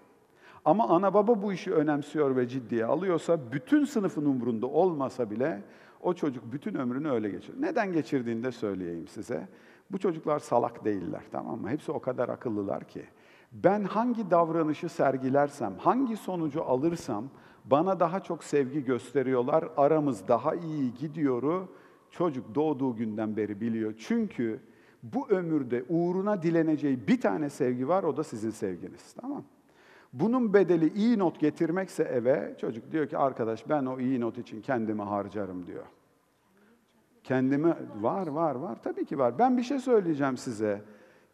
Ama 0.66 0.88
ana 0.90 1.14
baba 1.14 1.42
bu 1.42 1.54
işi 1.54 1.74
önemsiyor 1.74 2.36
ve 2.36 2.48
ciddiye 2.48 2.86
alıyorsa 2.86 3.52
bütün 3.52 3.86
sınıfın 3.86 4.26
umurunda 4.26 4.68
olmasa 4.68 5.32
bile 5.32 5.64
o 6.02 6.14
çocuk 6.14 6.52
bütün 6.52 6.76
ömrünü 6.76 7.10
öyle 7.10 7.30
geçirir. 7.30 7.62
Neden 7.62 7.94
geçirdiğini 7.94 8.44
de 8.44 8.52
söyleyeyim 8.52 9.08
size. 9.08 9.48
Bu 9.92 9.98
çocuklar 9.98 10.40
salak 10.40 10.86
değiller 10.86 11.22
tamam 11.32 11.62
mı? 11.62 11.70
Hepsi 11.70 11.92
o 11.92 12.00
kadar 12.00 12.30
akıllılar 12.30 12.84
ki. 12.84 13.06
Ben 13.52 13.84
hangi 13.84 14.32
davranışı 14.32 14.90
sergilersem, 14.90 15.74
hangi 15.78 16.18
sonucu 16.18 16.64
alırsam 16.64 17.26
bana 17.66 18.00
daha 18.00 18.20
çok 18.20 18.44
sevgi 18.44 18.86
gösteriyorlar, 18.86 19.70
aramız 19.78 20.28
daha 20.28 20.56
iyi 20.56 20.94
gidiyoru 20.94 21.68
çocuk 22.12 22.56
doğduğu 22.56 22.96
günden 22.96 23.38
beri 23.38 23.62
biliyor. 23.62 23.94
Çünkü 23.98 24.60
bu 25.04 25.30
ömürde 25.30 25.84
uğruna 25.90 26.44
dileneceği 26.44 27.08
bir 27.08 27.22
tane 27.22 27.50
sevgi 27.50 27.88
var, 27.88 28.04
o 28.04 28.18
da 28.18 28.24
sizin 28.24 28.52
sevginiz. 28.52 29.14
Tamam 29.22 29.44
Bunun 30.14 30.54
bedeli 30.54 30.94
iyi 30.94 31.20
not 31.20 31.40
getirmekse 31.40 32.04
eve, 32.04 32.56
çocuk 32.62 32.92
diyor 32.92 33.08
ki 33.08 33.18
arkadaş 33.18 33.70
ben 33.70 33.86
o 33.86 34.00
iyi 34.00 34.20
not 34.20 34.38
için 34.38 34.62
kendimi 34.62 35.02
harcarım 35.02 35.68
diyor. 35.68 35.86
Kendimi 37.24 37.76
var 38.02 38.28
var 38.28 38.56
var 38.56 38.82
tabii 38.84 39.06
ki 39.06 39.20
var. 39.20 39.40
Ben 39.40 39.58
bir 39.58 39.64
şey 39.64 39.80
söyleyeceğim 39.80 40.38
size. 40.38 40.82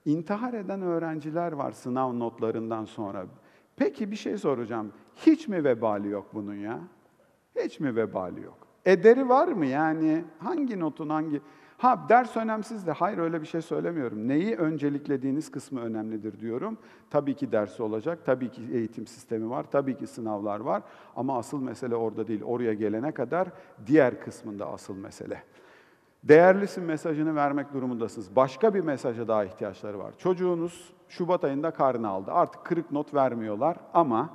İntihar 0.06 0.54
eden 0.54 0.82
öğrenciler 0.82 1.52
var 1.52 1.72
sınav 1.72 2.20
notlarından 2.20 2.86
sonra. 2.86 3.26
Peki 3.76 4.12
bir 4.12 4.16
şey 4.16 4.38
soracağım. 4.38 4.92
Hiç 5.16 5.48
mi 5.48 5.64
vebali 5.64 6.10
yok 6.10 6.26
bunun 6.34 6.56
ya? 6.56 6.80
Hiç 7.64 7.80
mi 7.80 7.96
vebali 7.96 8.42
yok? 8.42 8.63
Ederi 8.86 9.30
var 9.30 9.48
mı 9.48 9.66
yani? 9.66 10.24
Hangi 10.40 10.80
notun 10.80 11.10
hangi? 11.10 11.42
Ha 11.78 12.06
ders 12.10 12.38
önemsiz 12.38 12.88
de 12.88 12.92
hayır 12.92 13.18
öyle 13.18 13.42
bir 13.42 13.48
şey 13.48 13.62
söylemiyorum. 13.62 14.28
Neyi 14.28 14.56
önceliklediğiniz 14.56 15.52
kısmı 15.52 15.82
önemlidir 15.82 16.40
diyorum. 16.40 16.78
Tabii 17.10 17.36
ki 17.36 17.52
dersi 17.52 17.84
olacak, 17.84 18.20
tabii 18.26 18.52
ki 18.52 18.62
eğitim 18.74 19.08
sistemi 19.08 19.50
var, 19.50 19.66
tabii 19.72 19.98
ki 19.98 20.08
sınavlar 20.08 20.60
var. 20.60 20.84
Ama 21.16 21.38
asıl 21.38 21.62
mesele 21.62 21.96
orada 21.96 22.28
değil. 22.28 22.44
Oraya 22.44 22.74
gelene 22.74 23.12
kadar 23.12 23.48
diğer 23.88 24.20
kısmında 24.22 24.68
asıl 24.68 24.96
mesele. 24.98 25.44
Değerlisin 26.24 26.84
mesajını 26.84 27.36
vermek 27.36 27.74
durumundasınız. 27.74 28.36
Başka 28.36 28.74
bir 28.74 28.82
mesaja 28.82 29.28
daha 29.28 29.46
ihtiyaçları 29.46 30.00
var. 30.00 30.14
Çocuğunuz 30.18 30.94
Şubat 31.10 31.44
ayında 31.44 31.72
karnı 31.72 32.08
aldı. 32.08 32.32
Artık 32.32 32.66
kırık 32.66 32.92
not 32.92 33.14
vermiyorlar 33.14 33.78
ama 33.94 34.30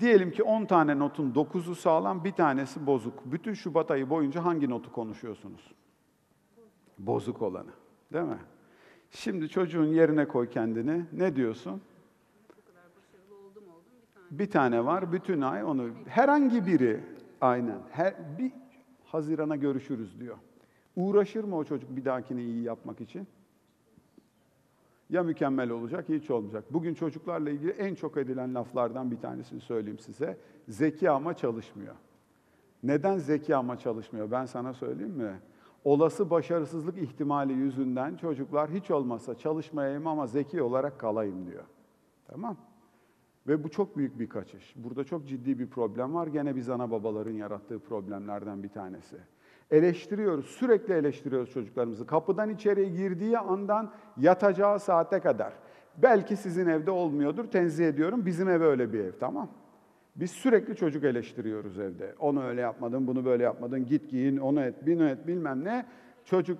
diyelim 0.00 0.30
ki 0.30 0.42
10 0.42 0.64
tane 0.64 0.98
notun 0.98 1.32
9'u 1.32 1.74
sağlam, 1.74 2.24
bir 2.24 2.32
tanesi 2.32 2.86
bozuk. 2.86 3.32
Bütün 3.32 3.54
Şubat 3.54 3.90
ayı 3.90 4.10
boyunca 4.10 4.44
hangi 4.44 4.70
notu 4.70 4.92
konuşuyorsunuz? 4.92 5.72
Bozuk 6.98 7.42
olanı. 7.42 7.70
Değil 8.12 8.24
mi? 8.24 8.38
Şimdi 9.10 9.48
çocuğun 9.48 9.86
yerine 9.86 10.28
koy 10.28 10.50
kendini. 10.50 11.04
Ne 11.12 11.36
diyorsun? 11.36 11.82
Bir 14.30 14.50
tane 14.50 14.84
var, 14.84 15.12
bütün 15.12 15.40
ay 15.40 15.64
onu. 15.64 15.90
Herhangi 16.06 16.66
biri, 16.66 17.00
aynen. 17.40 17.78
Her, 17.90 18.38
bir 18.38 18.52
Haziran'a 19.04 19.56
görüşürüz 19.56 20.20
diyor. 20.20 20.36
Uğraşır 20.96 21.44
mı 21.44 21.56
o 21.56 21.64
çocuk 21.64 21.96
bir 21.96 22.04
dahakini 22.04 22.42
iyi 22.42 22.62
yapmak 22.62 23.00
için? 23.00 23.26
Ya 25.10 25.22
mükemmel 25.22 25.70
olacak, 25.70 26.08
hiç 26.08 26.30
olmayacak. 26.30 26.64
Bugün 26.70 26.94
çocuklarla 26.94 27.50
ilgili 27.50 27.70
en 27.70 27.94
çok 27.94 28.16
edilen 28.16 28.54
laflardan 28.54 29.10
bir 29.10 29.20
tanesini 29.20 29.60
söyleyeyim 29.60 29.98
size. 29.98 30.38
Zeki 30.68 31.10
ama 31.10 31.34
çalışmıyor. 31.34 31.94
Neden 32.82 33.18
zeki 33.18 33.56
ama 33.56 33.78
çalışmıyor? 33.78 34.30
Ben 34.30 34.46
sana 34.46 34.74
söyleyeyim 34.74 35.12
mi? 35.12 35.40
Olası 35.84 36.30
başarısızlık 36.30 36.98
ihtimali 36.98 37.52
yüzünden 37.52 38.16
çocuklar 38.16 38.70
hiç 38.70 38.90
olmazsa 38.90 39.34
çalışmayayım 39.34 40.06
ama 40.06 40.26
zeki 40.26 40.62
olarak 40.62 40.98
kalayım 41.00 41.46
diyor. 41.46 41.64
Tamam? 42.26 42.56
Ve 43.46 43.64
bu 43.64 43.68
çok 43.68 43.96
büyük 43.96 44.18
bir 44.18 44.28
kaçış. 44.28 44.74
Burada 44.76 45.04
çok 45.04 45.28
ciddi 45.28 45.58
bir 45.58 45.70
problem 45.70 46.14
var. 46.14 46.26
Gene 46.26 46.56
biz 46.56 46.70
ana 46.70 46.90
babaların 46.90 47.32
yarattığı 47.32 47.78
problemlerden 47.78 48.62
bir 48.62 48.68
tanesi. 48.68 49.16
Eleştiriyoruz, 49.70 50.46
sürekli 50.46 50.94
eleştiriyoruz 50.94 51.50
çocuklarımızı. 51.50 52.06
Kapıdan 52.06 52.50
içeriye 52.50 52.88
girdiği 52.88 53.38
andan 53.38 53.92
yatacağı 54.16 54.80
saate 54.80 55.20
kadar. 55.20 55.52
Belki 55.96 56.36
sizin 56.36 56.66
evde 56.66 56.90
olmuyordur, 56.90 57.44
tenzih 57.44 57.88
ediyorum. 57.88 58.26
Bizim 58.26 58.48
ev 58.48 58.62
öyle 58.62 58.92
bir 58.92 59.00
ev, 59.00 59.12
tamam 59.20 59.48
Biz 60.16 60.30
sürekli 60.30 60.76
çocuk 60.76 61.04
eleştiriyoruz 61.04 61.78
evde. 61.78 62.14
Onu 62.18 62.44
öyle 62.44 62.60
yapmadın, 62.60 63.06
bunu 63.06 63.24
böyle 63.24 63.42
yapmadın, 63.42 63.86
git 63.86 64.10
giyin, 64.10 64.36
onu 64.36 64.60
et, 64.60 64.74
bunu 64.86 65.08
et, 65.08 65.26
bilmem 65.26 65.64
ne. 65.64 65.86
Çocuk 66.24 66.58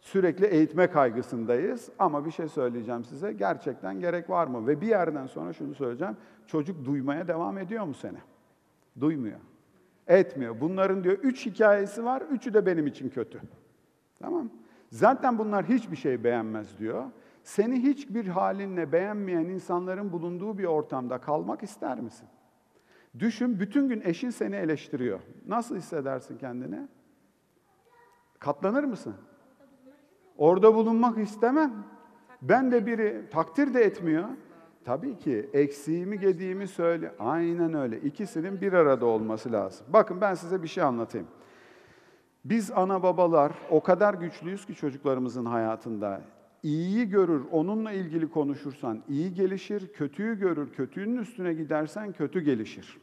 sürekli 0.00 0.46
eğitme 0.46 0.86
kaygısındayız. 0.86 1.90
Ama 1.98 2.26
bir 2.26 2.30
şey 2.30 2.48
söyleyeceğim 2.48 3.04
size, 3.04 3.32
gerçekten 3.32 4.00
gerek 4.00 4.30
var 4.30 4.46
mı? 4.46 4.66
Ve 4.66 4.80
bir 4.80 4.86
yerden 4.86 5.26
sonra 5.26 5.52
şunu 5.52 5.74
söyleyeceğim, 5.74 6.16
çocuk 6.46 6.84
duymaya 6.84 7.28
devam 7.28 7.58
ediyor 7.58 7.84
mu 7.84 7.94
seni? 7.94 8.18
Duymuyor. 9.00 9.38
Etmiyor. 10.06 10.60
Bunların 10.60 11.04
diyor 11.04 11.18
üç 11.18 11.46
hikayesi 11.46 12.04
var, 12.04 12.22
üçü 12.22 12.54
de 12.54 12.66
benim 12.66 12.86
için 12.86 13.08
kötü. 13.08 13.40
Tamam 14.18 14.50
Zaten 14.90 15.38
bunlar 15.38 15.68
hiçbir 15.68 15.96
şey 15.96 16.24
beğenmez 16.24 16.78
diyor. 16.78 17.04
Seni 17.42 17.82
hiçbir 17.82 18.26
halinle 18.26 18.92
beğenmeyen 18.92 19.44
insanların 19.44 20.12
bulunduğu 20.12 20.58
bir 20.58 20.64
ortamda 20.64 21.18
kalmak 21.18 21.62
ister 21.62 22.00
misin? 22.00 22.28
Düşün, 23.18 23.60
bütün 23.60 23.88
gün 23.88 24.02
eşin 24.04 24.30
seni 24.30 24.56
eleştiriyor. 24.56 25.20
Nasıl 25.46 25.76
hissedersin 25.76 26.38
kendini? 26.38 26.88
Katlanır 28.38 28.84
mısın? 28.84 29.14
Orada 30.38 30.74
bulunmak 30.74 31.18
istemem. 31.18 31.72
Ben 32.42 32.72
de 32.72 32.86
biri 32.86 33.24
takdir 33.30 33.74
de 33.74 33.80
etmiyor. 33.84 34.28
Tabii 34.86 35.18
ki 35.18 35.50
eksiğimi 35.52 36.20
gediğimi 36.20 36.68
söyle. 36.68 37.12
Aynen 37.18 37.74
öyle. 37.74 38.00
İkisinin 38.00 38.60
bir 38.60 38.72
arada 38.72 39.06
olması 39.06 39.52
lazım. 39.52 39.86
Bakın 39.92 40.20
ben 40.20 40.34
size 40.34 40.62
bir 40.62 40.68
şey 40.68 40.82
anlatayım. 40.82 41.26
Biz 42.44 42.70
ana 42.70 43.02
babalar 43.02 43.52
o 43.70 43.82
kadar 43.82 44.14
güçlüyüz 44.14 44.66
ki 44.66 44.74
çocuklarımızın 44.74 45.44
hayatında. 45.44 46.20
İyiyi 46.62 47.08
görür, 47.08 47.42
onunla 47.52 47.92
ilgili 47.92 48.30
konuşursan 48.30 49.02
iyi 49.08 49.34
gelişir, 49.34 49.92
kötüyü 49.92 50.38
görür, 50.38 50.72
kötünün 50.72 51.16
üstüne 51.16 51.54
gidersen 51.54 52.12
kötü 52.12 52.40
gelişir. 52.40 52.98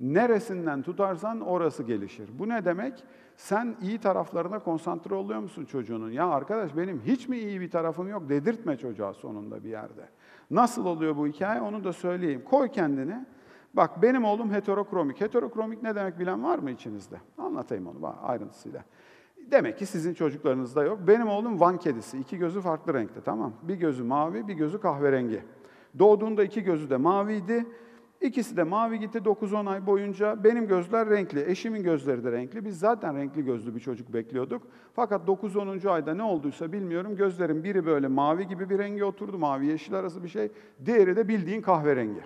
Neresinden 0.00 0.82
tutarsan 0.82 1.40
orası 1.40 1.82
gelişir. 1.82 2.30
Bu 2.38 2.48
ne 2.48 2.64
demek? 2.64 3.04
Sen 3.36 3.76
iyi 3.82 3.98
taraflarına 3.98 4.58
konsantre 4.58 5.14
oluyor 5.14 5.40
musun 5.40 5.64
çocuğunun? 5.64 6.10
Ya 6.10 6.28
arkadaş 6.28 6.76
benim 6.76 7.00
hiç 7.00 7.28
mi 7.28 7.38
iyi 7.38 7.60
bir 7.60 7.70
tarafım 7.70 8.08
yok 8.08 8.28
dedirtme 8.28 8.76
çocuğa 8.76 9.14
sonunda 9.14 9.64
bir 9.64 9.68
yerde. 9.68 10.08
Nasıl 10.50 10.86
oluyor 10.86 11.16
bu 11.16 11.26
hikaye 11.26 11.60
onu 11.60 11.84
da 11.84 11.92
söyleyeyim. 11.92 12.42
Koy 12.44 12.68
kendini. 12.68 13.26
Bak 13.74 14.02
benim 14.02 14.24
oğlum 14.24 14.52
heterokromik. 14.52 15.20
Heterokromik 15.20 15.82
ne 15.82 15.94
demek 15.94 16.18
bilen 16.18 16.44
var 16.44 16.58
mı 16.58 16.70
içinizde? 16.70 17.16
Anlatayım 17.38 17.86
onu 17.86 18.14
ayrıntısıyla. 18.22 18.84
Demek 19.50 19.78
ki 19.78 19.86
sizin 19.86 20.14
çocuklarınızda 20.14 20.84
yok. 20.84 20.98
Benim 21.06 21.28
oğlum 21.28 21.60
Van 21.60 21.78
kedisi. 21.78 22.18
İki 22.18 22.38
gözü 22.38 22.60
farklı 22.60 22.94
renkte 22.94 23.20
tamam. 23.20 23.52
Bir 23.62 23.74
gözü 23.74 24.02
mavi, 24.02 24.48
bir 24.48 24.54
gözü 24.54 24.80
kahverengi. 24.80 25.42
Doğduğunda 25.98 26.44
iki 26.44 26.62
gözü 26.62 26.90
de 26.90 26.96
maviydi. 26.96 27.66
İkisi 28.20 28.56
de 28.56 28.62
mavi 28.62 28.98
gitti 28.98 29.18
9-10 29.18 29.70
ay 29.70 29.86
boyunca. 29.86 30.44
Benim 30.44 30.66
gözler 30.66 31.10
renkli, 31.10 31.50
eşimin 31.50 31.82
gözleri 31.82 32.24
de 32.24 32.32
renkli. 32.32 32.64
Biz 32.64 32.78
zaten 32.78 33.16
renkli 33.16 33.44
gözlü 33.44 33.74
bir 33.74 33.80
çocuk 33.80 34.12
bekliyorduk. 34.12 34.62
Fakat 34.94 35.28
9-10. 35.28 35.88
ayda 35.88 36.14
ne 36.14 36.22
olduysa 36.22 36.72
bilmiyorum. 36.72 37.16
Gözlerin 37.16 37.64
biri 37.64 37.86
böyle 37.86 38.08
mavi 38.08 38.48
gibi 38.48 38.70
bir 38.70 38.78
rengi 38.78 39.04
oturdu. 39.04 39.38
Mavi 39.38 39.66
yeşil 39.66 39.94
arası 39.94 40.24
bir 40.24 40.28
şey. 40.28 40.50
Diğeri 40.86 41.16
de 41.16 41.28
bildiğin 41.28 41.62
kahverengi. 41.62 42.20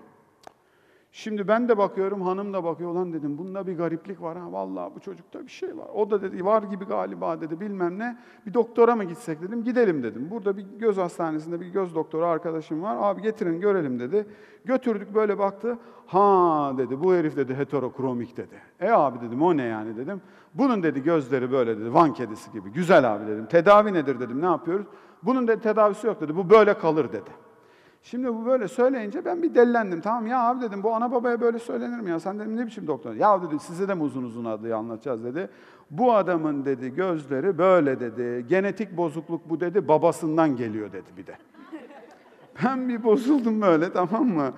Şimdi 1.16 1.48
ben 1.48 1.68
de 1.68 1.78
bakıyorum, 1.78 2.22
hanım 2.22 2.52
da 2.52 2.64
bakıyor. 2.64 2.90
Ulan 2.90 3.12
dedim 3.12 3.38
bunda 3.38 3.66
bir 3.66 3.76
gariplik 3.76 4.22
var 4.22 4.38
ha. 4.38 4.52
Vallahi 4.52 4.94
bu 4.94 5.00
çocukta 5.00 5.42
bir 5.42 5.50
şey 5.50 5.76
var. 5.76 5.86
O 5.94 6.10
da 6.10 6.22
dedi 6.22 6.44
var 6.44 6.62
gibi 6.62 6.84
galiba 6.84 7.40
dedi 7.40 7.60
bilmem 7.60 7.98
ne. 7.98 8.18
Bir 8.46 8.54
doktora 8.54 8.96
mı 8.96 9.04
gitsek 9.04 9.42
dedim. 9.42 9.64
Gidelim 9.64 10.02
dedim. 10.02 10.28
Burada 10.30 10.56
bir 10.56 10.62
göz 10.62 10.96
hastanesinde 10.96 11.60
bir 11.60 11.66
göz 11.66 11.94
doktoru 11.94 12.24
arkadaşım 12.24 12.82
var. 12.82 12.96
Abi 13.00 13.22
getirin 13.22 13.60
görelim 13.60 14.00
dedi. 14.00 14.26
Götürdük 14.64 15.14
böyle 15.14 15.38
baktı. 15.38 15.78
Ha 16.06 16.72
dedi 16.78 17.02
bu 17.02 17.14
herif 17.14 17.36
dedi 17.36 17.54
heterokromik 17.54 18.36
dedi. 18.36 18.62
E 18.80 18.90
abi 18.90 19.20
dedim 19.20 19.42
o 19.42 19.56
ne 19.56 19.64
yani 19.64 19.96
dedim. 19.96 20.22
Bunun 20.54 20.82
dedi 20.82 21.02
gözleri 21.02 21.52
böyle 21.52 21.80
dedi 21.80 21.94
Van 21.94 22.12
kedisi 22.12 22.52
gibi. 22.52 22.70
Güzel 22.70 23.14
abi 23.14 23.26
dedim. 23.26 23.46
Tedavi 23.46 23.92
nedir 23.92 24.20
dedim. 24.20 24.42
Ne 24.42 24.46
yapıyoruz? 24.46 24.86
Bunun 25.22 25.48
dedi 25.48 25.60
tedavisi 25.60 26.06
yok 26.06 26.20
dedi. 26.20 26.36
Bu 26.36 26.50
böyle 26.50 26.78
kalır 26.78 27.12
dedi. 27.12 27.30
Şimdi 28.04 28.34
bu 28.34 28.46
böyle 28.46 28.68
söyleyince 28.68 29.24
ben 29.24 29.42
bir 29.42 29.54
delilendim. 29.54 30.00
Tamam 30.00 30.26
ya 30.26 30.48
abi 30.48 30.60
dedim 30.60 30.82
bu 30.82 30.94
ana 30.94 31.12
babaya 31.12 31.40
böyle 31.40 31.58
söylenir 31.58 32.00
mi 32.00 32.10
ya? 32.10 32.20
Sen 32.20 32.38
dedim 32.38 32.56
ne 32.56 32.66
biçim 32.66 32.86
doktor? 32.86 33.14
Ya 33.14 33.42
dedi 33.42 33.58
size 33.58 33.88
de 33.88 33.94
mi 33.94 34.02
uzun 34.02 34.22
uzun 34.22 34.44
adıyı 34.44 34.76
anlatacağız 34.76 35.24
dedi. 35.24 35.48
Bu 35.90 36.14
adamın 36.14 36.64
dedi 36.64 36.94
gözleri 36.94 37.58
böyle 37.58 38.00
dedi. 38.00 38.46
Genetik 38.48 38.96
bozukluk 38.96 39.50
bu 39.50 39.60
dedi 39.60 39.88
babasından 39.88 40.56
geliyor 40.56 40.92
dedi 40.92 41.08
bir 41.16 41.26
de. 41.26 41.36
Ben 42.64 42.88
bir 42.88 43.04
bozuldum 43.04 43.60
böyle 43.60 43.92
tamam 43.92 44.26
mı? 44.26 44.52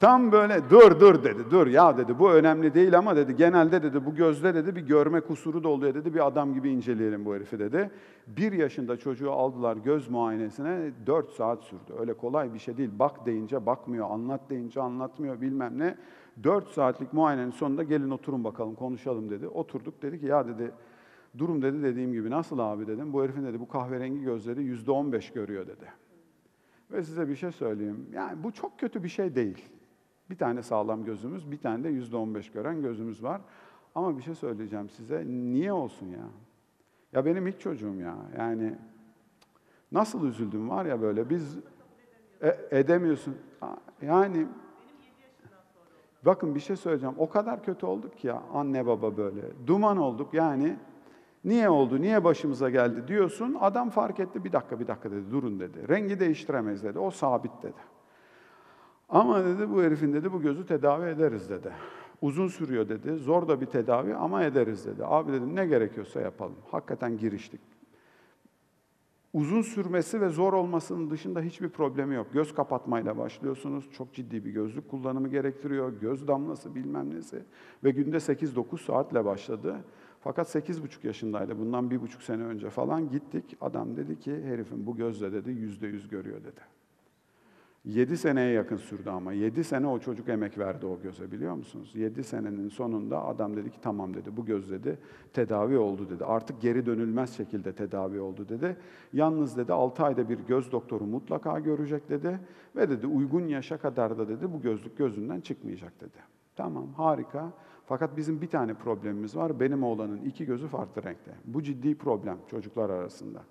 Tam 0.00 0.32
böyle 0.32 0.70
dur 0.70 1.00
dur 1.00 1.24
dedi. 1.24 1.50
Dur 1.50 1.66
ya 1.66 1.96
dedi 1.96 2.18
bu 2.18 2.32
önemli 2.32 2.74
değil 2.74 2.98
ama 2.98 3.16
dedi 3.16 3.36
genelde 3.36 3.82
dedi 3.82 4.06
bu 4.06 4.14
gözde 4.14 4.54
dedi 4.54 4.76
bir 4.76 4.80
görme 4.80 5.20
kusuru 5.20 5.64
da 5.64 5.68
oluyor 5.68 5.94
dedi. 5.94 6.14
Bir 6.14 6.26
adam 6.26 6.54
gibi 6.54 6.70
inceleyelim 6.70 7.24
bu 7.24 7.34
herifi 7.34 7.58
dedi. 7.58 7.90
Bir 8.26 8.52
yaşında 8.52 8.96
çocuğu 8.96 9.32
aldılar 9.32 9.76
göz 9.76 10.08
muayenesine 10.08 10.90
dört 11.06 11.30
saat 11.30 11.62
sürdü. 11.62 11.92
Öyle 11.98 12.14
kolay 12.14 12.54
bir 12.54 12.58
şey 12.58 12.76
değil. 12.76 12.90
Bak 12.98 13.26
deyince 13.26 13.66
bakmıyor, 13.66 14.10
anlat 14.10 14.40
deyince 14.50 14.80
anlatmıyor 14.80 15.40
bilmem 15.40 15.78
ne. 15.78 15.96
Dört 16.44 16.68
saatlik 16.68 17.12
muayenenin 17.12 17.50
sonunda 17.50 17.82
gelin 17.82 18.10
oturun 18.10 18.44
bakalım 18.44 18.74
konuşalım 18.74 19.30
dedi. 19.30 19.48
Oturduk 19.48 20.02
dedi 20.02 20.20
ki 20.20 20.26
ya 20.26 20.48
dedi 20.48 20.70
durum 21.38 21.62
dedi 21.62 21.82
dediğim 21.82 22.12
gibi 22.12 22.30
nasıl 22.30 22.58
abi 22.58 22.86
dedim. 22.86 23.12
Bu 23.12 23.22
herifin 23.22 23.44
dedi 23.44 23.60
bu 23.60 23.68
kahverengi 23.68 24.22
gözleri 24.22 24.62
yüzde 24.62 24.90
on 24.90 25.12
beş 25.12 25.32
görüyor 25.32 25.66
dedi. 25.66 25.86
Ve 26.90 27.02
size 27.02 27.28
bir 27.28 27.36
şey 27.36 27.52
söyleyeyim. 27.52 28.06
Yani 28.12 28.44
bu 28.44 28.52
çok 28.52 28.78
kötü 28.78 29.02
bir 29.04 29.08
şey 29.08 29.34
değil. 29.34 29.64
Bir 30.30 30.38
tane 30.38 30.62
sağlam 30.62 31.04
gözümüz, 31.04 31.50
bir 31.50 31.58
tane 31.58 31.84
de 31.84 31.88
yüzde 31.88 32.16
on 32.16 32.34
beş 32.34 32.52
gören 32.52 32.82
gözümüz 32.82 33.22
var. 33.22 33.40
Ama 33.94 34.18
bir 34.18 34.22
şey 34.22 34.34
söyleyeceğim 34.34 34.88
size. 34.88 35.24
Niye 35.26 35.72
olsun 35.72 36.06
ya? 36.06 36.28
Ya 37.12 37.24
benim 37.24 37.46
ilk 37.46 37.60
çocuğum 37.60 37.94
ya. 37.94 38.16
Yani 38.38 38.74
nasıl 39.92 40.26
üzüldüm 40.26 40.70
var 40.70 40.86
ya 40.86 41.02
böyle. 41.02 41.30
Biz 41.30 41.58
e, 42.42 42.58
edemiyorsun. 42.70 43.36
Yani 44.02 44.46
bakın 46.24 46.54
bir 46.54 46.60
şey 46.60 46.76
söyleyeceğim. 46.76 47.14
O 47.18 47.28
kadar 47.28 47.62
kötü 47.62 47.86
olduk 47.86 48.24
ya 48.24 48.42
anne 48.52 48.86
baba 48.86 49.16
böyle. 49.16 49.42
Duman 49.66 49.96
olduk 49.96 50.34
yani. 50.34 50.76
Niye 51.44 51.68
oldu, 51.68 52.00
niye 52.00 52.24
başımıza 52.24 52.70
geldi 52.70 53.08
diyorsun. 53.08 53.56
Adam 53.60 53.90
fark 53.90 54.20
etti, 54.20 54.44
bir 54.44 54.52
dakika 54.52 54.80
bir 54.80 54.86
dakika 54.86 55.10
dedi, 55.10 55.30
durun 55.30 55.60
dedi. 55.60 55.88
Rengi 55.88 56.20
değiştiremeyiz 56.20 56.82
dedi, 56.82 56.98
o 56.98 57.10
sabit 57.10 57.62
dedi. 57.62 57.95
Ama 59.08 59.44
dedi 59.44 59.70
bu 59.70 59.82
herifin 59.82 60.12
dedi 60.12 60.32
bu 60.32 60.42
gözü 60.42 60.66
tedavi 60.66 61.08
ederiz 61.08 61.50
dedi. 61.50 61.72
Uzun 62.22 62.48
sürüyor 62.48 62.88
dedi, 62.88 63.16
zor 63.16 63.48
da 63.48 63.60
bir 63.60 63.66
tedavi 63.66 64.14
ama 64.14 64.44
ederiz 64.44 64.86
dedi. 64.86 65.02
Abi 65.04 65.32
dedim 65.32 65.56
ne 65.56 65.66
gerekiyorsa 65.66 66.20
yapalım. 66.20 66.56
Hakikaten 66.70 67.18
giriştik. 67.18 67.60
Uzun 69.32 69.62
sürmesi 69.62 70.20
ve 70.20 70.28
zor 70.28 70.52
olmasının 70.52 71.10
dışında 71.10 71.40
hiçbir 71.40 71.68
problemi 71.68 72.14
yok. 72.14 72.26
Göz 72.32 72.54
kapatmayla 72.54 73.18
başlıyorsunuz. 73.18 73.90
Çok 73.92 74.14
ciddi 74.14 74.44
bir 74.44 74.50
gözlük 74.50 74.90
kullanımı 74.90 75.28
gerektiriyor. 75.28 76.00
Göz 76.00 76.28
damlası 76.28 76.74
bilmem 76.74 77.14
nesi. 77.14 77.42
Ve 77.84 77.90
günde 77.90 78.16
8-9 78.16 78.78
saatle 78.78 79.24
başladı. 79.24 79.76
Fakat 80.20 80.54
8,5 80.54 81.06
yaşındaydı. 81.06 81.58
Bundan 81.58 81.90
bir 81.90 82.00
buçuk 82.00 82.22
sene 82.22 82.42
önce 82.42 82.70
falan 82.70 83.10
gittik. 83.10 83.56
Adam 83.60 83.96
dedi 83.96 84.18
ki 84.18 84.42
herifin 84.44 84.86
bu 84.86 84.96
gözle 84.96 85.32
dedi 85.32 85.50
yüzde 85.50 85.86
yüz 85.86 86.08
görüyor 86.08 86.44
dedi. 86.44 86.60
7 87.86 88.16
seneye 88.16 88.52
yakın 88.52 88.76
sürdü 88.76 89.10
ama. 89.10 89.32
7 89.32 89.64
sene 89.64 89.86
o 89.86 89.98
çocuk 89.98 90.28
emek 90.28 90.58
verdi 90.58 90.86
o 90.86 91.00
göze 91.00 91.32
biliyor 91.32 91.54
musunuz? 91.54 91.90
7 91.94 92.24
senenin 92.24 92.68
sonunda 92.68 93.24
adam 93.24 93.56
dedi 93.56 93.70
ki 93.70 93.80
tamam 93.82 94.14
dedi 94.14 94.36
bu 94.36 94.46
göz 94.46 94.70
dedi 94.70 94.98
tedavi 95.32 95.78
oldu 95.78 96.10
dedi. 96.10 96.24
Artık 96.24 96.60
geri 96.60 96.86
dönülmez 96.86 97.36
şekilde 97.36 97.72
tedavi 97.72 98.20
oldu 98.20 98.48
dedi. 98.48 98.76
Yalnız 99.12 99.56
dedi 99.56 99.72
6 99.72 100.04
ayda 100.04 100.28
bir 100.28 100.38
göz 100.38 100.72
doktoru 100.72 101.04
mutlaka 101.04 101.60
görecek 101.60 102.08
dedi. 102.08 102.40
Ve 102.76 102.90
dedi 102.90 103.06
uygun 103.06 103.46
yaşa 103.48 103.78
kadar 103.78 104.18
da 104.18 104.28
dedi 104.28 104.52
bu 104.52 104.60
gözlük 104.60 104.98
gözünden 104.98 105.40
çıkmayacak 105.40 106.00
dedi. 106.00 106.18
Tamam 106.56 106.92
harika. 106.92 107.52
Fakat 107.86 108.16
bizim 108.16 108.40
bir 108.40 108.50
tane 108.50 108.74
problemimiz 108.74 109.36
var. 109.36 109.60
Benim 109.60 109.82
oğlanın 109.82 110.20
iki 110.24 110.46
gözü 110.46 110.68
farklı 110.68 111.02
renkte. 111.02 111.34
Bu 111.44 111.62
ciddi 111.62 111.98
problem 111.98 112.38
çocuklar 112.50 112.90
arasında. 112.90 113.42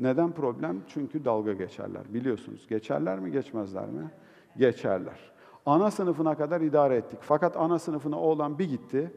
Neden 0.00 0.32
problem? 0.32 0.82
Çünkü 0.86 1.24
dalga 1.24 1.52
geçerler. 1.52 2.02
Biliyorsunuz. 2.14 2.66
Geçerler 2.68 3.18
mi, 3.18 3.32
geçmezler 3.32 3.86
mi? 3.86 4.10
Geçerler. 4.56 5.32
Ana 5.66 5.90
sınıfına 5.90 6.36
kadar 6.36 6.60
idare 6.60 6.96
ettik. 6.96 7.18
Fakat 7.22 7.56
ana 7.56 7.78
sınıfına 7.78 8.20
oğlan 8.20 8.58
bir 8.58 8.68
gitti. 8.68 9.12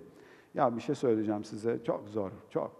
Ya 0.54 0.76
bir 0.76 0.82
şey 0.82 0.96
söyleyeceğim 0.96 1.44
size. 1.44 1.84
Çok 1.84 2.10
zor, 2.10 2.32
çok. 2.50 2.72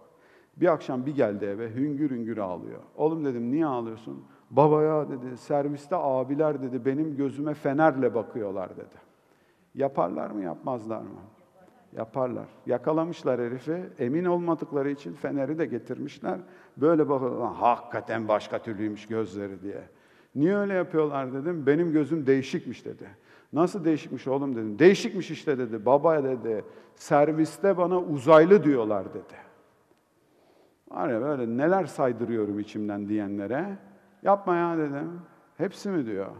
Bir 0.56 0.72
akşam 0.72 1.06
bir 1.06 1.14
geldi 1.14 1.44
eve, 1.44 1.74
hüngür 1.74 2.10
hüngür 2.10 2.38
ağlıyor. 2.38 2.80
Oğlum 2.96 3.24
dedim, 3.24 3.50
niye 3.50 3.66
ağlıyorsun? 3.66 4.24
Babaya 4.50 5.08
dedi, 5.08 5.36
serviste 5.36 5.96
abiler 5.96 6.62
dedi, 6.62 6.84
benim 6.84 7.16
gözüme 7.16 7.54
fenerle 7.54 8.14
bakıyorlar 8.14 8.76
dedi. 8.76 8.96
Yaparlar 9.74 10.30
mı, 10.30 10.42
yapmazlar 10.42 11.00
mı? 11.00 11.20
Yaparlar. 11.96 12.46
Yakalamışlar 12.66 13.40
herifi. 13.40 13.82
Emin 13.98 14.24
olmadıkları 14.24 14.90
için 14.90 15.12
feneri 15.12 15.58
de 15.58 15.66
getirmişler. 15.66 16.38
Böyle 16.76 17.08
bakıyorlar. 17.08 17.54
Hakikaten 17.54 18.28
başka 18.28 18.58
türlüymüş 18.58 19.06
gözleri 19.06 19.62
diye. 19.62 19.82
Niye 20.34 20.56
öyle 20.56 20.74
yapıyorlar 20.74 21.32
dedim. 21.32 21.66
Benim 21.66 21.92
gözüm 21.92 22.26
değişikmiş 22.26 22.84
dedi. 22.84 23.08
Nasıl 23.52 23.84
değişikmiş 23.84 24.26
oğlum 24.26 24.56
dedim. 24.56 24.78
Değişikmiş 24.78 25.30
işte 25.30 25.58
dedi. 25.58 25.86
Baba 25.86 26.24
dedi. 26.24 26.64
Serviste 26.94 27.76
bana 27.76 28.00
uzaylı 28.00 28.64
diyorlar 28.64 29.14
dedi. 29.14 29.34
Var 30.88 31.08
ya 31.08 31.20
böyle 31.22 31.56
neler 31.56 31.84
saydırıyorum 31.84 32.60
içimden 32.60 33.08
diyenlere. 33.08 33.78
Yapma 34.22 34.56
ya 34.56 34.78
dedim. 34.78 35.20
Hepsi 35.56 35.88
mi 35.88 36.06
diyor. 36.06 36.30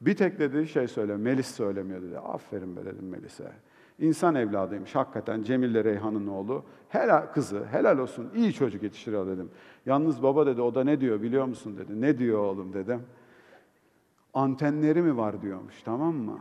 Bir 0.00 0.16
tek 0.16 0.38
dedi 0.38 0.68
şey 0.68 0.88
söyle, 0.88 1.16
Melis 1.16 1.46
söylemiyor 1.46 2.02
dedi. 2.02 2.18
Aferin 2.18 2.76
be 2.76 2.84
dedim 2.84 3.08
Melis'e. 3.08 3.52
İnsan 3.98 4.34
evladıymış 4.34 4.94
hakikaten 4.94 5.42
Cemile 5.42 5.84
Reyhan'ın 5.84 6.26
oğlu. 6.26 6.64
Helal 6.88 7.26
kızı, 7.26 7.64
helal 7.70 7.98
olsun. 7.98 8.30
iyi 8.34 8.52
çocuk 8.52 8.82
yetiştiriyor 8.82 9.26
dedim. 9.26 9.50
Yalnız 9.86 10.22
baba 10.22 10.46
dedi 10.46 10.60
o 10.60 10.74
da 10.74 10.84
ne 10.84 11.00
diyor 11.00 11.22
biliyor 11.22 11.44
musun 11.44 11.76
dedi. 11.76 12.00
Ne 12.00 12.18
diyor 12.18 12.38
oğlum 12.38 12.72
dedim. 12.72 13.02
Antenleri 14.34 15.02
mi 15.02 15.16
var 15.16 15.42
diyormuş 15.42 15.82
tamam 15.82 16.14
mı? 16.14 16.38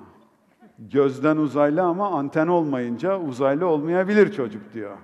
Gözden 0.80 1.38
uzaylı 1.38 1.82
ama 1.82 2.10
anten 2.10 2.48
olmayınca 2.48 3.20
uzaylı 3.20 3.68
olmayabilir 3.68 4.32
çocuk 4.32 4.74
diyor. 4.74 4.98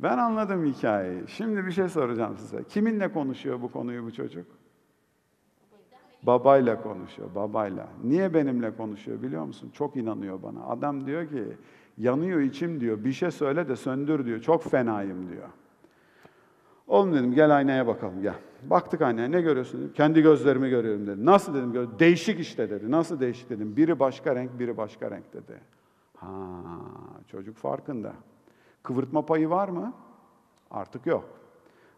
Ben 0.00 0.18
anladım 0.18 0.64
hikayeyi. 0.64 1.22
Şimdi 1.28 1.66
bir 1.66 1.72
şey 1.72 1.88
soracağım 1.88 2.36
size. 2.38 2.64
Kiminle 2.64 3.12
konuşuyor 3.12 3.62
bu 3.62 3.72
konuyu 3.72 4.04
bu 4.04 4.12
çocuk? 4.12 4.46
Babayla 6.22 6.82
konuşuyor, 6.82 7.28
babayla. 7.34 7.88
Niye 8.04 8.34
benimle 8.34 8.76
konuşuyor 8.76 9.22
biliyor 9.22 9.44
musun? 9.44 9.70
Çok 9.74 9.96
inanıyor 9.96 10.42
bana. 10.42 10.64
Adam 10.66 11.06
diyor 11.06 11.28
ki, 11.28 11.44
yanıyor 11.98 12.40
içim 12.40 12.80
diyor, 12.80 13.04
bir 13.04 13.12
şey 13.12 13.30
söyle 13.30 13.68
de 13.68 13.76
söndür 13.76 14.24
diyor. 14.26 14.40
Çok 14.40 14.62
fenayım 14.64 15.28
diyor. 15.30 15.48
Oğlum 16.86 17.14
dedim 17.14 17.32
gel 17.34 17.56
aynaya 17.56 17.86
bakalım 17.86 18.22
gel. 18.22 18.34
Baktık 18.62 19.02
aynaya 19.02 19.28
ne 19.28 19.40
görüyorsun 19.40 19.80
dedim. 19.80 19.92
Kendi 19.94 20.22
gözlerimi 20.22 20.68
görüyorum 20.70 21.06
dedi. 21.06 21.26
Nasıl 21.26 21.54
dedim. 21.54 21.72
"Gör- 21.72 21.98
Değişik 21.98 22.40
işte 22.40 22.70
dedi. 22.70 22.90
Nasıl 22.90 23.20
değişik 23.20 23.50
dedim. 23.50 23.76
Biri 23.76 24.00
başka 24.00 24.34
renk 24.34 24.58
biri 24.58 24.76
başka 24.76 25.10
renk 25.10 25.32
dedi. 25.32 25.60
Ha 26.16 26.28
çocuk 27.28 27.56
farkında. 27.56 28.12
Kıvırtma 28.82 29.26
payı 29.26 29.50
var 29.50 29.68
mı? 29.68 29.92
Artık 30.70 31.06
yok. 31.06 31.24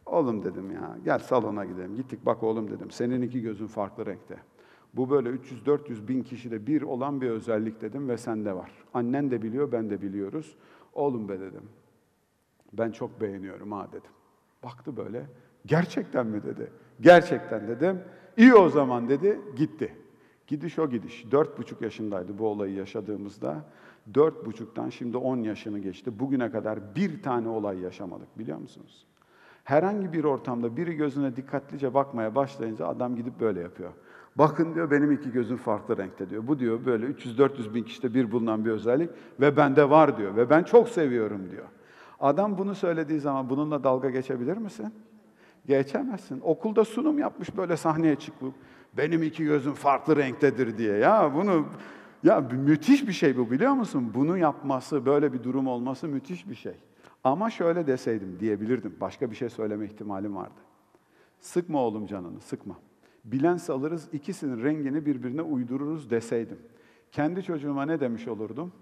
Oğlum 0.06 0.44
dedim 0.44 0.70
ya 0.70 0.98
gel 1.04 1.18
salona 1.18 1.64
gidelim. 1.64 1.96
Gittik 1.96 2.26
bak 2.26 2.42
oğlum 2.42 2.70
dedim. 2.70 2.90
Senin 2.90 3.22
iki 3.22 3.42
gözün 3.42 3.66
farklı 3.66 4.06
renkte. 4.06 4.36
Bu 4.94 5.10
böyle 5.10 5.28
300-400 5.28 6.08
bin 6.08 6.22
kişide 6.22 6.66
bir 6.66 6.82
olan 6.82 7.20
bir 7.20 7.30
özellik 7.30 7.80
dedim 7.80 8.08
ve 8.08 8.16
sende 8.16 8.52
var. 8.52 8.70
Annen 8.94 9.30
de 9.30 9.42
biliyor, 9.42 9.72
ben 9.72 9.90
de 9.90 10.02
biliyoruz. 10.02 10.56
Oğlum 10.92 11.28
be 11.28 11.40
dedim. 11.40 11.62
Ben 12.72 12.90
çok 12.90 13.20
beğeniyorum 13.20 13.72
ha 13.72 13.88
dedim. 13.88 14.10
Baktı 14.64 14.96
böyle. 14.96 15.26
Gerçekten 15.66 16.26
mi 16.26 16.42
dedi. 16.42 16.70
Gerçekten 17.00 17.68
dedim. 17.68 18.00
İyi 18.36 18.54
o 18.54 18.68
zaman 18.68 19.08
dedi. 19.08 19.40
Gitti. 19.56 19.96
Gidiş 20.46 20.78
o 20.78 20.90
gidiş. 20.90 21.26
Dört 21.30 21.58
buçuk 21.58 21.82
yaşındaydı 21.82 22.38
bu 22.38 22.46
olayı 22.46 22.74
yaşadığımızda. 22.74 23.64
Dört 24.14 24.46
buçuktan 24.46 24.90
şimdi 24.90 25.16
on 25.16 25.42
yaşını 25.42 25.78
geçti. 25.78 26.18
Bugüne 26.18 26.50
kadar 26.50 26.96
bir 26.96 27.22
tane 27.22 27.48
olay 27.48 27.78
yaşamadık 27.78 28.38
biliyor 28.38 28.58
musunuz? 28.58 29.06
Herhangi 29.64 30.12
bir 30.12 30.24
ortamda 30.24 30.76
biri 30.76 30.96
gözüne 30.96 31.36
dikkatlice 31.36 31.94
bakmaya 31.94 32.34
başlayınca 32.34 32.86
adam 32.86 33.16
gidip 33.16 33.40
böyle 33.40 33.60
yapıyor. 33.60 33.90
Bakın 34.36 34.74
diyor 34.74 34.90
benim 34.90 35.12
iki 35.12 35.32
gözüm 35.32 35.56
farklı 35.56 35.96
renkte 35.98 36.30
diyor. 36.30 36.46
Bu 36.46 36.58
diyor 36.58 36.84
böyle 36.86 37.06
300-400 37.06 37.74
bin 37.74 37.82
kişide 37.82 38.14
bir 38.14 38.32
bulunan 38.32 38.64
bir 38.64 38.70
özellik 38.70 39.10
ve 39.40 39.56
bende 39.56 39.90
var 39.90 40.18
diyor. 40.18 40.36
Ve 40.36 40.50
ben 40.50 40.62
çok 40.62 40.88
seviyorum 40.88 41.50
diyor. 41.50 41.64
Adam 42.20 42.58
bunu 42.58 42.74
söylediği 42.74 43.20
zaman 43.20 43.50
bununla 43.50 43.84
dalga 43.84 44.10
geçebilir 44.10 44.56
misin? 44.56 44.94
Geçemezsin. 45.66 46.40
Okulda 46.40 46.84
sunum 46.84 47.18
yapmış 47.18 47.56
böyle 47.56 47.76
sahneye 47.76 48.16
çıkıp 48.16 48.54
benim 48.96 49.22
iki 49.22 49.44
gözüm 49.44 49.72
farklı 49.72 50.16
renktedir 50.16 50.78
diye. 50.78 50.96
Ya 50.96 51.34
bunu 51.34 51.66
ya 52.22 52.40
müthiş 52.40 53.08
bir 53.08 53.12
şey 53.12 53.36
bu 53.36 53.50
biliyor 53.50 53.72
musun? 53.72 54.10
Bunu 54.14 54.38
yapması, 54.38 55.06
böyle 55.06 55.32
bir 55.32 55.42
durum 55.42 55.66
olması 55.66 56.08
müthiş 56.08 56.48
bir 56.48 56.54
şey. 56.54 56.74
Ama 57.24 57.50
şöyle 57.50 57.86
deseydim 57.86 58.40
diyebilirdim. 58.40 58.96
Başka 59.00 59.30
bir 59.30 59.36
şey 59.36 59.48
söyleme 59.48 59.84
ihtimalim 59.84 60.36
vardı. 60.36 60.60
Sıkma 61.40 61.78
oğlum 61.78 62.06
canını, 62.06 62.40
sıkma. 62.40 62.78
Bilens 63.24 63.70
alırız, 63.70 64.08
ikisinin 64.12 64.64
rengini 64.64 65.06
birbirine 65.06 65.42
uydururuz 65.42 66.10
deseydim. 66.10 66.58
Kendi 67.12 67.42
çocuğuma 67.42 67.86
ne 67.86 68.00
demiş 68.00 68.28
olurdum? 68.28 68.72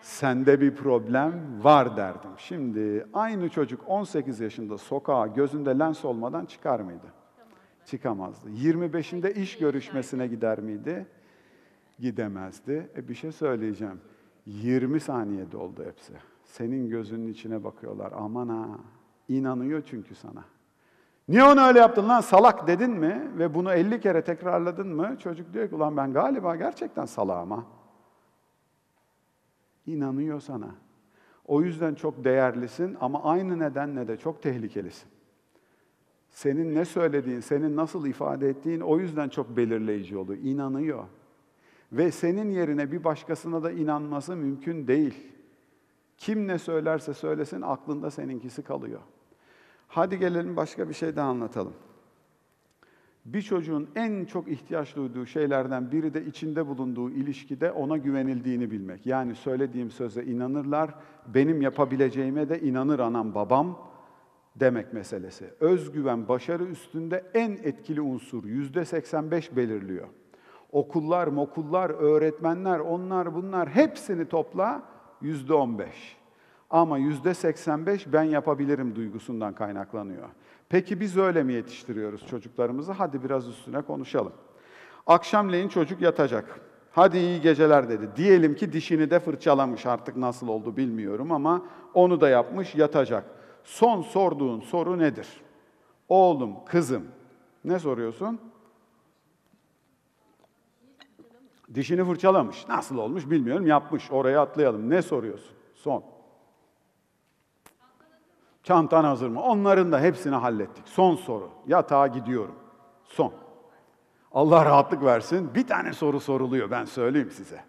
Sende 0.00 0.60
bir 0.60 0.74
problem 0.74 1.64
var 1.64 1.96
derdim. 1.96 2.30
Şimdi 2.36 3.06
aynı 3.14 3.48
çocuk 3.48 3.80
18 3.86 4.40
yaşında 4.40 4.78
sokağa 4.78 5.26
gözünde 5.26 5.78
lens 5.78 6.04
olmadan 6.04 6.46
çıkar 6.46 6.80
mıydı? 6.80 7.06
Çıkamazdı. 7.86 8.50
25'inde 8.50 9.32
iş 9.34 9.58
görüşmesine 9.58 10.26
gider 10.26 10.60
miydi? 10.60 11.06
Gidemezdi. 11.98 12.90
E 12.96 13.08
bir 13.08 13.14
şey 13.14 13.32
söyleyeceğim. 13.32 14.00
20 14.46 15.00
saniyede 15.00 15.56
oldu 15.56 15.84
hepsi. 15.84 16.12
Senin 16.44 16.88
gözünün 16.88 17.28
içine 17.28 17.64
bakıyorlar. 17.64 18.12
Aman 18.16 18.48
ha. 18.48 18.68
İnanıyor 19.28 19.82
çünkü 19.86 20.14
sana. 20.14 20.44
Niye 21.28 21.44
onu 21.44 21.60
öyle 21.60 21.78
yaptın 21.78 22.08
lan 22.08 22.20
salak 22.20 22.66
dedin 22.66 22.90
mi 22.90 23.30
ve 23.38 23.54
bunu 23.54 23.72
50 23.72 24.00
kere 24.00 24.24
tekrarladın 24.24 24.88
mı? 24.88 25.16
Çocuk 25.18 25.52
diyor 25.52 25.68
ki 25.68 25.74
ulan 25.74 25.96
ben 25.96 26.12
galiba 26.12 26.56
gerçekten 26.56 27.04
salağım 27.04 27.50
ha. 27.50 27.64
İnanıyor 29.86 30.40
sana. 30.40 30.70
O 31.46 31.62
yüzden 31.62 31.94
çok 31.94 32.24
değerlisin 32.24 32.96
ama 33.00 33.24
aynı 33.24 33.58
nedenle 33.58 34.08
de 34.08 34.16
çok 34.16 34.42
tehlikelisin. 34.42 35.08
Senin 36.30 36.74
ne 36.74 36.84
söylediğin, 36.84 37.40
senin 37.40 37.76
nasıl 37.76 38.06
ifade 38.06 38.48
ettiğin 38.48 38.80
o 38.80 38.98
yüzden 38.98 39.28
çok 39.28 39.56
belirleyici 39.56 40.16
oluyor. 40.16 40.38
İnanıyor. 40.42 41.04
Ve 41.96 42.10
senin 42.10 42.50
yerine 42.50 42.92
bir 42.92 43.04
başkasına 43.04 43.62
da 43.62 43.70
inanması 43.70 44.36
mümkün 44.36 44.86
değil. 44.86 45.14
Kim 46.16 46.48
ne 46.48 46.58
söylerse 46.58 47.14
söylesin 47.14 47.62
aklında 47.62 48.10
seninkisi 48.10 48.62
kalıyor. 48.62 49.00
Hadi 49.88 50.18
gelelim 50.18 50.56
başka 50.56 50.88
bir 50.88 50.94
şey 50.94 51.16
daha 51.16 51.28
anlatalım. 51.28 51.72
Bir 53.24 53.42
çocuğun 53.42 53.88
en 53.96 54.24
çok 54.24 54.48
ihtiyaç 54.48 54.96
duyduğu 54.96 55.26
şeylerden 55.26 55.92
biri 55.92 56.14
de 56.14 56.26
içinde 56.26 56.66
bulunduğu 56.66 57.10
ilişkide 57.10 57.72
ona 57.72 57.96
güvenildiğini 57.96 58.70
bilmek. 58.70 59.06
Yani 59.06 59.34
söylediğim 59.34 59.90
söze 59.90 60.24
inanırlar, 60.24 60.94
benim 61.34 61.62
yapabileceğime 61.62 62.48
de 62.48 62.60
inanır 62.60 62.98
anam 62.98 63.34
babam 63.34 63.78
demek 64.56 64.92
meselesi. 64.92 65.50
Özgüven 65.60 66.28
başarı 66.28 66.64
üstünde 66.64 67.30
en 67.34 67.50
etkili 67.50 68.00
unsur, 68.00 68.44
yüzde 68.44 68.84
85 68.84 69.56
belirliyor. 69.56 70.08
Okullar, 70.74 71.26
mokullar, 71.26 71.90
öğretmenler, 71.90 72.78
onlar 72.78 73.34
bunlar 73.34 73.68
hepsini 73.68 74.28
topla 74.28 74.82
yüzde 75.20 75.54
15. 75.54 76.16
Ama 76.70 76.98
yüzde 76.98 77.34
85 77.34 78.12
ben 78.12 78.22
yapabilirim 78.22 78.96
duygusundan 78.96 79.54
kaynaklanıyor. 79.54 80.28
Peki 80.68 81.00
biz 81.00 81.16
öyle 81.16 81.42
mi 81.42 81.52
yetiştiriyoruz 81.52 82.26
çocuklarımızı? 82.26 82.92
Hadi 82.92 83.24
biraz 83.24 83.48
üstüne 83.48 83.82
konuşalım. 83.82 84.32
Akşamleyin 85.06 85.68
çocuk 85.68 86.00
yatacak. 86.00 86.60
Hadi 86.92 87.18
iyi 87.18 87.40
geceler 87.40 87.88
dedi. 87.88 88.08
Diyelim 88.16 88.54
ki 88.54 88.72
dişini 88.72 89.10
de 89.10 89.20
fırçalamış 89.20 89.86
artık 89.86 90.16
nasıl 90.16 90.48
oldu 90.48 90.76
bilmiyorum 90.76 91.32
ama 91.32 91.62
onu 91.94 92.20
da 92.20 92.28
yapmış 92.28 92.74
yatacak. 92.74 93.24
Son 93.64 94.02
sorduğun 94.02 94.60
soru 94.60 94.98
nedir? 94.98 95.28
Oğlum, 96.08 96.54
kızım. 96.66 97.04
Ne 97.64 97.78
soruyorsun? 97.78 98.40
Dişini 101.74 102.04
fırçalamış. 102.04 102.68
Nasıl 102.68 102.98
olmuş 102.98 103.30
bilmiyorum. 103.30 103.66
Yapmış. 103.66 104.10
Oraya 104.10 104.40
atlayalım. 104.42 104.90
Ne 104.90 105.02
soruyorsun? 105.02 105.56
Son. 105.74 106.04
Çantan 108.62 109.04
hazır 109.04 109.28
mı? 109.28 109.42
Onların 109.42 109.92
da 109.92 110.00
hepsini 110.00 110.34
hallettik. 110.34 110.88
Son 110.88 111.16
soru. 111.16 111.50
Yatağa 111.66 112.06
gidiyorum. 112.06 112.54
Son. 113.04 113.32
Allah 114.32 114.64
rahatlık 114.64 115.04
versin. 115.04 115.54
Bir 115.54 115.66
tane 115.66 115.92
soru 115.92 116.20
soruluyor 116.20 116.70
ben 116.70 116.84
söyleyeyim 116.84 117.30
size. 117.30 117.64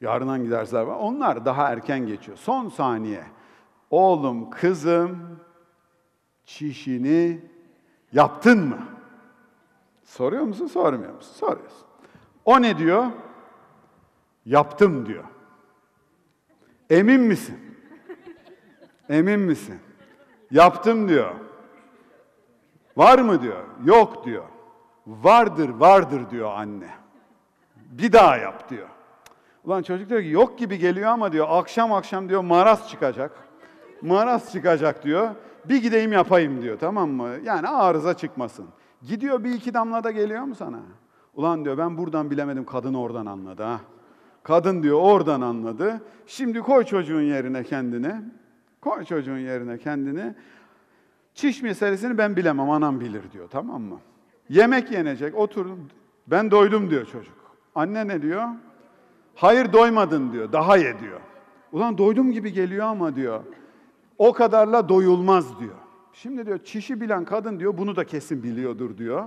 Yarından 0.00 0.44
gidersler 0.44 0.82
var. 0.82 0.96
Onlar 0.96 1.44
daha 1.44 1.68
erken 1.68 2.06
geçiyor. 2.06 2.36
Son 2.36 2.68
saniye. 2.68 3.24
Oğlum, 3.90 4.50
kızım, 4.50 5.40
çişini 6.44 7.40
yaptın 8.12 8.68
mı? 8.68 8.97
Soruyor 10.08 10.42
musun, 10.42 10.66
sormuyor 10.66 11.14
musun? 11.14 11.32
Soruyorsun. 11.34 11.86
O 12.44 12.62
ne 12.62 12.78
diyor? 12.78 13.06
Yaptım 14.46 15.06
diyor. 15.06 15.24
Emin 16.90 17.20
misin? 17.20 17.76
Emin 19.08 19.40
misin? 19.40 19.80
Yaptım 20.50 21.08
diyor. 21.08 21.34
Var 22.96 23.18
mı 23.18 23.42
diyor. 23.42 23.64
Yok 23.84 24.24
diyor. 24.24 24.44
Vardır, 25.06 25.68
vardır 25.68 26.30
diyor 26.30 26.52
anne. 26.52 26.90
Bir 27.76 28.12
daha 28.12 28.36
yap 28.36 28.70
diyor. 28.70 28.88
Ulan 29.64 29.82
çocuk 29.82 30.10
diyor 30.10 30.22
ki 30.22 30.28
yok 30.28 30.58
gibi 30.58 30.78
geliyor 30.78 31.10
ama 31.10 31.32
diyor 31.32 31.46
akşam 31.50 31.92
akşam 31.92 32.28
diyor 32.28 32.40
maraz 32.40 32.88
çıkacak. 32.88 33.30
Maraz 34.02 34.52
çıkacak 34.52 35.04
diyor. 35.04 35.30
Bir 35.64 35.82
gideyim 35.82 36.12
yapayım 36.12 36.62
diyor 36.62 36.78
tamam 36.78 37.10
mı? 37.10 37.30
Yani 37.44 37.68
arıza 37.68 38.14
çıkmasın. 38.14 38.68
Gidiyor 39.02 39.44
bir 39.44 39.52
iki 39.52 39.74
damla 39.74 40.04
da 40.04 40.10
geliyor 40.10 40.42
mu 40.42 40.54
sana? 40.54 40.80
Ulan 41.34 41.64
diyor 41.64 41.78
ben 41.78 41.98
buradan 41.98 42.30
bilemedim 42.30 42.64
kadın 42.64 42.94
oradan 42.94 43.26
anladı 43.26 43.62
ha. 43.62 43.80
Kadın 44.42 44.82
diyor 44.82 44.98
oradan 45.00 45.40
anladı. 45.40 46.00
Şimdi 46.26 46.60
koy 46.60 46.84
çocuğun 46.84 47.22
yerine 47.22 47.64
kendini. 47.64 48.14
Koy 48.80 49.04
çocuğun 49.04 49.38
yerine 49.38 49.78
kendini. 49.78 50.34
Çiş 51.34 51.62
meselesini 51.62 52.18
ben 52.18 52.36
bilemem, 52.36 52.70
anam 52.70 53.00
bilir 53.00 53.32
diyor, 53.32 53.48
tamam 53.50 53.82
mı? 53.82 54.00
Yemek 54.48 54.90
yenecek, 54.90 55.34
oturun. 55.34 55.90
Ben 56.26 56.50
doydum 56.50 56.90
diyor 56.90 57.06
çocuk. 57.06 57.34
Anne 57.74 58.08
ne 58.08 58.22
diyor? 58.22 58.48
Hayır 59.34 59.72
doymadın 59.72 60.32
diyor, 60.32 60.52
daha 60.52 60.76
ye 60.76 61.00
diyor. 61.00 61.20
Ulan 61.72 61.98
doydum 61.98 62.32
gibi 62.32 62.52
geliyor 62.52 62.86
ama 62.86 63.16
diyor. 63.16 63.40
O 64.18 64.32
kadarla 64.32 64.88
doyulmaz 64.88 65.60
diyor. 65.60 65.74
Şimdi 66.22 66.46
diyor 66.46 66.58
çişi 66.64 67.00
bilen 67.00 67.24
kadın 67.24 67.60
diyor 67.60 67.78
bunu 67.78 67.96
da 67.96 68.04
kesin 68.04 68.42
biliyordur 68.42 68.98
diyor. 68.98 69.24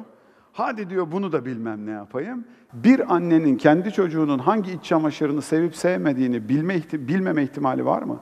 Hadi 0.54 0.90
diyor 0.90 1.12
bunu 1.12 1.32
da 1.32 1.46
bilmem 1.46 1.86
ne 1.86 1.92
yapayım. 1.92 2.46
Bir 2.74 3.16
annenin 3.16 3.58
kendi 3.58 3.92
çocuğunun 3.92 4.40
hangi 4.40 4.72
iç 4.72 4.84
çamaşırını 4.84 5.42
sevip 5.42 5.76
sevmediğini 5.76 6.50
bilme 6.50 6.76
ihti- 6.76 7.08
bilmeme 7.08 7.44
ihtimali 7.44 7.86
var 7.86 8.02
mı? 8.02 8.20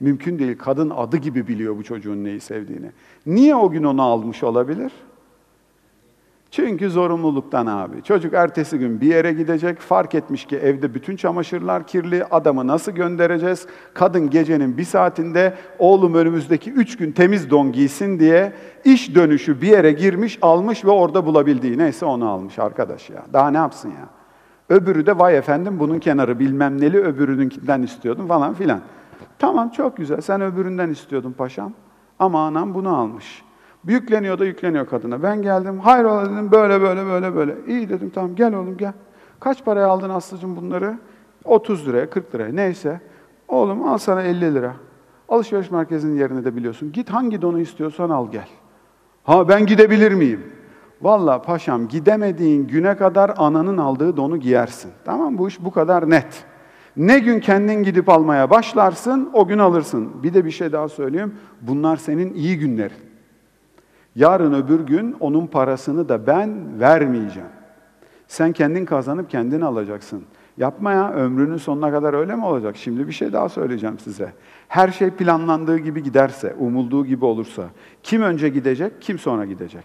Mümkün 0.00 0.38
değil. 0.38 0.58
Kadın 0.58 0.90
adı 0.90 1.16
gibi 1.16 1.48
biliyor 1.48 1.76
bu 1.76 1.84
çocuğun 1.84 2.24
neyi 2.24 2.40
sevdiğini. 2.40 2.90
Niye 3.26 3.54
o 3.56 3.70
gün 3.70 3.84
onu 3.84 4.02
almış 4.02 4.42
olabilir? 4.42 4.92
Çünkü 6.50 6.90
zorunluluktan 6.90 7.66
abi. 7.66 8.02
Çocuk 8.02 8.34
ertesi 8.34 8.78
gün 8.78 9.00
bir 9.00 9.06
yere 9.06 9.32
gidecek, 9.32 9.78
fark 9.80 10.14
etmiş 10.14 10.44
ki 10.44 10.56
evde 10.56 10.94
bütün 10.94 11.16
çamaşırlar 11.16 11.86
kirli, 11.86 12.24
adamı 12.24 12.66
nasıl 12.66 12.92
göndereceğiz? 12.92 13.66
Kadın 13.94 14.30
gecenin 14.30 14.76
bir 14.78 14.84
saatinde 14.84 15.54
oğlum 15.78 16.14
önümüzdeki 16.14 16.72
üç 16.72 16.96
gün 16.96 17.12
temiz 17.12 17.50
don 17.50 17.72
giysin 17.72 18.18
diye 18.18 18.52
iş 18.84 19.14
dönüşü 19.14 19.60
bir 19.60 19.68
yere 19.68 19.92
girmiş, 19.92 20.38
almış 20.42 20.84
ve 20.84 20.90
orada 20.90 21.26
bulabildiği 21.26 21.78
neyse 21.78 22.06
onu 22.06 22.28
almış 22.28 22.58
arkadaş 22.58 23.10
ya. 23.10 23.22
Daha 23.32 23.50
ne 23.50 23.56
yapsın 23.56 23.88
ya? 23.88 24.08
Öbürü 24.68 25.06
de 25.06 25.18
vay 25.18 25.36
efendim 25.36 25.78
bunun 25.78 25.98
kenarı 25.98 26.38
bilmem 26.38 26.80
neli 26.80 27.00
öbürününkinden 27.00 27.82
istiyordum 27.82 28.28
falan 28.28 28.54
filan. 28.54 28.80
Tamam 29.38 29.68
çok 29.68 29.96
güzel 29.96 30.20
sen 30.20 30.40
öbüründen 30.40 30.90
istiyordun 30.90 31.32
paşam 31.32 31.72
ama 32.18 32.46
anam 32.46 32.74
bunu 32.74 32.96
almış. 32.96 33.47
Yükleniyor 33.86 34.38
da 34.38 34.44
yükleniyor 34.44 34.86
kadına. 34.86 35.22
Ben 35.22 35.42
geldim, 35.42 35.78
hayrola 35.78 36.24
dedim, 36.24 36.52
böyle 36.52 36.80
böyle 36.80 37.06
böyle 37.06 37.34
böyle. 37.34 37.56
İyi 37.66 37.88
dedim, 37.88 38.10
tamam 38.14 38.34
gel 38.34 38.54
oğlum 38.54 38.76
gel. 38.76 38.92
Kaç 39.40 39.64
paraya 39.64 39.86
aldın 39.86 40.10
Aslı'cığım 40.10 40.56
bunları? 40.56 40.98
30 41.44 41.88
liraya, 41.88 42.10
40 42.10 42.34
liraya, 42.34 42.52
neyse. 42.52 43.00
Oğlum 43.48 43.88
al 43.88 43.98
sana 43.98 44.22
50 44.22 44.54
lira. 44.54 44.74
Alışveriş 45.28 45.70
merkezinin 45.70 46.18
yerini 46.18 46.44
de 46.44 46.56
biliyorsun. 46.56 46.92
Git 46.92 47.10
hangi 47.10 47.42
donu 47.42 47.60
istiyorsan 47.60 48.10
al 48.10 48.30
gel. 48.32 48.48
Ha 49.24 49.48
ben 49.48 49.66
gidebilir 49.66 50.12
miyim? 50.12 50.52
Valla 51.02 51.42
paşam 51.42 51.88
gidemediğin 51.88 52.66
güne 52.66 52.96
kadar 52.96 53.32
ananın 53.36 53.78
aldığı 53.78 54.16
donu 54.16 54.36
giyersin. 54.36 54.90
Tamam 55.04 55.38
bu 55.38 55.48
iş 55.48 55.64
bu 55.64 55.70
kadar 55.70 56.10
net. 56.10 56.44
Ne 56.96 57.18
gün 57.18 57.40
kendin 57.40 57.82
gidip 57.82 58.08
almaya 58.08 58.50
başlarsın, 58.50 59.30
o 59.32 59.46
gün 59.46 59.58
alırsın. 59.58 60.22
Bir 60.22 60.34
de 60.34 60.44
bir 60.44 60.50
şey 60.50 60.72
daha 60.72 60.88
söyleyeyim. 60.88 61.34
Bunlar 61.60 61.96
senin 61.96 62.34
iyi 62.34 62.58
günlerin. 62.58 62.96
Yarın 64.16 64.52
öbür 64.52 64.80
gün 64.80 65.16
onun 65.20 65.46
parasını 65.46 66.08
da 66.08 66.26
ben 66.26 66.80
vermeyeceğim. 66.80 67.48
Sen 68.28 68.52
kendin 68.52 68.84
kazanıp 68.84 69.30
kendin 69.30 69.60
alacaksın. 69.60 70.24
Yapma 70.56 70.92
ya, 70.92 71.12
ömrünün 71.12 71.56
sonuna 71.56 71.90
kadar 71.90 72.14
öyle 72.14 72.36
mi 72.36 72.44
olacak? 72.44 72.76
Şimdi 72.76 73.06
bir 73.06 73.12
şey 73.12 73.32
daha 73.32 73.48
söyleyeceğim 73.48 73.98
size. 73.98 74.32
Her 74.68 74.88
şey 74.88 75.10
planlandığı 75.10 75.78
gibi 75.78 76.02
giderse, 76.02 76.54
umulduğu 76.58 77.06
gibi 77.06 77.24
olursa, 77.24 77.62
kim 78.02 78.22
önce 78.22 78.48
gidecek, 78.48 79.02
kim 79.02 79.18
sonra 79.18 79.44
gidecek? 79.44 79.84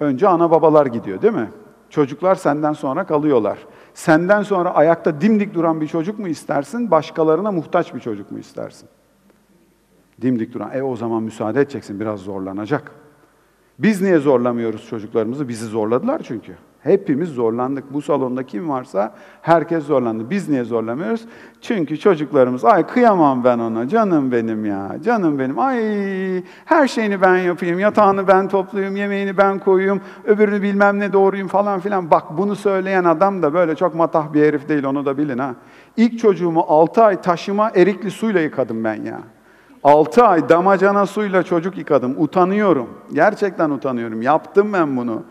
Önce 0.00 0.28
ana 0.28 0.50
babalar 0.50 0.86
gidiyor 0.86 1.22
değil 1.22 1.34
mi? 1.34 1.50
Çocuklar 1.90 2.34
senden 2.34 2.72
sonra 2.72 3.06
kalıyorlar. 3.06 3.58
Senden 3.94 4.42
sonra 4.42 4.74
ayakta 4.74 5.20
dimdik 5.20 5.54
duran 5.54 5.80
bir 5.80 5.86
çocuk 5.86 6.18
mu 6.18 6.28
istersin, 6.28 6.90
başkalarına 6.90 7.52
muhtaç 7.52 7.94
bir 7.94 8.00
çocuk 8.00 8.30
mu 8.30 8.38
istersin? 8.38 8.88
Dimdik 10.22 10.54
duran. 10.54 10.70
E 10.74 10.82
o 10.82 10.96
zaman 10.96 11.22
müsaade 11.22 11.60
edeceksin, 11.60 12.00
biraz 12.00 12.20
zorlanacak. 12.20 12.92
Biz 13.78 14.02
niye 14.02 14.18
zorlamıyoruz 14.18 14.88
çocuklarımızı? 14.88 15.48
Bizi 15.48 15.66
zorladılar 15.66 16.20
çünkü. 16.24 16.52
Hepimiz 16.80 17.28
zorlandık. 17.28 17.92
Bu 17.92 18.02
salonda 18.02 18.42
kim 18.42 18.68
varsa 18.68 19.14
herkes 19.42 19.84
zorlandı. 19.84 20.30
Biz 20.30 20.48
niye 20.48 20.64
zorlamıyoruz? 20.64 21.24
Çünkü 21.60 21.98
çocuklarımız, 21.98 22.64
ay 22.64 22.86
kıyamam 22.86 23.44
ben 23.44 23.58
ona, 23.58 23.88
canım 23.88 24.32
benim 24.32 24.64
ya, 24.64 24.96
canım 25.04 25.38
benim. 25.38 25.58
Ay 25.58 25.78
her 26.64 26.88
şeyini 26.88 27.20
ben 27.20 27.36
yapayım, 27.36 27.78
yatağını 27.78 28.28
ben 28.28 28.48
toplayayım, 28.48 28.96
yemeğini 28.96 29.36
ben 29.36 29.58
koyayım, 29.58 30.00
öbürünü 30.24 30.62
bilmem 30.62 30.98
ne 30.98 31.12
doğruyum 31.12 31.48
falan 31.48 31.80
filan. 31.80 32.10
Bak 32.10 32.38
bunu 32.38 32.56
söyleyen 32.56 33.04
adam 33.04 33.42
da 33.42 33.54
böyle 33.54 33.74
çok 33.74 33.94
matah 33.94 34.32
bir 34.32 34.42
herif 34.42 34.68
değil, 34.68 34.84
onu 34.84 35.06
da 35.06 35.18
bilin 35.18 35.38
ha. 35.38 35.54
İlk 35.96 36.18
çocuğumu 36.18 36.64
6 36.68 37.02
ay 37.04 37.20
taşıma 37.20 37.70
erikli 37.74 38.10
suyla 38.10 38.40
yıkadım 38.40 38.84
ben 38.84 39.02
ya. 39.02 39.20
6 39.84 40.24
ay 40.24 40.48
damacana 40.48 41.06
suyla 41.06 41.42
çocuk 41.42 41.78
yıkadım. 41.78 42.14
Utanıyorum. 42.18 42.88
Gerçekten 43.12 43.70
utanıyorum. 43.70 44.22
Yaptım 44.22 44.72
ben 44.72 44.96
bunu. 44.96 45.22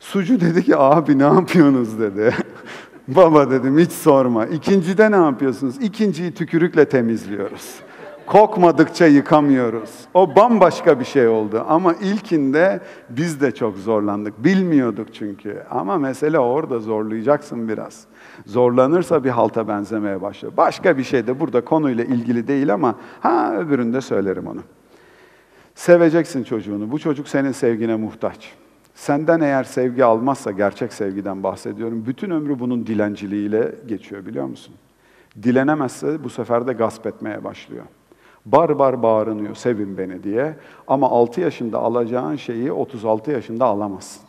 Sucu 0.00 0.40
dedi 0.40 0.64
ki 0.64 0.76
abi 0.76 1.18
ne 1.18 1.22
yapıyorsunuz 1.22 2.00
dedi. 2.00 2.34
Baba 3.08 3.50
dedim 3.50 3.78
hiç 3.78 3.92
sorma. 3.92 4.46
İkincide 4.46 5.10
ne 5.10 5.16
yapıyorsunuz? 5.16 5.76
İkinciyi 5.82 6.34
tükürükle 6.34 6.88
temizliyoruz. 6.88 7.74
Kokmadıkça 8.26 9.06
yıkamıyoruz. 9.06 9.90
O 10.14 10.36
bambaşka 10.36 11.00
bir 11.00 11.04
şey 11.04 11.28
oldu. 11.28 11.64
Ama 11.68 11.94
ilkinde 11.94 12.80
biz 13.10 13.40
de 13.40 13.54
çok 13.54 13.76
zorlandık. 13.76 14.44
Bilmiyorduk 14.44 15.14
çünkü. 15.14 15.62
Ama 15.70 15.98
mesele 15.98 16.38
orada 16.38 16.78
zorlayacaksın 16.78 17.68
biraz. 17.68 18.07
Zorlanırsa 18.46 19.24
bir 19.24 19.30
halta 19.30 19.68
benzemeye 19.68 20.22
başlıyor. 20.22 20.52
Başka 20.56 20.98
bir 20.98 21.04
şey 21.04 21.26
de 21.26 21.40
burada 21.40 21.64
konuyla 21.64 22.04
ilgili 22.04 22.48
değil 22.48 22.74
ama 22.74 22.94
ha 23.20 23.56
öbüründe 23.56 24.00
söylerim 24.00 24.46
onu. 24.46 24.60
Seveceksin 25.74 26.44
çocuğunu. 26.44 26.90
Bu 26.90 26.98
çocuk 26.98 27.28
senin 27.28 27.52
sevgine 27.52 27.96
muhtaç. 27.96 28.52
Senden 28.94 29.40
eğer 29.40 29.64
sevgi 29.64 30.04
almazsa, 30.04 30.50
gerçek 30.50 30.92
sevgiden 30.92 31.42
bahsediyorum, 31.42 32.04
bütün 32.06 32.30
ömrü 32.30 32.58
bunun 32.58 32.86
dilenciliğiyle 32.86 33.74
geçiyor 33.86 34.26
biliyor 34.26 34.46
musun? 34.46 34.74
Dilenemezse 35.42 36.24
bu 36.24 36.30
sefer 36.30 36.66
de 36.66 36.72
gasp 36.72 37.06
etmeye 37.06 37.44
başlıyor. 37.44 37.84
Bar 38.46 38.78
bar 38.78 39.02
bağırınıyor, 39.02 39.54
sevin 39.54 39.98
beni 39.98 40.22
diye. 40.22 40.56
Ama 40.86 41.10
6 41.10 41.40
yaşında 41.40 41.78
alacağın 41.78 42.36
şeyi 42.36 42.72
36 42.72 43.30
yaşında 43.30 43.64
alamazsın. 43.64 44.27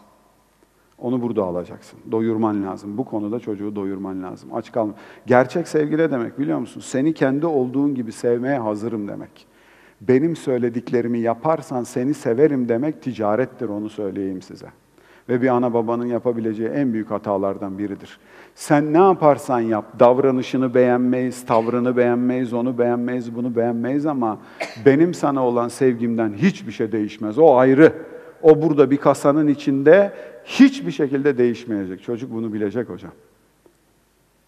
Onu 1.02 1.22
burada 1.22 1.44
alacaksın. 1.44 2.00
Doyurman 2.12 2.64
lazım. 2.64 2.98
Bu 2.98 3.06
konuda 3.06 3.40
çocuğu 3.40 3.76
doyurman 3.76 4.24
lazım. 4.24 4.54
Aç 4.54 4.72
kalma. 4.72 4.94
Gerçek 5.26 5.68
sevgi 5.68 5.98
ne 5.98 6.12
demek 6.12 6.40
biliyor 6.40 6.60
musun? 6.60 6.82
Seni 6.82 7.14
kendi 7.14 7.46
olduğun 7.46 7.96
gibi 7.96 8.12
sevmeye 8.12 8.60
hazırım 8.60 9.08
demek. 9.08 9.48
Benim 10.02 10.36
söylediklerimi 10.36 11.20
yaparsan 11.20 11.84
seni 11.84 12.14
severim 12.14 12.70
demek 12.70 13.02
ticarettir 13.02 13.70
onu 13.70 13.90
söyleyeyim 13.90 14.42
size. 14.42 14.68
Ve 15.30 15.42
bir 15.42 15.48
ana 15.48 15.74
babanın 15.74 16.06
yapabileceği 16.06 16.70
en 16.70 16.94
büyük 16.94 17.12
hatalardan 17.12 17.78
biridir. 17.78 18.20
Sen 18.56 18.94
ne 18.94 18.98
yaparsan 18.98 19.60
yap, 19.60 20.00
davranışını 20.00 20.74
beğenmeyiz, 20.74 21.46
tavrını 21.46 21.98
beğenmeyiz, 21.98 22.54
onu 22.54 22.78
beğenmeyiz, 22.78 23.36
bunu 23.36 23.56
beğenmeyiz 23.56 24.06
ama 24.06 24.38
benim 24.86 25.14
sana 25.14 25.46
olan 25.46 25.68
sevgimden 25.68 26.34
hiçbir 26.34 26.72
şey 26.72 26.92
değişmez. 26.92 27.40
O 27.40 27.56
ayrı. 27.58 27.94
O 28.42 28.62
burada 28.62 28.92
bir 28.92 28.98
kasanın 28.98 29.48
içinde 29.48 30.14
hiçbir 30.50 30.92
şekilde 30.92 31.38
değişmeyecek. 31.38 32.04
Çocuk 32.04 32.34
bunu 32.34 32.54
bilecek 32.54 32.90
hocam. 32.90 33.12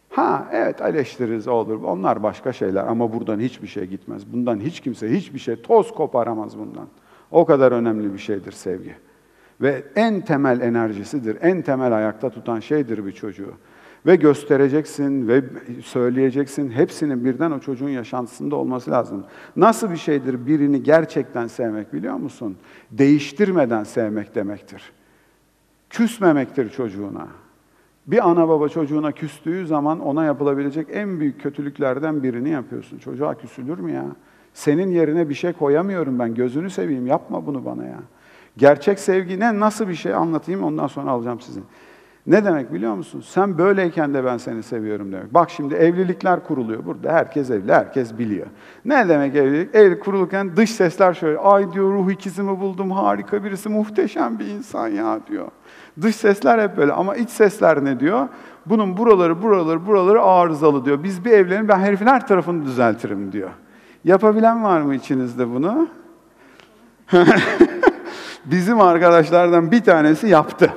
Ha 0.10 0.48
evet 0.52 0.82
eleştiririz 0.82 1.48
olur. 1.48 1.84
Onlar 1.84 2.24
başka 2.24 2.54
şeyler 2.54 2.88
ama 2.88 3.14
buradan 3.14 3.40
hiçbir 3.40 3.68
şey 3.68 3.86
gitmez. 3.86 4.34
Bundan 4.34 4.60
hiç 4.60 4.80
kimse 4.80 5.12
hiçbir 5.12 5.40
şey 5.40 5.62
toz 5.62 5.92
koparamaz 5.92 6.58
bundan. 6.58 6.88
O 7.32 7.46
kadar 7.46 7.72
önemli 7.72 8.14
bir 8.14 8.20
şeydir 8.20 8.52
sevgi. 8.52 8.96
Ve 9.62 9.84
en 9.96 10.22
temel 10.22 10.62
enerjisidir, 10.62 11.38
en 11.42 11.62
temel 11.62 11.98
ayakta 11.98 12.30
tutan 12.30 12.60
şeydir 12.60 13.06
bir 13.06 13.12
çocuğu. 13.12 13.54
Ve 14.06 14.16
göstereceksin 14.16 15.28
ve 15.28 15.44
söyleyeceksin. 15.84 16.72
Hepsinin 16.72 17.26
birden 17.26 17.52
o 17.52 17.60
çocuğun 17.60 17.90
yaşantısında 17.90 18.56
olması 18.56 18.92
lazım. 18.92 19.24
Nasıl 19.56 19.92
bir 19.92 19.98
şeydir 19.98 20.46
birini 20.46 20.84
gerçekten 20.84 21.48
sevmek 21.48 21.94
biliyor 21.94 22.16
musun? 22.16 22.58
Değiştirmeden 22.92 23.84
sevmek 23.84 24.36
demektir. 24.36 24.92
Küsmemektir 25.92 26.70
çocuğuna. 26.70 27.28
Bir 28.08 28.30
ana 28.30 28.50
baba 28.50 28.70
çocuğuna 28.70 29.12
küstüğü 29.12 29.68
zaman 29.68 30.00
ona 30.00 30.26
yapılabilecek 30.26 30.88
en 30.92 31.20
büyük 31.20 31.42
kötülüklerden 31.42 32.24
birini 32.24 32.50
yapıyorsun. 32.50 32.98
Çocuğa 32.98 33.34
küsülür 33.38 33.78
mü 33.78 33.92
ya? 33.92 34.06
Senin 34.54 34.92
yerine 34.92 35.30
bir 35.30 35.34
şey 35.34 35.54
koyamıyorum 35.54 36.20
ben. 36.20 36.36
Gözünü 36.36 36.70
seveyim. 36.70 37.08
Yapma 37.08 37.46
bunu 37.46 37.66
bana 37.66 37.84
ya. 37.86 38.00
Gerçek 38.58 39.00
sevgi 39.00 39.40
ne? 39.40 39.60
Nasıl 39.60 39.88
bir 39.88 39.96
şey 39.96 40.14
anlatayım 40.14 40.64
ondan 40.64 40.88
sonra 40.88 41.12
alacağım 41.12 41.42
sizin. 41.42 41.64
Ne 42.28 42.46
demek 42.46 42.74
biliyor 42.74 42.96
musun? 42.96 43.24
Sen 43.28 43.58
böyleyken 43.58 44.14
de 44.14 44.26
ben 44.26 44.38
seni 44.38 44.64
seviyorum 44.64 45.12
demek. 45.12 45.34
Bak 45.34 45.50
şimdi 45.50 45.76
evlilikler 45.76 46.44
kuruluyor 46.44 46.86
burada. 46.86 47.14
Herkes 47.14 47.50
evli, 47.50 47.74
herkes 47.74 48.18
biliyor. 48.18 48.48
Ne 48.86 49.10
demek 49.10 49.36
evlilik? 49.36 49.76
Evlilik 49.76 50.04
kurulurken 50.04 50.58
dış 50.58 50.72
sesler 50.72 51.14
şöyle. 51.14 51.38
Ay 51.38 51.74
diyor 51.74 51.94
ruh 51.94 52.12
ikizimi 52.12 52.60
buldum, 52.60 52.92
harika 52.92 53.44
birisi, 53.44 53.70
muhteşem 53.70 54.40
bir 54.40 54.46
insan 54.46 54.88
ya 54.88 55.20
diyor. 55.28 55.48
Dış 56.02 56.16
sesler 56.16 56.60
hep 56.60 56.78
böyle 56.78 56.94
ama 56.94 57.16
iç 57.16 57.30
sesler 57.30 57.86
ne 57.86 58.00
diyor? 58.00 58.28
Bunun 58.66 58.98
buraları, 58.98 59.44
buraları, 59.44 59.88
buraları 59.88 60.22
arızalı 60.22 60.86
diyor. 60.86 61.04
Biz 61.04 61.26
bir 61.26 61.32
evlenin 61.32 61.68
ben 61.68 61.80
herifin 61.80 62.08
her 62.08 62.28
tarafını 62.28 62.66
düzeltirim 62.66 63.32
diyor. 63.32 63.50
Yapabilen 64.04 64.64
var 64.64 64.82
mı 64.82 64.96
içinizde 64.96 65.50
bunu? 65.50 65.88
Bizim 68.46 68.82
arkadaşlardan 68.82 69.72
bir 69.72 69.84
tanesi 69.84 70.28
yaptı. 70.28 70.74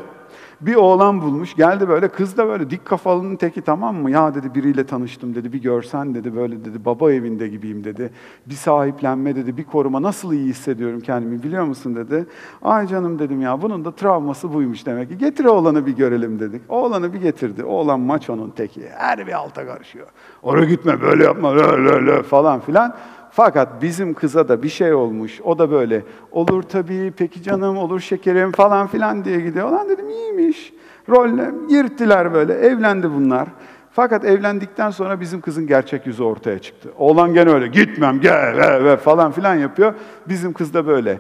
Bir 0.67 0.75
oğlan 0.75 1.23
bulmuş, 1.23 1.55
geldi 1.55 1.89
böyle, 1.89 2.09
kız 2.09 2.37
da 2.37 2.49
böyle 2.49 2.71
dik 2.71 2.85
kafalının 2.85 3.37
teki 3.37 3.63
tamam 3.63 3.97
mı? 3.97 4.11
Ya 4.11 4.35
dedi 4.35 4.55
biriyle 4.55 4.87
tanıştım 4.87 5.35
dedi, 5.35 5.53
bir 5.53 5.63
görsen 5.63 6.15
dedi, 6.15 6.37
böyle 6.37 6.65
dedi, 6.65 6.85
baba 6.85 7.13
evinde 7.13 7.49
gibiyim 7.49 7.85
dedi. 7.85 8.11
Bir 8.47 8.55
sahiplenme 8.55 9.37
dedi, 9.37 9.57
bir 9.57 9.65
koruma, 9.65 10.03
nasıl 10.03 10.33
iyi 10.33 10.49
hissediyorum 10.49 11.01
kendimi 11.01 11.43
biliyor 11.43 11.65
musun 11.65 11.97
dedi. 11.97 12.27
Ay 12.63 12.87
canım 12.87 13.19
dedim 13.19 13.41
ya, 13.41 13.63
bunun 13.63 13.85
da 13.85 13.91
travması 13.91 14.53
buymuş 14.53 14.87
demek 14.87 15.09
ki. 15.09 15.19
Getir 15.19 15.45
oğlanı 15.45 15.87
bir 15.87 15.97
görelim 15.97 16.41
dedik. 16.41 16.63
Oğlanı 16.69 17.13
bir 17.13 17.21
getirdi. 17.21 17.65
Oğlan 17.65 18.01
maçonun 18.01 18.51
teki, 18.51 18.89
her 18.89 19.27
bir 19.27 19.33
alta 19.33 19.67
karışıyor. 19.67 20.07
Oraya 20.43 20.65
gitme, 20.67 21.01
böyle 21.01 21.25
yapma, 21.25 21.55
lö 21.55 22.07
lö 22.07 22.23
falan 22.23 22.61
filan. 22.61 22.95
Fakat 23.37 23.83
bizim 23.83 24.15
kıza 24.15 24.49
da 24.49 24.63
bir 24.63 24.69
şey 24.69 24.95
olmuş. 24.95 25.41
O 25.45 25.59
da 25.59 25.71
böyle 25.71 26.03
olur 26.33 26.63
tabii, 26.63 27.13
peki 27.17 27.43
canım, 27.43 27.77
olur 27.77 28.01
şekerim 28.01 28.53
falan 28.53 28.87
filan 28.87 29.25
diye 29.25 29.41
gidiyor. 29.41 29.71
Lan 29.71 29.89
dedim 29.89 30.11
iyiymiş. 30.11 30.73
Rolle 31.09 31.51
girdiler 31.69 32.35
böyle. 32.35 32.53
Evlendi 32.53 33.11
bunlar. 33.11 33.49
Fakat 33.93 34.25
evlendikten 34.25 34.91
sonra 34.91 35.21
bizim 35.21 35.41
kızın 35.41 35.67
gerçek 35.67 36.07
yüzü 36.07 36.23
ortaya 36.23 36.59
çıktı. 36.59 36.89
Oğlan 36.99 37.35
gene 37.35 37.51
öyle 37.51 37.67
gitmem 37.67 38.21
gel 38.21 38.57
ve, 38.57 38.85
ve 38.85 38.97
falan 38.97 39.33
filan 39.33 39.55
yapıyor. 39.55 39.95
Bizim 40.29 40.53
kız 40.53 40.75
da 40.75 40.87
böyle 40.87 41.19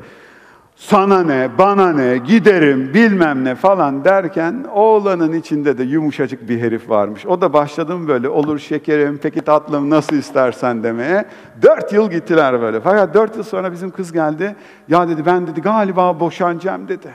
sana 0.76 1.22
ne, 1.22 1.48
bana 1.58 1.92
ne, 1.92 2.18
giderim 2.18 2.94
bilmem 2.94 3.44
ne 3.44 3.54
falan 3.54 4.04
derken 4.04 4.66
oğlanın 4.72 5.32
içinde 5.32 5.78
de 5.78 5.82
yumuşacık 5.82 6.48
bir 6.48 6.60
herif 6.60 6.90
varmış. 6.90 7.26
O 7.26 7.40
da 7.40 7.52
başladım 7.52 8.08
böyle 8.08 8.28
olur 8.28 8.58
şekerim, 8.58 9.18
peki 9.22 9.40
tatlım 9.40 9.90
nasıl 9.90 10.16
istersen 10.16 10.82
demeye. 10.82 11.24
Dört 11.62 11.92
yıl 11.92 12.10
gittiler 12.10 12.60
böyle. 12.60 12.80
Fakat 12.80 13.14
dört 13.14 13.36
yıl 13.36 13.42
sonra 13.42 13.72
bizim 13.72 13.90
kız 13.90 14.12
geldi. 14.12 14.56
Ya 14.88 15.08
dedi 15.08 15.26
ben 15.26 15.46
dedi 15.46 15.60
galiba 15.60 16.20
boşanacağım 16.20 16.88
dedi. 16.88 17.08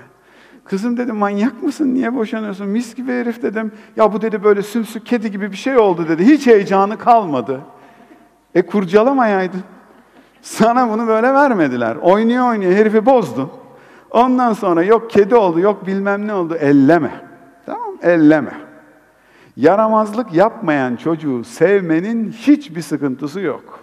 Kızım 0.66 0.98
dedim 0.98 1.16
manyak 1.16 1.64
mısın? 1.64 1.94
Niye 1.94 2.16
boşanıyorsun? 2.16 2.68
Mis 2.68 2.96
gibi 2.96 3.12
herif 3.12 3.42
dedim. 3.42 3.72
Ya 3.96 4.14
bu 4.14 4.22
dedi 4.22 4.44
böyle 4.44 4.62
sümsük 4.62 5.06
kedi 5.06 5.32
gibi 5.32 5.52
bir 5.52 5.58
şey 5.58 5.78
oldu 5.78 6.06
dedi. 6.10 6.26
Hiç 6.26 6.48
heyecanı 6.48 6.98
kalmadı. 6.98 7.62
E 8.56 8.62
kurcalamayaydın. 8.62 9.64
Sana 10.42 10.90
bunu 10.90 11.08
böyle 11.08 11.34
vermediler. 11.34 11.96
Oynuyor 11.96 12.50
oynuyor 12.50 12.72
herifi 12.72 13.06
bozdu. 13.06 13.50
Ondan 14.12 14.54
sonra 14.54 14.84
yok 14.84 15.10
kedi 15.10 15.36
oldu, 15.36 15.60
yok 15.60 15.88
bilmem 15.88 16.28
ne 16.28 16.34
oldu. 16.34 16.56
Elleme. 16.56 17.12
Tamam 17.66 17.94
Elleme. 18.02 18.54
Yaramazlık 19.56 20.34
yapmayan 20.34 20.96
çocuğu 20.96 21.44
sevmenin 21.44 22.32
hiçbir 22.32 22.82
sıkıntısı 22.82 23.40
yok. 23.40 23.80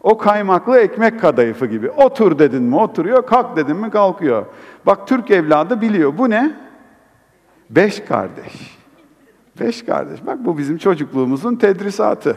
O 0.00 0.18
kaymaklı 0.18 0.78
ekmek 0.78 1.20
kadayıfı 1.20 1.66
gibi. 1.66 1.90
Otur 1.90 2.38
dedin 2.38 2.62
mi 2.62 2.76
oturuyor, 2.76 3.26
kalk 3.26 3.56
dedin 3.56 3.76
mi 3.76 3.90
kalkıyor. 3.90 4.46
Bak 4.86 5.08
Türk 5.08 5.30
evladı 5.30 5.80
biliyor. 5.80 6.18
Bu 6.18 6.30
ne? 6.30 6.56
Beş 7.70 8.00
kardeş. 8.00 8.78
Beş 9.60 9.84
kardeş. 9.84 10.26
Bak 10.26 10.38
bu 10.44 10.58
bizim 10.58 10.78
çocukluğumuzun 10.78 11.56
tedrisatı. 11.56 12.36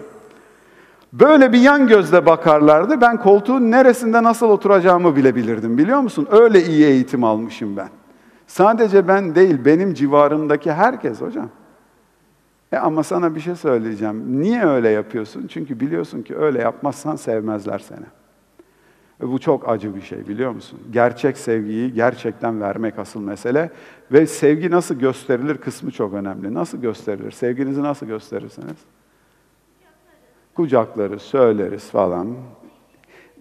Böyle 1.20 1.53
bir 1.53 1.59
yan 1.59 1.88
gözle 1.88 2.26
bakarlardı. 2.26 3.01
Ben 3.01 3.18
koltuğun 3.18 3.72
neresinde 3.72 4.24
nasıl 4.24 4.49
oturacağımı 4.49 5.16
bile 5.16 5.36
bilirdim 5.36 5.78
biliyor 5.78 5.99
musun? 5.99 6.28
Öyle 6.32 6.63
iyi 6.66 6.86
eğitim 6.86 7.24
almışım 7.24 7.78
ben. 7.78 7.89
Sadece 8.47 9.07
ben 9.07 9.36
değil, 9.36 9.66
benim 9.66 9.93
civarımdaki 9.93 10.72
herkes 10.72 11.22
hocam. 11.22 11.49
E 12.72 12.78
ama 12.78 13.03
sana 13.03 13.36
bir 13.36 13.39
şey 13.39 13.55
söyleyeceğim. 13.55 14.41
Niye 14.41 14.66
öyle 14.66 14.89
yapıyorsun? 14.89 15.47
Çünkü 15.47 15.80
biliyorsun 15.80 16.22
ki 16.22 16.38
öyle 16.38 16.61
yapmazsan 16.61 17.16
sevmezler 17.16 17.80
seni. 17.80 18.05
Ve 19.22 19.32
bu 19.32 19.39
çok 19.39 19.70
acı 19.70 19.95
bir 19.95 20.01
şey 20.01 20.28
biliyor 20.28 20.51
musun? 20.51 20.80
Gerçek 20.91 21.38
sevgiyi 21.38 21.93
gerçekten 21.93 22.61
vermek 22.61 22.99
asıl 22.99 23.22
mesele. 23.22 23.72
Ve 24.11 24.28
sevgi 24.28 24.72
nasıl 24.72 24.95
gösterilir 24.95 25.57
kısmı 25.57 25.91
çok 25.91 26.13
önemli. 26.13 26.53
Nasıl 26.53 26.78
gösterilir? 26.78 27.32
Sevginizi 27.32 27.84
nasıl 27.84 28.05
gösterirsiniz? 28.05 28.78
Kucakları 30.56 31.20
söyleriz 31.20 31.89
falan. 31.89 32.36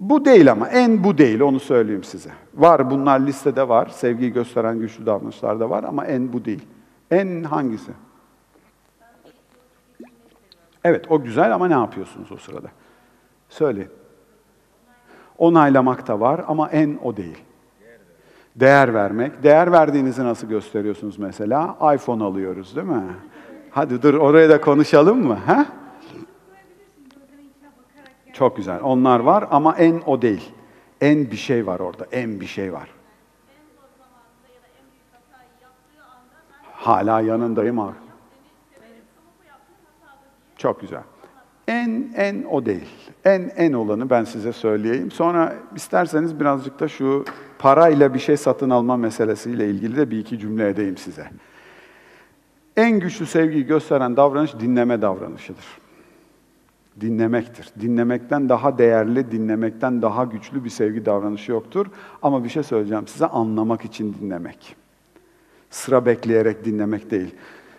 Bu 0.00 0.24
değil 0.24 0.52
ama 0.52 0.68
en 0.68 1.04
bu 1.04 1.18
değil 1.18 1.40
onu 1.40 1.60
söyleyeyim 1.60 2.04
size. 2.04 2.30
Var 2.54 2.90
bunlar 2.90 3.20
listede 3.20 3.68
var. 3.68 3.86
Sevgiyi 3.86 4.32
gösteren 4.32 4.78
güçlü 4.78 5.06
davranışlar 5.06 5.60
da 5.60 5.70
var 5.70 5.84
ama 5.84 6.06
en 6.06 6.32
bu 6.32 6.44
değil. 6.44 6.64
En 7.10 7.44
hangisi? 7.44 7.92
Evet 10.84 11.10
o 11.10 11.22
güzel 11.22 11.54
ama 11.54 11.68
ne 11.68 11.74
yapıyorsunuz 11.74 12.32
o 12.32 12.36
sırada? 12.36 12.68
Söyleyin. 13.48 13.90
Onaylamak 15.38 16.08
da 16.08 16.20
var 16.20 16.44
ama 16.48 16.68
en 16.68 16.98
o 17.02 17.16
değil. 17.16 17.38
Değer 18.56 18.94
vermek. 18.94 19.42
Değer 19.42 19.72
verdiğinizi 19.72 20.24
nasıl 20.24 20.46
gösteriyorsunuz 20.48 21.18
mesela? 21.18 21.76
iPhone 21.94 22.24
alıyoruz 22.24 22.76
değil 22.76 22.86
mi? 22.86 23.02
Hadi 23.70 24.02
dur 24.02 24.14
oraya 24.14 24.50
da 24.50 24.60
konuşalım 24.60 25.26
mı? 25.26 25.38
Ha? 25.46 25.66
Çok 28.34 28.56
güzel. 28.56 28.80
Onlar 28.82 29.20
var 29.20 29.48
ama 29.50 29.76
en 29.76 30.02
o 30.06 30.22
değil. 30.22 30.52
En 31.00 31.30
bir 31.30 31.36
şey 31.36 31.66
var 31.66 31.80
orada. 31.80 32.06
En 32.12 32.40
bir 32.40 32.46
şey 32.46 32.72
var. 32.72 32.88
Hala 36.72 37.20
yanındayım 37.20 37.78
abi. 37.78 37.94
Çok 40.56 40.80
güzel. 40.80 41.02
En 41.68 42.12
en 42.16 42.44
o 42.50 42.66
değil. 42.66 43.10
En 43.24 43.50
en 43.56 43.72
olanı 43.72 44.10
ben 44.10 44.24
size 44.24 44.52
söyleyeyim. 44.52 45.10
Sonra 45.10 45.54
isterseniz 45.74 46.40
birazcık 46.40 46.80
da 46.80 46.88
şu 46.88 47.24
parayla 47.58 48.14
bir 48.14 48.18
şey 48.18 48.36
satın 48.36 48.70
alma 48.70 48.96
meselesiyle 48.96 49.70
ilgili 49.70 49.96
de 49.96 50.10
bir 50.10 50.18
iki 50.18 50.38
cümle 50.38 50.68
edeyim 50.68 50.96
size. 50.96 51.30
En 52.76 53.00
güçlü 53.00 53.26
sevgiyi 53.26 53.66
gösteren 53.66 54.16
davranış 54.16 54.58
dinleme 54.60 55.02
davranışıdır. 55.02 55.83
Dinlemektir. 57.00 57.70
Dinlemekten 57.80 58.48
daha 58.48 58.78
değerli, 58.78 59.30
dinlemekten 59.32 60.02
daha 60.02 60.24
güçlü 60.24 60.64
bir 60.64 60.70
sevgi 60.70 61.06
davranışı 61.06 61.52
yoktur. 61.52 61.86
Ama 62.22 62.44
bir 62.44 62.48
şey 62.48 62.62
söyleyeceğim 62.62 63.06
size 63.06 63.26
anlamak 63.26 63.84
için 63.84 64.16
dinlemek. 64.20 64.76
Sıra 65.70 66.06
bekleyerek 66.06 66.64
dinlemek 66.64 67.10
değil. 67.10 67.34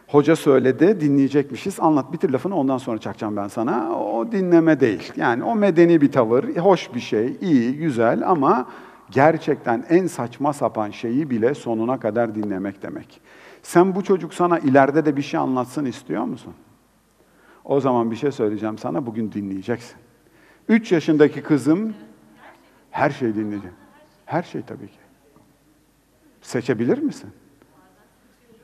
Hoca 0.07 0.35
söyledi, 0.35 1.01
dinleyecekmişiz. 1.01 1.79
Anlat, 1.79 2.13
bitir 2.13 2.29
lafını 2.29 2.55
ondan 2.55 2.77
sonra 2.77 2.97
çakacağım 2.97 3.35
ben 3.35 3.47
sana. 3.47 3.99
O 3.99 4.31
dinleme 4.31 4.79
değil. 4.79 5.13
Yani 5.15 5.43
o 5.43 5.55
medeni 5.55 6.01
bir 6.01 6.11
tavır, 6.11 6.55
hoş 6.55 6.93
bir 6.95 6.99
şey, 6.99 7.37
iyi, 7.41 7.77
güzel 7.77 8.29
ama 8.29 8.67
gerçekten 9.11 9.85
en 9.89 10.07
saçma 10.07 10.53
sapan 10.53 10.91
şeyi 10.91 11.29
bile 11.29 11.53
sonuna 11.53 11.99
kadar 11.99 12.35
dinlemek 12.35 12.83
demek. 12.83 13.21
Sen 13.63 13.95
bu 13.95 14.03
çocuk 14.03 14.33
sana 14.33 14.59
ileride 14.59 15.05
de 15.05 15.17
bir 15.17 15.21
şey 15.21 15.39
anlatsın 15.39 15.85
istiyor 15.85 16.23
musun? 16.23 16.53
O 17.65 17.79
zaman 17.79 18.11
bir 18.11 18.15
şey 18.15 18.31
söyleyeceğim 18.31 18.77
sana, 18.77 19.05
bugün 19.05 19.31
dinleyeceksin. 19.31 19.95
Üç 20.69 20.91
yaşındaki 20.91 21.43
kızım 21.43 21.93
her 22.91 23.09
şeyi 23.09 23.35
dinleyecek. 23.35 23.71
Her 24.25 24.43
şey 24.43 24.61
tabii 24.61 24.87
ki. 24.87 24.97
Seçebilir 26.41 26.97
misin? 26.97 27.29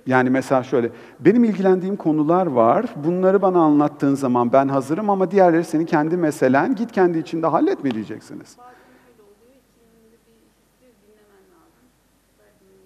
Yani 0.08 0.30
mesela 0.30 0.64
şöyle, 0.64 0.92
benim 1.20 1.44
ilgilendiğim 1.44 1.96
konular 1.96 2.48
var. 2.48 2.86
Bunları 2.96 3.42
bana 3.42 3.60
anlattığın 3.60 4.16
zaman 4.16 4.54
ben 4.54 4.68
hazırım 4.68 5.10
ama 5.10 5.32
diğerleri 5.32 5.64
senin 5.64 5.86
kendi 5.86 6.18
meselen. 6.18 6.76
Git 6.76 6.92
kendi 6.92 7.18
içinde 7.18 7.48
hallet 7.48 7.84
mi 7.84 7.92
diyeceksiniz? 7.92 8.58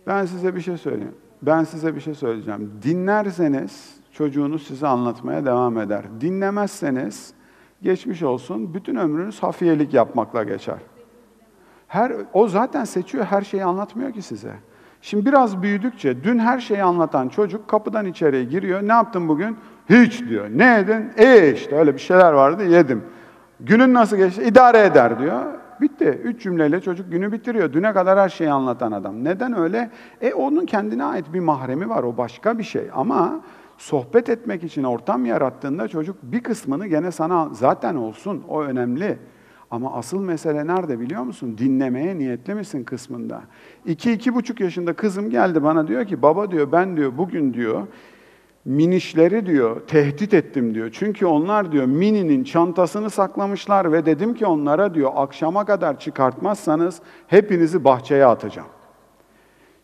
Ben 0.08 0.26
size 0.26 0.56
bir 0.56 0.62
şey 0.62 0.78
söyleyeyim. 0.78 1.16
Ben 1.42 1.64
size 1.64 1.96
bir 1.96 2.02
şey 2.02 2.16
söyleyeceğim. 2.16 2.72
Dinlerseniz 2.84 3.96
çocuğunuz 4.16 4.68
size 4.68 4.88
anlatmaya 4.88 5.46
devam 5.46 5.78
eder. 5.78 6.06
Dinlemezseniz 6.22 7.34
geçmiş 7.82 8.24
olsun 8.24 8.74
bütün 8.74 8.96
ömrünüz 8.96 9.44
hafiyelik 9.44 9.94
yapmakla 9.94 10.44
geçer. 10.44 10.78
Her 11.88 12.12
o 12.34 12.48
zaten 12.48 12.84
seçiyor 12.84 13.26
her 13.26 13.42
şeyi 13.42 13.64
anlatmıyor 13.64 14.12
ki 14.12 14.22
size. 14.22 14.54
Şimdi 15.02 15.26
biraz 15.26 15.62
büyüdükçe 15.62 16.24
dün 16.24 16.40
her 16.40 16.60
şeyi 16.60 16.84
anlatan 16.84 17.30
çocuk 17.30 17.68
kapıdan 17.68 18.06
içeriye 18.06 18.44
giriyor. 18.44 18.82
Ne 18.82 18.92
yaptın 18.92 19.28
bugün? 19.28 19.58
Hiç 19.90 20.30
diyor. 20.30 20.50
Ne 20.56 20.66
yedin? 20.66 21.12
E 21.18 21.54
işte 21.54 21.76
öyle 21.76 21.94
bir 21.94 22.00
şeyler 22.00 22.34
vardı 22.34 22.66
yedim. 22.66 23.04
Günün 23.60 23.94
nasıl 23.94 24.18
geçti? 24.18 24.44
İdare 24.44 24.86
eder 24.86 25.20
diyor. 25.20 25.42
Bitti. 25.82 26.22
Üç 26.24 26.44
cümleyle 26.44 26.82
çocuk 26.82 27.12
günü 27.12 27.32
bitiriyor. 27.32 27.74
Düne 27.74 27.94
kadar 27.94 28.20
her 28.20 28.30
şeyi 28.30 28.52
anlatan 28.52 28.92
adam. 28.92 29.24
Neden 29.24 29.58
öyle? 29.58 29.90
E 30.22 30.34
onun 30.34 30.66
kendine 30.66 31.04
ait 31.04 31.34
bir 31.34 31.40
mahremi 31.40 31.90
var. 31.90 32.04
O 32.04 32.18
başka 32.18 32.58
bir 32.58 32.64
şey. 32.64 32.90
Ama 32.94 33.42
sohbet 33.78 34.30
etmek 34.30 34.64
için 34.64 34.84
ortam 34.84 35.26
yarattığında 35.26 35.88
çocuk 35.88 36.18
bir 36.24 36.44
kısmını 36.44 36.88
gene 36.88 37.12
sana 37.12 37.50
zaten 37.52 37.96
olsun. 37.96 38.44
O 38.50 38.62
önemli. 38.62 39.18
Ama 39.72 39.94
asıl 39.94 40.20
mesele 40.20 40.68
nerede 40.68 41.00
biliyor 41.00 41.24
musun? 41.24 41.58
Dinlemeye 41.58 42.18
niyetli 42.18 42.56
misin 42.56 42.84
kısmında. 42.84 43.42
İki, 43.86 44.12
iki 44.12 44.36
buçuk 44.36 44.60
yaşında 44.60 44.94
kızım 44.94 45.30
geldi 45.30 45.64
bana 45.64 45.88
diyor 45.88 46.06
ki 46.06 46.22
baba 46.22 46.52
diyor 46.52 46.72
ben 46.72 46.98
diyor 46.98 47.18
bugün 47.18 47.54
diyor 47.54 47.88
minişleri 48.66 49.46
diyor 49.46 49.82
tehdit 49.88 50.34
ettim 50.34 50.76
diyor. 50.76 50.90
Çünkü 50.94 51.26
onlar 51.26 51.72
diyor 51.72 51.86
mininin 51.86 52.44
çantasını 52.44 53.10
saklamışlar 53.10 53.92
ve 53.92 54.06
dedim 54.06 54.34
ki 54.34 54.46
onlara 54.46 54.94
diyor 54.94 55.12
akşama 55.16 55.66
kadar 55.66 56.00
çıkartmazsanız 56.00 57.02
hepinizi 57.28 57.84
bahçeye 57.84 58.26
atacağım. 58.26 58.68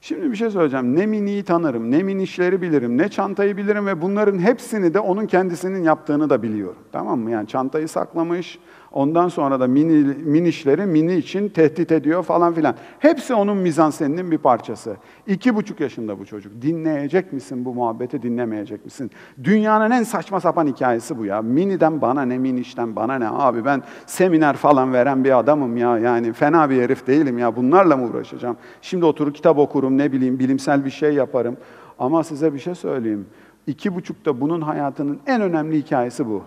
Şimdi 0.04 0.32
bir 0.32 0.36
şey 0.36 0.50
söyleyeceğim. 0.50 0.96
Ne 0.96 1.06
miniyi 1.06 1.44
tanırım, 1.44 1.92
ne 1.92 2.04
minişleri 2.04 2.62
bilirim, 2.62 2.98
ne 2.98 3.10
çantayı 3.10 3.58
bilirim 3.58 3.86
ve 3.86 4.02
bunların 4.02 4.40
hepsini 4.40 4.94
de 4.94 5.00
onun 5.00 5.26
kendisinin 5.26 5.84
yaptığını 5.84 6.30
da 6.30 6.44
biliyorum. 6.44 6.84
Tamam 6.92 7.20
mı? 7.20 7.32
Yani 7.32 7.48
çantayı 7.48 7.88
saklamış, 7.88 8.60
Ondan 8.92 9.28
sonra 9.28 9.60
da 9.60 9.68
mini, 9.68 10.14
minişleri 10.14 10.86
mini 10.86 11.16
için 11.16 11.50
tehdit 11.50 11.92
ediyor 11.92 12.24
falan 12.24 12.54
filan. 12.54 12.76
Hepsi 13.00 13.34
onun 13.34 13.58
mizanseninin 13.58 14.32
bir 14.32 14.38
parçası. 14.38 14.96
İki 15.28 15.56
buçuk 15.56 15.80
yaşında 15.80 16.20
bu 16.20 16.26
çocuk. 16.26 16.62
Dinleyecek 16.62 17.34
misin 17.34 17.66
bu 17.66 17.74
muhabbeti, 17.74 18.22
dinlemeyecek 18.22 18.86
misin? 18.86 19.12
Dünyanın 19.44 19.92
en 19.92 20.04
saçma 20.04 20.40
sapan 20.40 20.68
hikayesi 20.68 21.18
bu 21.18 21.26
ya. 21.26 21.42
Miniden 21.42 22.02
bana 22.02 22.22
ne, 22.22 22.38
minişten 22.38 22.96
bana 22.96 23.16
ne? 23.16 23.30
Abi 23.30 23.66
ben 23.66 23.84
seminer 24.06 24.56
falan 24.56 24.94
veren 24.94 25.24
bir 25.24 25.40
adamım 25.40 25.78
ya. 25.78 25.98
Yani 25.98 26.34
fena 26.34 26.70
bir 26.70 26.82
herif 26.82 27.08
değilim 27.08 27.38
ya. 27.38 27.56
Bunlarla 27.56 27.98
mı 27.98 28.06
uğraşacağım? 28.06 28.58
Şimdi 28.82 29.06
oturup 29.06 29.36
kitap 29.36 29.58
okurum, 29.58 29.98
ne 29.98 30.12
bileyim, 30.12 30.40
bilimsel 30.40 30.86
bir 30.86 30.90
şey 30.90 31.14
yaparım. 31.14 31.58
Ama 32.00 32.24
size 32.24 32.54
bir 32.54 32.60
şey 32.60 32.76
söyleyeyim. 32.76 33.26
İki 33.68 33.96
buçukta 33.96 34.42
bunun 34.42 34.62
hayatının 34.62 35.20
en 35.28 35.42
önemli 35.42 35.78
hikayesi 35.78 36.28
bu. 36.28 36.44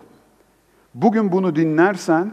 Bugün 0.95 1.33
bunu 1.33 1.57
dinlersen, 1.57 2.33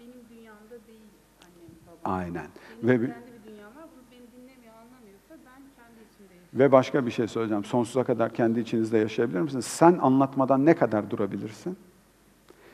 Benim 0.00 0.12
dünyamda 0.30 0.86
değil 0.88 1.00
annem 1.42 1.70
babam. 2.04 2.14
aynen. 2.18 2.46
Benim 2.82 3.02
Ve, 3.02 3.06
kendi 3.06 3.26
bir 3.44 3.50
dünyam 3.52 3.66
var. 3.76 3.84
Bunu 3.94 4.02
beni 4.12 4.20
dinlemiyor, 4.42 4.74
anlamıyorsa 4.74 5.34
ben 5.46 5.62
kendi 5.76 6.00
içimdeyim. 6.12 6.42
ve 6.54 6.72
başka 6.72 7.06
bir 7.06 7.10
şey 7.10 7.26
söyleyeceğim. 7.28 7.64
Sonsuza 7.64 8.04
kadar 8.04 8.32
kendi 8.34 8.60
içinizde 8.60 8.98
yaşayabilir 8.98 9.40
misiniz? 9.40 9.64
Sen 9.64 9.98
anlatmadan 10.02 10.66
ne 10.66 10.74
kadar 10.74 11.10
durabilirsin? 11.10 11.76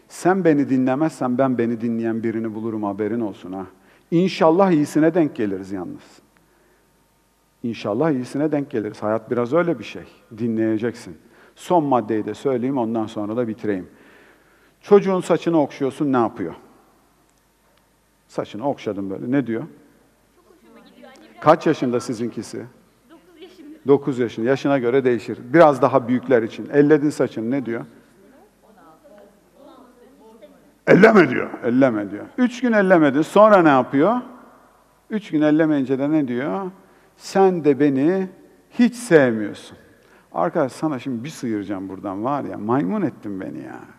Sen 0.09 0.44
beni 0.44 0.68
dinlemezsen 0.70 1.38
ben 1.38 1.59
beni 1.59 1.80
dinleyen 1.80 2.22
birini 2.22 2.54
bulurum 2.54 2.82
haberin 2.84 3.20
olsun 3.20 3.52
ha. 3.52 3.66
İnşallah 4.11 4.70
iyisine 4.70 5.14
denk 5.14 5.36
geliriz 5.36 5.72
yalnız. 5.72 6.20
İnşallah 7.62 8.11
iyisine 8.11 8.52
denk 8.52 8.70
geliriz. 8.70 9.02
Hayat 9.02 9.30
biraz 9.30 9.52
öyle 9.52 9.78
bir 9.78 9.84
şey. 9.84 10.02
Dinleyeceksin. 10.38 11.16
Son 11.57 11.84
maddeyi 11.84 12.24
de 12.26 12.34
söyleyeyim 12.34 12.78
ondan 12.78 13.07
sonra 13.07 13.36
da 13.36 13.48
bitireyim. 13.48 13.88
Çocuğun 14.89 15.20
saçını 15.20 15.61
okşuyorsun 15.61 16.12
ne 16.12 16.16
yapıyor? 16.16 16.55
Saçını 18.28 18.68
okşadım 18.68 19.11
böyle. 19.11 19.30
Ne 19.30 19.47
diyor? 19.47 19.64
Kaç 21.41 21.66
yaşında 21.66 22.01
sizinkisi? 22.01 22.66
9 23.11 23.43
yaşında. 23.43 23.78
9 23.87 24.18
yaşında. 24.18 24.47
Yaşına 24.47 24.78
göre 24.78 25.05
değişir. 25.05 25.39
Biraz 25.53 25.82
daha 25.82 26.09
büyükler 26.09 26.43
için. 26.43 26.68
Elledin 26.72 27.11
saçını 27.11 27.51
ne 27.51 27.66
diyor? 27.66 27.84
Elleme 30.87 31.30
diyor. 31.30 31.51
Elleme 31.64 32.11
diyor. 32.11 32.24
Üç 32.39 32.61
gün 32.61 32.72
ellemedin. 32.72 33.22
Sonra 33.22 33.62
ne 33.62 33.68
yapıyor? 33.68 34.20
Üç 35.11 35.30
gün 35.30 35.43
ellemeyince 35.43 35.99
de 35.99 36.11
ne 36.11 36.28
diyor? 36.28 36.70
Sen 37.16 37.64
de 37.64 37.80
beni 37.80 38.28
hiç 38.70 38.95
sevmiyorsun. 38.95 39.78
Arkadaş 40.32 40.72
sana 40.72 40.99
şimdi 40.99 41.24
bir 41.24 41.28
sıyıracağım 41.28 41.89
buradan 41.89 42.24
var 42.24 42.45
ya. 42.45 42.59
Maymun 42.59 43.03
ettin 43.03 43.41
beni 43.41 43.59
ya. 43.62 43.95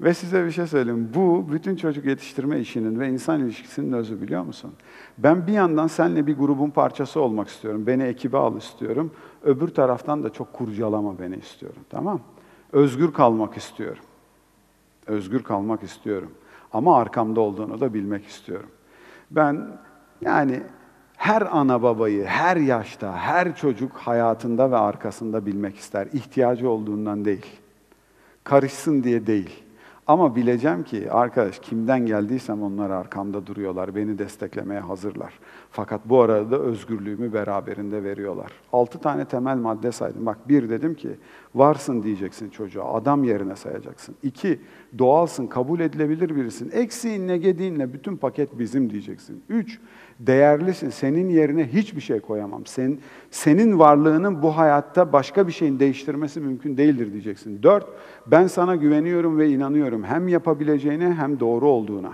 Ve 0.00 0.14
size 0.14 0.46
bir 0.46 0.50
şey 0.50 0.66
söyleyeyim. 0.66 1.10
Bu 1.14 1.52
bütün 1.52 1.76
çocuk 1.76 2.04
yetiştirme 2.04 2.60
işinin 2.60 3.00
ve 3.00 3.08
insan 3.08 3.40
ilişkisinin 3.40 3.92
özü 3.92 4.22
biliyor 4.22 4.42
musun? 4.42 4.72
Ben 5.18 5.46
bir 5.46 5.52
yandan 5.52 5.86
seninle 5.86 6.26
bir 6.26 6.36
grubun 6.36 6.70
parçası 6.70 7.20
olmak 7.20 7.48
istiyorum. 7.48 7.86
Beni 7.86 8.02
ekibe 8.02 8.36
al 8.36 8.56
istiyorum. 8.56 9.12
Öbür 9.42 9.68
taraftan 9.68 10.24
da 10.24 10.32
çok 10.32 10.52
kurcalama 10.52 11.18
beni 11.18 11.36
istiyorum. 11.36 11.82
Tamam? 11.90 12.20
Özgür 12.72 13.12
kalmak 13.12 13.56
istiyorum. 13.56 14.02
Özgür 15.06 15.42
kalmak 15.42 15.82
istiyorum. 15.82 16.30
Ama 16.72 16.96
arkamda 16.96 17.40
olduğunu 17.40 17.80
da 17.80 17.94
bilmek 17.94 18.26
istiyorum. 18.26 18.70
Ben 19.30 19.78
yani 20.20 20.62
her 21.16 21.56
ana 21.56 21.82
babayı, 21.82 22.24
her 22.24 22.56
yaşta, 22.56 23.16
her 23.16 23.56
çocuk 23.56 23.92
hayatında 23.92 24.70
ve 24.70 24.76
arkasında 24.76 25.46
bilmek 25.46 25.76
ister. 25.76 26.06
İhtiyacı 26.12 26.70
olduğundan 26.70 27.24
değil. 27.24 27.46
Karışsın 28.44 29.04
diye 29.04 29.26
değil. 29.26 29.64
Ama 30.08 30.36
bileceğim 30.36 30.82
ki 30.84 31.12
arkadaş 31.12 31.58
kimden 31.58 32.06
geldiysem 32.06 32.62
onlar 32.62 32.90
arkamda 32.90 33.46
duruyorlar, 33.46 33.94
beni 33.94 34.18
desteklemeye 34.18 34.80
hazırlar. 34.80 35.38
Fakat 35.70 36.00
bu 36.04 36.20
arada 36.20 36.50
da 36.50 36.58
özgürlüğümü 36.58 37.32
beraberinde 37.32 38.04
veriyorlar. 38.04 38.52
Altı 38.72 38.98
tane 38.98 39.24
temel 39.24 39.56
madde 39.56 39.92
saydım. 39.92 40.26
Bak 40.26 40.48
bir 40.48 40.70
dedim 40.70 40.94
ki 40.94 41.10
varsın 41.54 42.02
diyeceksin 42.02 42.50
çocuğa, 42.50 42.94
adam 42.94 43.24
yerine 43.24 43.56
sayacaksın. 43.56 44.14
İki, 44.22 44.60
doğalsın, 44.98 45.46
kabul 45.46 45.80
edilebilir 45.80 46.36
birisin. 46.36 46.70
Eksiğinle, 46.70 47.38
gediğinle 47.38 47.92
bütün 47.92 48.16
paket 48.16 48.58
bizim 48.58 48.90
diyeceksin. 48.90 49.42
Üç, 49.48 49.78
değerlisin, 50.20 50.90
senin 50.90 51.28
yerine 51.28 51.66
hiçbir 51.66 52.00
şey 52.00 52.20
koyamam. 52.20 52.66
Sen, 52.66 52.98
senin 53.30 53.78
varlığının 53.78 54.42
bu 54.42 54.56
hayatta 54.56 55.12
başka 55.12 55.46
bir 55.46 55.52
şeyin 55.52 55.78
değiştirmesi 55.78 56.40
mümkün 56.40 56.76
değildir 56.76 57.12
diyeceksin. 57.12 57.62
Dört, 57.62 57.86
ben 58.26 58.46
sana 58.46 58.76
güveniyorum 58.76 59.38
ve 59.38 59.48
inanıyorum 59.48 60.04
hem 60.04 60.28
yapabileceğine 60.28 61.14
hem 61.14 61.40
doğru 61.40 61.68
olduğuna. 61.68 62.12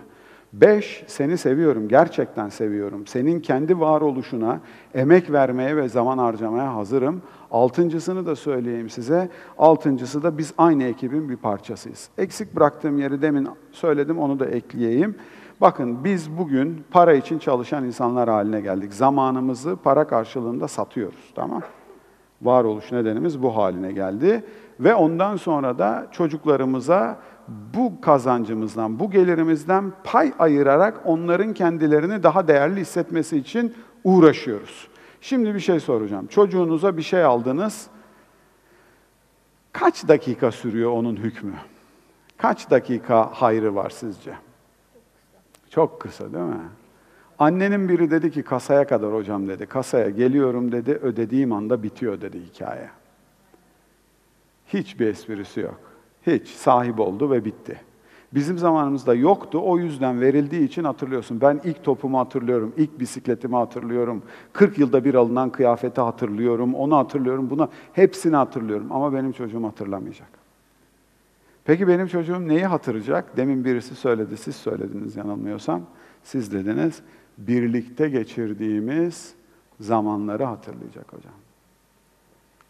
Beş, 0.53 1.05
seni 1.07 1.39
seviyorum, 1.39 1.89
gerçekten 1.89 2.49
seviyorum. 2.49 3.07
Senin 3.07 3.41
kendi 3.41 3.81
varoluşuna 3.81 4.61
emek 4.95 5.33
vermeye 5.33 5.77
ve 5.77 5.89
zaman 5.89 6.18
harcamaya 6.18 6.75
hazırım. 6.75 7.22
Altıncısını 7.55 8.26
da 8.26 8.36
söyleyeyim 8.36 8.90
size. 8.90 9.28
Altıncısı 9.59 10.22
da 10.22 10.38
biz 10.38 10.55
aynı 10.59 10.84
ekibin 10.84 11.28
bir 11.28 11.36
parçasıyız. 11.36 12.09
Eksik 12.18 12.57
bıraktığım 12.57 12.98
yeri 12.98 13.22
demin 13.22 13.48
söyledim, 13.72 14.18
onu 14.18 14.40
da 14.40 14.46
ekleyeyim. 14.46 15.14
Bakın 15.61 16.05
biz 16.05 16.38
bugün 16.38 16.84
para 16.90 17.14
için 17.14 17.38
çalışan 17.38 17.84
insanlar 17.84 18.28
haline 18.28 18.61
geldik. 18.61 18.94
Zamanımızı 18.94 19.76
para 19.84 20.07
karşılığında 20.07 20.68
satıyoruz, 20.68 21.32
tamam 21.34 21.62
Varoluş 22.42 22.92
nedenimiz 22.92 23.42
bu 23.42 23.57
haline 23.57 23.92
geldi. 23.92 24.44
Ve 24.80 24.94
ondan 24.94 25.36
sonra 25.36 25.78
da 25.78 26.07
çocuklarımıza 26.12 27.18
bu 27.48 28.00
kazancımızdan, 28.00 28.98
bu 28.98 29.11
gelirimizden 29.11 29.92
pay 30.05 30.32
ayırarak 30.38 31.00
onların 31.05 31.55
kendilerini 31.55 32.22
daha 32.22 32.48
değerli 32.48 32.80
hissetmesi 32.80 33.36
için 33.36 33.74
uğraşıyoruz. 34.05 34.93
Şimdi 35.25 35.55
bir 35.55 35.61
şey 35.61 35.81
soracağım. 35.81 36.27
Çocuğunuza 36.27 36.97
bir 36.97 37.03
şey 37.03 37.25
aldınız. 37.25 37.87
Kaç 39.72 40.09
dakika 40.09 40.53
sürüyor 40.53 40.91
onun 40.91 41.16
hükmü? 41.16 41.55
Kaç 42.37 42.70
dakika 42.70 43.31
hayrı 43.33 43.75
var 43.75 43.91
sizce? 43.91 44.35
Çok 45.70 46.01
kısa 46.01 46.33
değil 46.33 46.45
mi? 46.45 46.68
Annenin 47.39 47.89
biri 47.89 48.11
dedi 48.11 48.31
ki 48.31 48.43
kasaya 48.43 48.87
kadar 48.87 49.14
hocam 49.14 49.49
dedi. 49.49 49.66
Kasaya 49.66 50.11
geliyorum 50.11 50.72
dedi. 50.72 50.93
Ödediğim 50.93 51.53
anda 51.53 51.83
bitiyor 51.83 52.20
dedi 52.20 52.41
hikaye. 52.41 52.91
Hiçbir 54.66 55.07
esprisi 55.07 55.61
yok. 55.61 55.81
Hiç. 56.27 56.49
Sahip 56.49 57.01
oldu 57.01 57.31
ve 57.31 57.45
bitti. 57.45 57.81
Bizim 58.35 58.59
zamanımızda 58.59 59.14
yoktu. 59.14 59.61
O 59.64 59.78
yüzden 59.78 60.20
verildiği 60.20 60.62
için 60.62 60.85
hatırlıyorsun. 60.85 61.41
Ben 61.41 61.61
ilk 61.64 61.85
topumu 61.85 62.18
hatırlıyorum. 62.18 62.72
ilk 62.76 63.01
bisikletimi 63.01 63.57
hatırlıyorum. 63.57 64.22
40 64.53 64.78
yılda 64.78 65.05
bir 65.05 65.14
alınan 65.14 65.51
kıyafeti 65.51 66.01
hatırlıyorum. 66.01 66.74
Onu 66.74 66.97
hatırlıyorum. 66.97 67.51
Buna 67.51 67.68
hepsini 67.93 68.37
hatırlıyorum. 68.37 68.93
Ama 68.93 69.12
benim 69.12 69.32
çocuğum 69.32 69.64
hatırlamayacak. 69.64 70.28
Peki 71.64 71.89
benim 71.89 72.07
çocuğum 72.07 72.49
neyi 72.49 72.66
hatırlayacak? 72.66 73.37
Demin 73.37 73.64
birisi 73.64 73.95
söyledi, 73.95 74.37
siz 74.37 74.57
söylediniz 74.57 75.16
yanılmıyorsam. 75.16 75.82
Siz 76.22 76.53
dediniz, 76.53 77.03
birlikte 77.39 78.09
geçirdiğimiz 78.09 79.35
zamanları 79.80 80.45
hatırlayacak 80.45 81.12
hocam. 81.12 81.32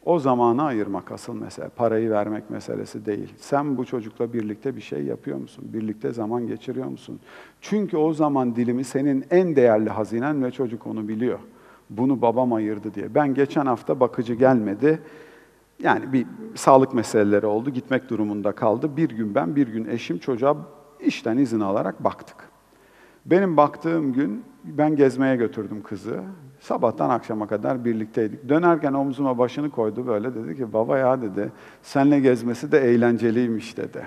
O 0.04 0.18
zamanı 0.18 0.62
ayırmak 0.62 1.12
asıl 1.12 1.34
mesele, 1.34 1.68
parayı 1.68 2.10
vermek 2.10 2.50
meselesi 2.50 3.06
değil. 3.06 3.32
Sen 3.36 3.76
bu 3.76 3.84
çocukla 3.84 4.32
birlikte 4.32 4.76
bir 4.76 4.80
şey 4.80 5.04
yapıyor 5.04 5.38
musun? 5.38 5.64
Birlikte 5.72 6.12
zaman 6.12 6.46
geçiriyor 6.46 6.86
musun? 6.86 7.20
Çünkü 7.60 7.96
o 7.96 8.12
zaman 8.12 8.56
dilimi 8.56 8.84
senin 8.84 9.24
en 9.30 9.56
değerli 9.56 9.90
hazinen 9.90 10.44
ve 10.44 10.50
çocuk 10.50 10.86
onu 10.86 11.08
biliyor. 11.08 11.38
Bunu 11.90 12.22
babam 12.22 12.52
ayırdı 12.52 12.94
diye. 12.94 13.14
Ben 13.14 13.34
geçen 13.34 13.66
hafta 13.66 14.00
bakıcı 14.00 14.34
gelmedi. 14.34 15.00
Yani 15.82 16.12
bir 16.12 16.26
sağlık 16.54 16.94
meseleleri 16.94 17.46
oldu, 17.46 17.70
gitmek 17.70 18.10
durumunda 18.10 18.52
kaldı. 18.52 18.96
Bir 18.96 19.08
gün 19.08 19.34
ben, 19.34 19.56
bir 19.56 19.68
gün 19.68 19.84
eşim 19.84 20.18
çocuğa 20.18 20.56
işten 21.00 21.38
izin 21.38 21.60
alarak 21.60 22.04
baktık. 22.04 22.53
Benim 23.26 23.56
baktığım 23.56 24.12
gün 24.12 24.44
ben 24.64 24.96
gezmeye 24.96 25.36
götürdüm 25.36 25.82
kızı. 25.82 26.22
Sabahtan 26.60 27.10
akşama 27.10 27.46
kadar 27.46 27.84
birlikteydik. 27.84 28.48
Dönerken 28.48 28.92
omzuma 28.92 29.38
başını 29.38 29.70
koydu 29.70 30.06
böyle 30.06 30.34
dedi 30.34 30.56
ki 30.56 30.72
baba 30.72 30.98
ya 30.98 31.22
dedi 31.22 31.52
senle 31.82 32.20
gezmesi 32.20 32.72
de 32.72 32.78
eğlenceliymiş 32.78 33.76
dedi. 33.76 34.06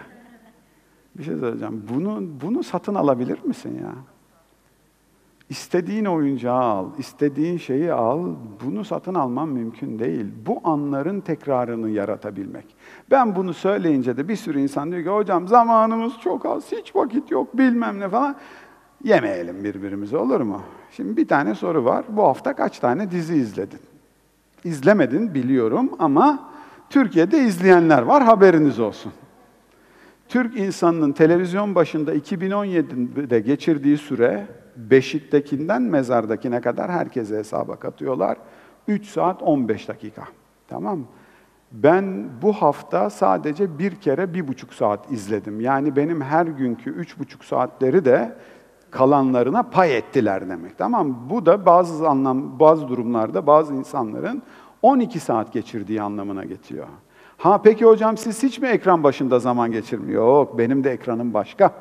Bir 1.17 1.23
şey 1.23 1.37
söyleyeceğim. 1.37 1.83
Bunu, 1.93 2.23
bunu 2.41 2.63
satın 2.63 2.95
alabilir 2.95 3.39
misin 3.43 3.79
ya? 3.81 3.93
İstediğin 5.49 6.05
oyuncağı 6.05 6.61
al, 6.61 6.85
istediğin 6.97 7.57
şeyi 7.57 7.93
al. 7.93 8.25
Bunu 8.65 8.85
satın 8.85 9.13
alman 9.13 9.49
mümkün 9.49 9.99
değil. 9.99 10.25
Bu 10.45 10.61
anların 10.63 11.19
tekrarını 11.21 11.89
yaratabilmek. 11.89 12.65
Ben 13.11 13.35
bunu 13.35 13.53
söyleyince 13.53 14.17
de 14.17 14.27
bir 14.27 14.35
sürü 14.35 14.59
insan 14.59 14.91
diyor 14.91 15.03
ki 15.03 15.09
hocam 15.09 15.47
zamanımız 15.47 16.13
çok 16.23 16.45
az, 16.45 16.71
hiç 16.71 16.95
vakit 16.95 17.31
yok 17.31 17.57
bilmem 17.57 17.99
ne 17.99 18.09
falan. 18.09 18.35
Yemeyelim 19.03 19.63
birbirimizi 19.63 20.17
olur 20.17 20.41
mu? 20.41 20.61
Şimdi 20.91 21.17
bir 21.17 21.27
tane 21.27 21.55
soru 21.55 21.85
var. 21.85 22.05
Bu 22.09 22.23
hafta 22.23 22.55
kaç 22.55 22.79
tane 22.79 23.11
dizi 23.11 23.35
izledin? 23.35 23.79
İzlemedin 24.63 25.33
biliyorum 25.33 25.89
ama 25.99 26.49
Türkiye'de 26.89 27.39
izleyenler 27.39 28.01
var 28.01 28.23
haberiniz 28.23 28.79
olsun. 28.79 29.13
Türk 30.29 30.57
insanının 30.57 31.11
televizyon 31.11 31.75
başında 31.75 32.15
2017'de 32.15 33.39
geçirdiği 33.39 33.97
süre 33.97 34.47
beşiktekinden 34.75 35.81
mezardakine 35.81 36.61
kadar 36.61 36.91
herkese 36.91 37.37
hesaba 37.37 37.75
katıyorlar. 37.75 38.37
3 38.87 39.07
saat 39.07 39.43
15 39.43 39.87
dakika. 39.87 40.23
Tamam? 40.67 40.99
Ben 41.71 42.25
bu 42.41 42.53
hafta 42.53 43.09
sadece 43.09 43.79
bir 43.79 43.95
kere 43.95 44.33
bir 44.33 44.47
buçuk 44.47 44.73
saat 44.73 45.11
izledim. 45.11 45.61
Yani 45.61 45.95
benim 45.95 46.21
her 46.21 46.45
günkü 46.45 46.89
üç 46.89 47.19
buçuk 47.19 47.45
saatleri 47.45 48.05
de 48.05 48.35
kalanlarına 48.91 49.63
pay 49.63 49.97
ettiler 49.97 50.49
demek. 50.49 50.77
Tamam? 50.77 51.17
Bu 51.29 51.45
da 51.45 51.65
bazı 51.65 52.07
anlam 52.07 52.59
bazı 52.59 52.87
durumlarda 52.87 53.47
bazı 53.47 53.73
insanların 53.73 54.41
12 54.81 55.19
saat 55.19 55.53
geçirdiği 55.53 56.01
anlamına 56.01 56.45
getiriyor. 56.45 56.87
Ha 57.37 57.61
peki 57.63 57.85
hocam 57.85 58.17
siz 58.17 58.43
hiç 58.43 58.59
mi 58.59 58.67
ekran 58.67 59.03
başında 59.03 59.39
zaman 59.39 59.71
geçirmiyor? 59.71 60.23
Yok 60.23 60.57
benim 60.57 60.83
de 60.83 60.91
ekranım 60.91 61.33
başka. 61.33 61.71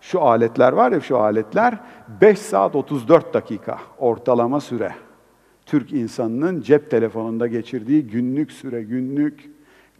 Şu 0.00 0.22
aletler 0.22 0.72
var 0.72 0.92
ya 0.92 1.00
şu 1.00 1.18
aletler 1.18 1.78
5 2.20 2.38
saat 2.38 2.76
34 2.76 3.34
dakika 3.34 3.78
ortalama 3.98 4.60
süre. 4.60 4.92
Türk 5.66 5.92
insanının 5.92 6.60
cep 6.60 6.90
telefonunda 6.90 7.46
geçirdiği 7.46 8.06
günlük 8.06 8.52
süre, 8.52 8.82
günlük 8.82 9.50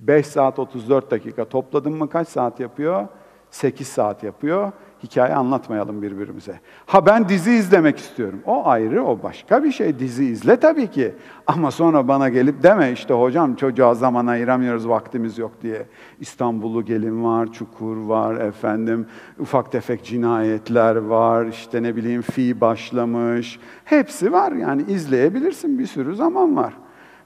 5 0.01 0.27
saat 0.27 0.59
34 0.59 1.11
dakika. 1.11 1.45
Topladın 1.45 1.93
mı 1.93 2.09
kaç 2.09 2.29
saat 2.29 2.61
yapıyor? 2.61 3.09
8 3.51 3.89
saat 3.89 4.23
yapıyor. 4.23 4.73
Hikaye 5.05 5.35
anlatmayalım 5.35 6.03
birbirimize. 6.03 6.61
Ha 6.87 7.07
ben 7.07 7.29
dizi 7.29 7.53
izlemek 7.53 7.99
istiyorum. 7.99 8.41
O 8.47 8.67
ayrı, 8.67 9.05
o 9.05 9.23
başka 9.23 9.65
bir 9.65 9.73
şey. 9.73 9.99
Dizi 9.99 10.25
izle 10.25 10.57
tabii 10.57 10.87
ki. 10.87 11.15
Ama 11.47 11.71
sonra 11.71 12.09
bana 12.09 12.29
gelip 12.29 12.63
deme 12.63 12.93
işte 12.93 13.15
hocam 13.15 13.55
çocuğa 13.55 13.95
zaman 13.95 14.27
ayıramıyoruz, 14.27 14.89
vaktimiz 14.89 15.39
yok 15.39 15.53
diye. 15.63 15.87
İstanbul'u 16.21 16.85
gelin 16.85 17.25
var, 17.25 17.53
Çukur 17.53 17.97
var, 17.97 18.37
efendim 18.37 19.07
ufak 19.39 19.73
tefek 19.73 20.05
cinayetler 20.05 20.97
var, 20.97 21.47
işte 21.47 21.83
ne 21.83 21.97
bileyim 21.97 22.23
fi 22.23 22.61
başlamış. 22.61 23.59
Hepsi 23.85 24.33
var 24.33 24.53
yani 24.53 24.83
izleyebilirsin 24.83 25.79
bir 25.79 25.87
sürü 25.87 26.17
zaman 26.17 26.57
var. 26.57 26.75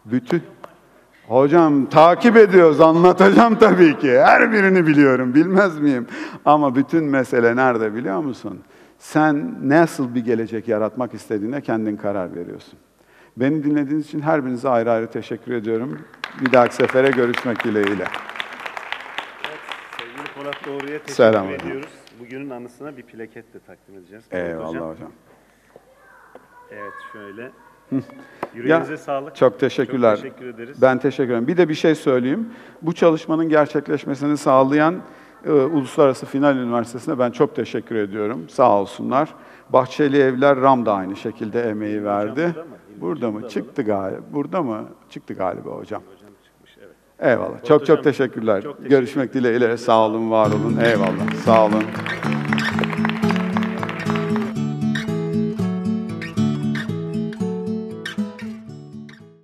Bütün 0.04 0.42
Hocam 1.30 1.86
takip 1.86 2.36
ediyoruz, 2.36 2.80
anlatacağım 2.80 3.58
tabii 3.58 3.98
ki. 3.98 4.18
Her 4.20 4.52
birini 4.52 4.86
biliyorum, 4.86 5.34
bilmez 5.34 5.78
miyim? 5.78 6.06
Ama 6.44 6.74
bütün 6.76 7.04
mesele 7.04 7.56
nerede 7.56 7.94
biliyor 7.94 8.18
musun? 8.20 8.60
Sen 8.98 9.54
nasıl 9.68 10.14
bir 10.14 10.24
gelecek 10.24 10.68
yaratmak 10.68 11.14
istediğine 11.14 11.60
kendin 11.60 11.96
karar 11.96 12.34
veriyorsun. 12.34 12.78
Beni 13.36 13.64
dinlediğiniz 13.64 14.06
için 14.06 14.20
her 14.20 14.44
birinize 14.44 14.68
ayrı 14.68 14.90
ayrı 14.90 15.06
teşekkür 15.10 15.52
ediyorum. 15.52 15.98
Bir 16.40 16.52
dahaki 16.52 16.74
sefere 16.74 17.10
görüşmek 17.10 17.64
dileğiyle. 17.64 18.04
Sevgili 19.98 20.34
Polat 20.34 20.56
Doğru'ya 20.66 20.98
teşekkür 20.98 21.12
Selam 21.12 21.46
hocam. 21.46 21.60
ediyoruz. 21.66 21.90
Bugünün 22.20 22.50
anısına 22.50 22.96
bir 22.96 23.02
plaket 23.02 23.54
de 23.54 23.58
takdim 23.66 23.94
edeceğiz. 23.98 24.24
Polat 24.30 24.42
Eyvallah 24.44 24.68
hocam. 24.68 24.88
hocam. 24.90 25.10
Evet 26.70 26.92
şöyle. 27.12 27.50
Yüreğinize 28.54 28.96
sağlık. 28.96 29.36
Çok 29.36 29.60
teşekkürler. 29.60 30.16
Çok 30.16 30.22
teşekkür 30.24 30.46
ederiz. 30.46 30.82
Ben 30.82 30.98
teşekkür 30.98 31.32
ederim. 31.32 31.46
Bir 31.46 31.56
de 31.56 31.68
bir 31.68 31.74
şey 31.74 31.94
söyleyeyim. 31.94 32.48
Bu 32.82 32.92
çalışmanın 32.92 33.48
gerçekleşmesini 33.48 34.36
sağlayan 34.36 34.94
e, 35.46 35.50
Uluslararası 35.50 36.26
Final 36.26 36.56
Üniversitesi'ne 36.56 37.18
ben 37.18 37.30
çok 37.30 37.56
teşekkür 37.56 37.94
ediyorum. 37.94 38.48
Sağ 38.48 38.80
olsunlar. 38.80 39.34
Bahçeli 39.68 40.18
Evler 40.18 40.60
RAM 40.60 40.86
da 40.86 40.92
aynı 40.92 41.16
şekilde 41.16 41.62
emeği 41.62 42.04
verdi. 42.04 42.54
burada 43.00 43.30
mı? 43.30 43.40
Burada 43.40 43.48
Çıktı 43.48 43.82
galiba. 43.82 44.20
Burada 44.32 44.62
mı? 44.62 44.84
Çıktı 45.10 45.34
galiba 45.34 45.70
hocam. 45.70 46.02
Hocam 46.14 46.30
çıkmış 46.44 46.76
evet. 46.78 47.30
Eyvallah. 47.32 47.64
Çok 47.64 47.86
çok 47.86 48.04
teşekkürler. 48.04 48.62
çok 48.62 48.76
teşekkür 48.76 48.96
Görüşmek 48.96 49.34
dileğiyle. 49.34 49.76
Sağ 49.76 50.06
olun, 50.06 50.30
var 50.30 50.46
olun. 50.46 50.76
Eyvallah. 50.84 51.34
Sağ 51.44 51.66
olun. 51.66 51.84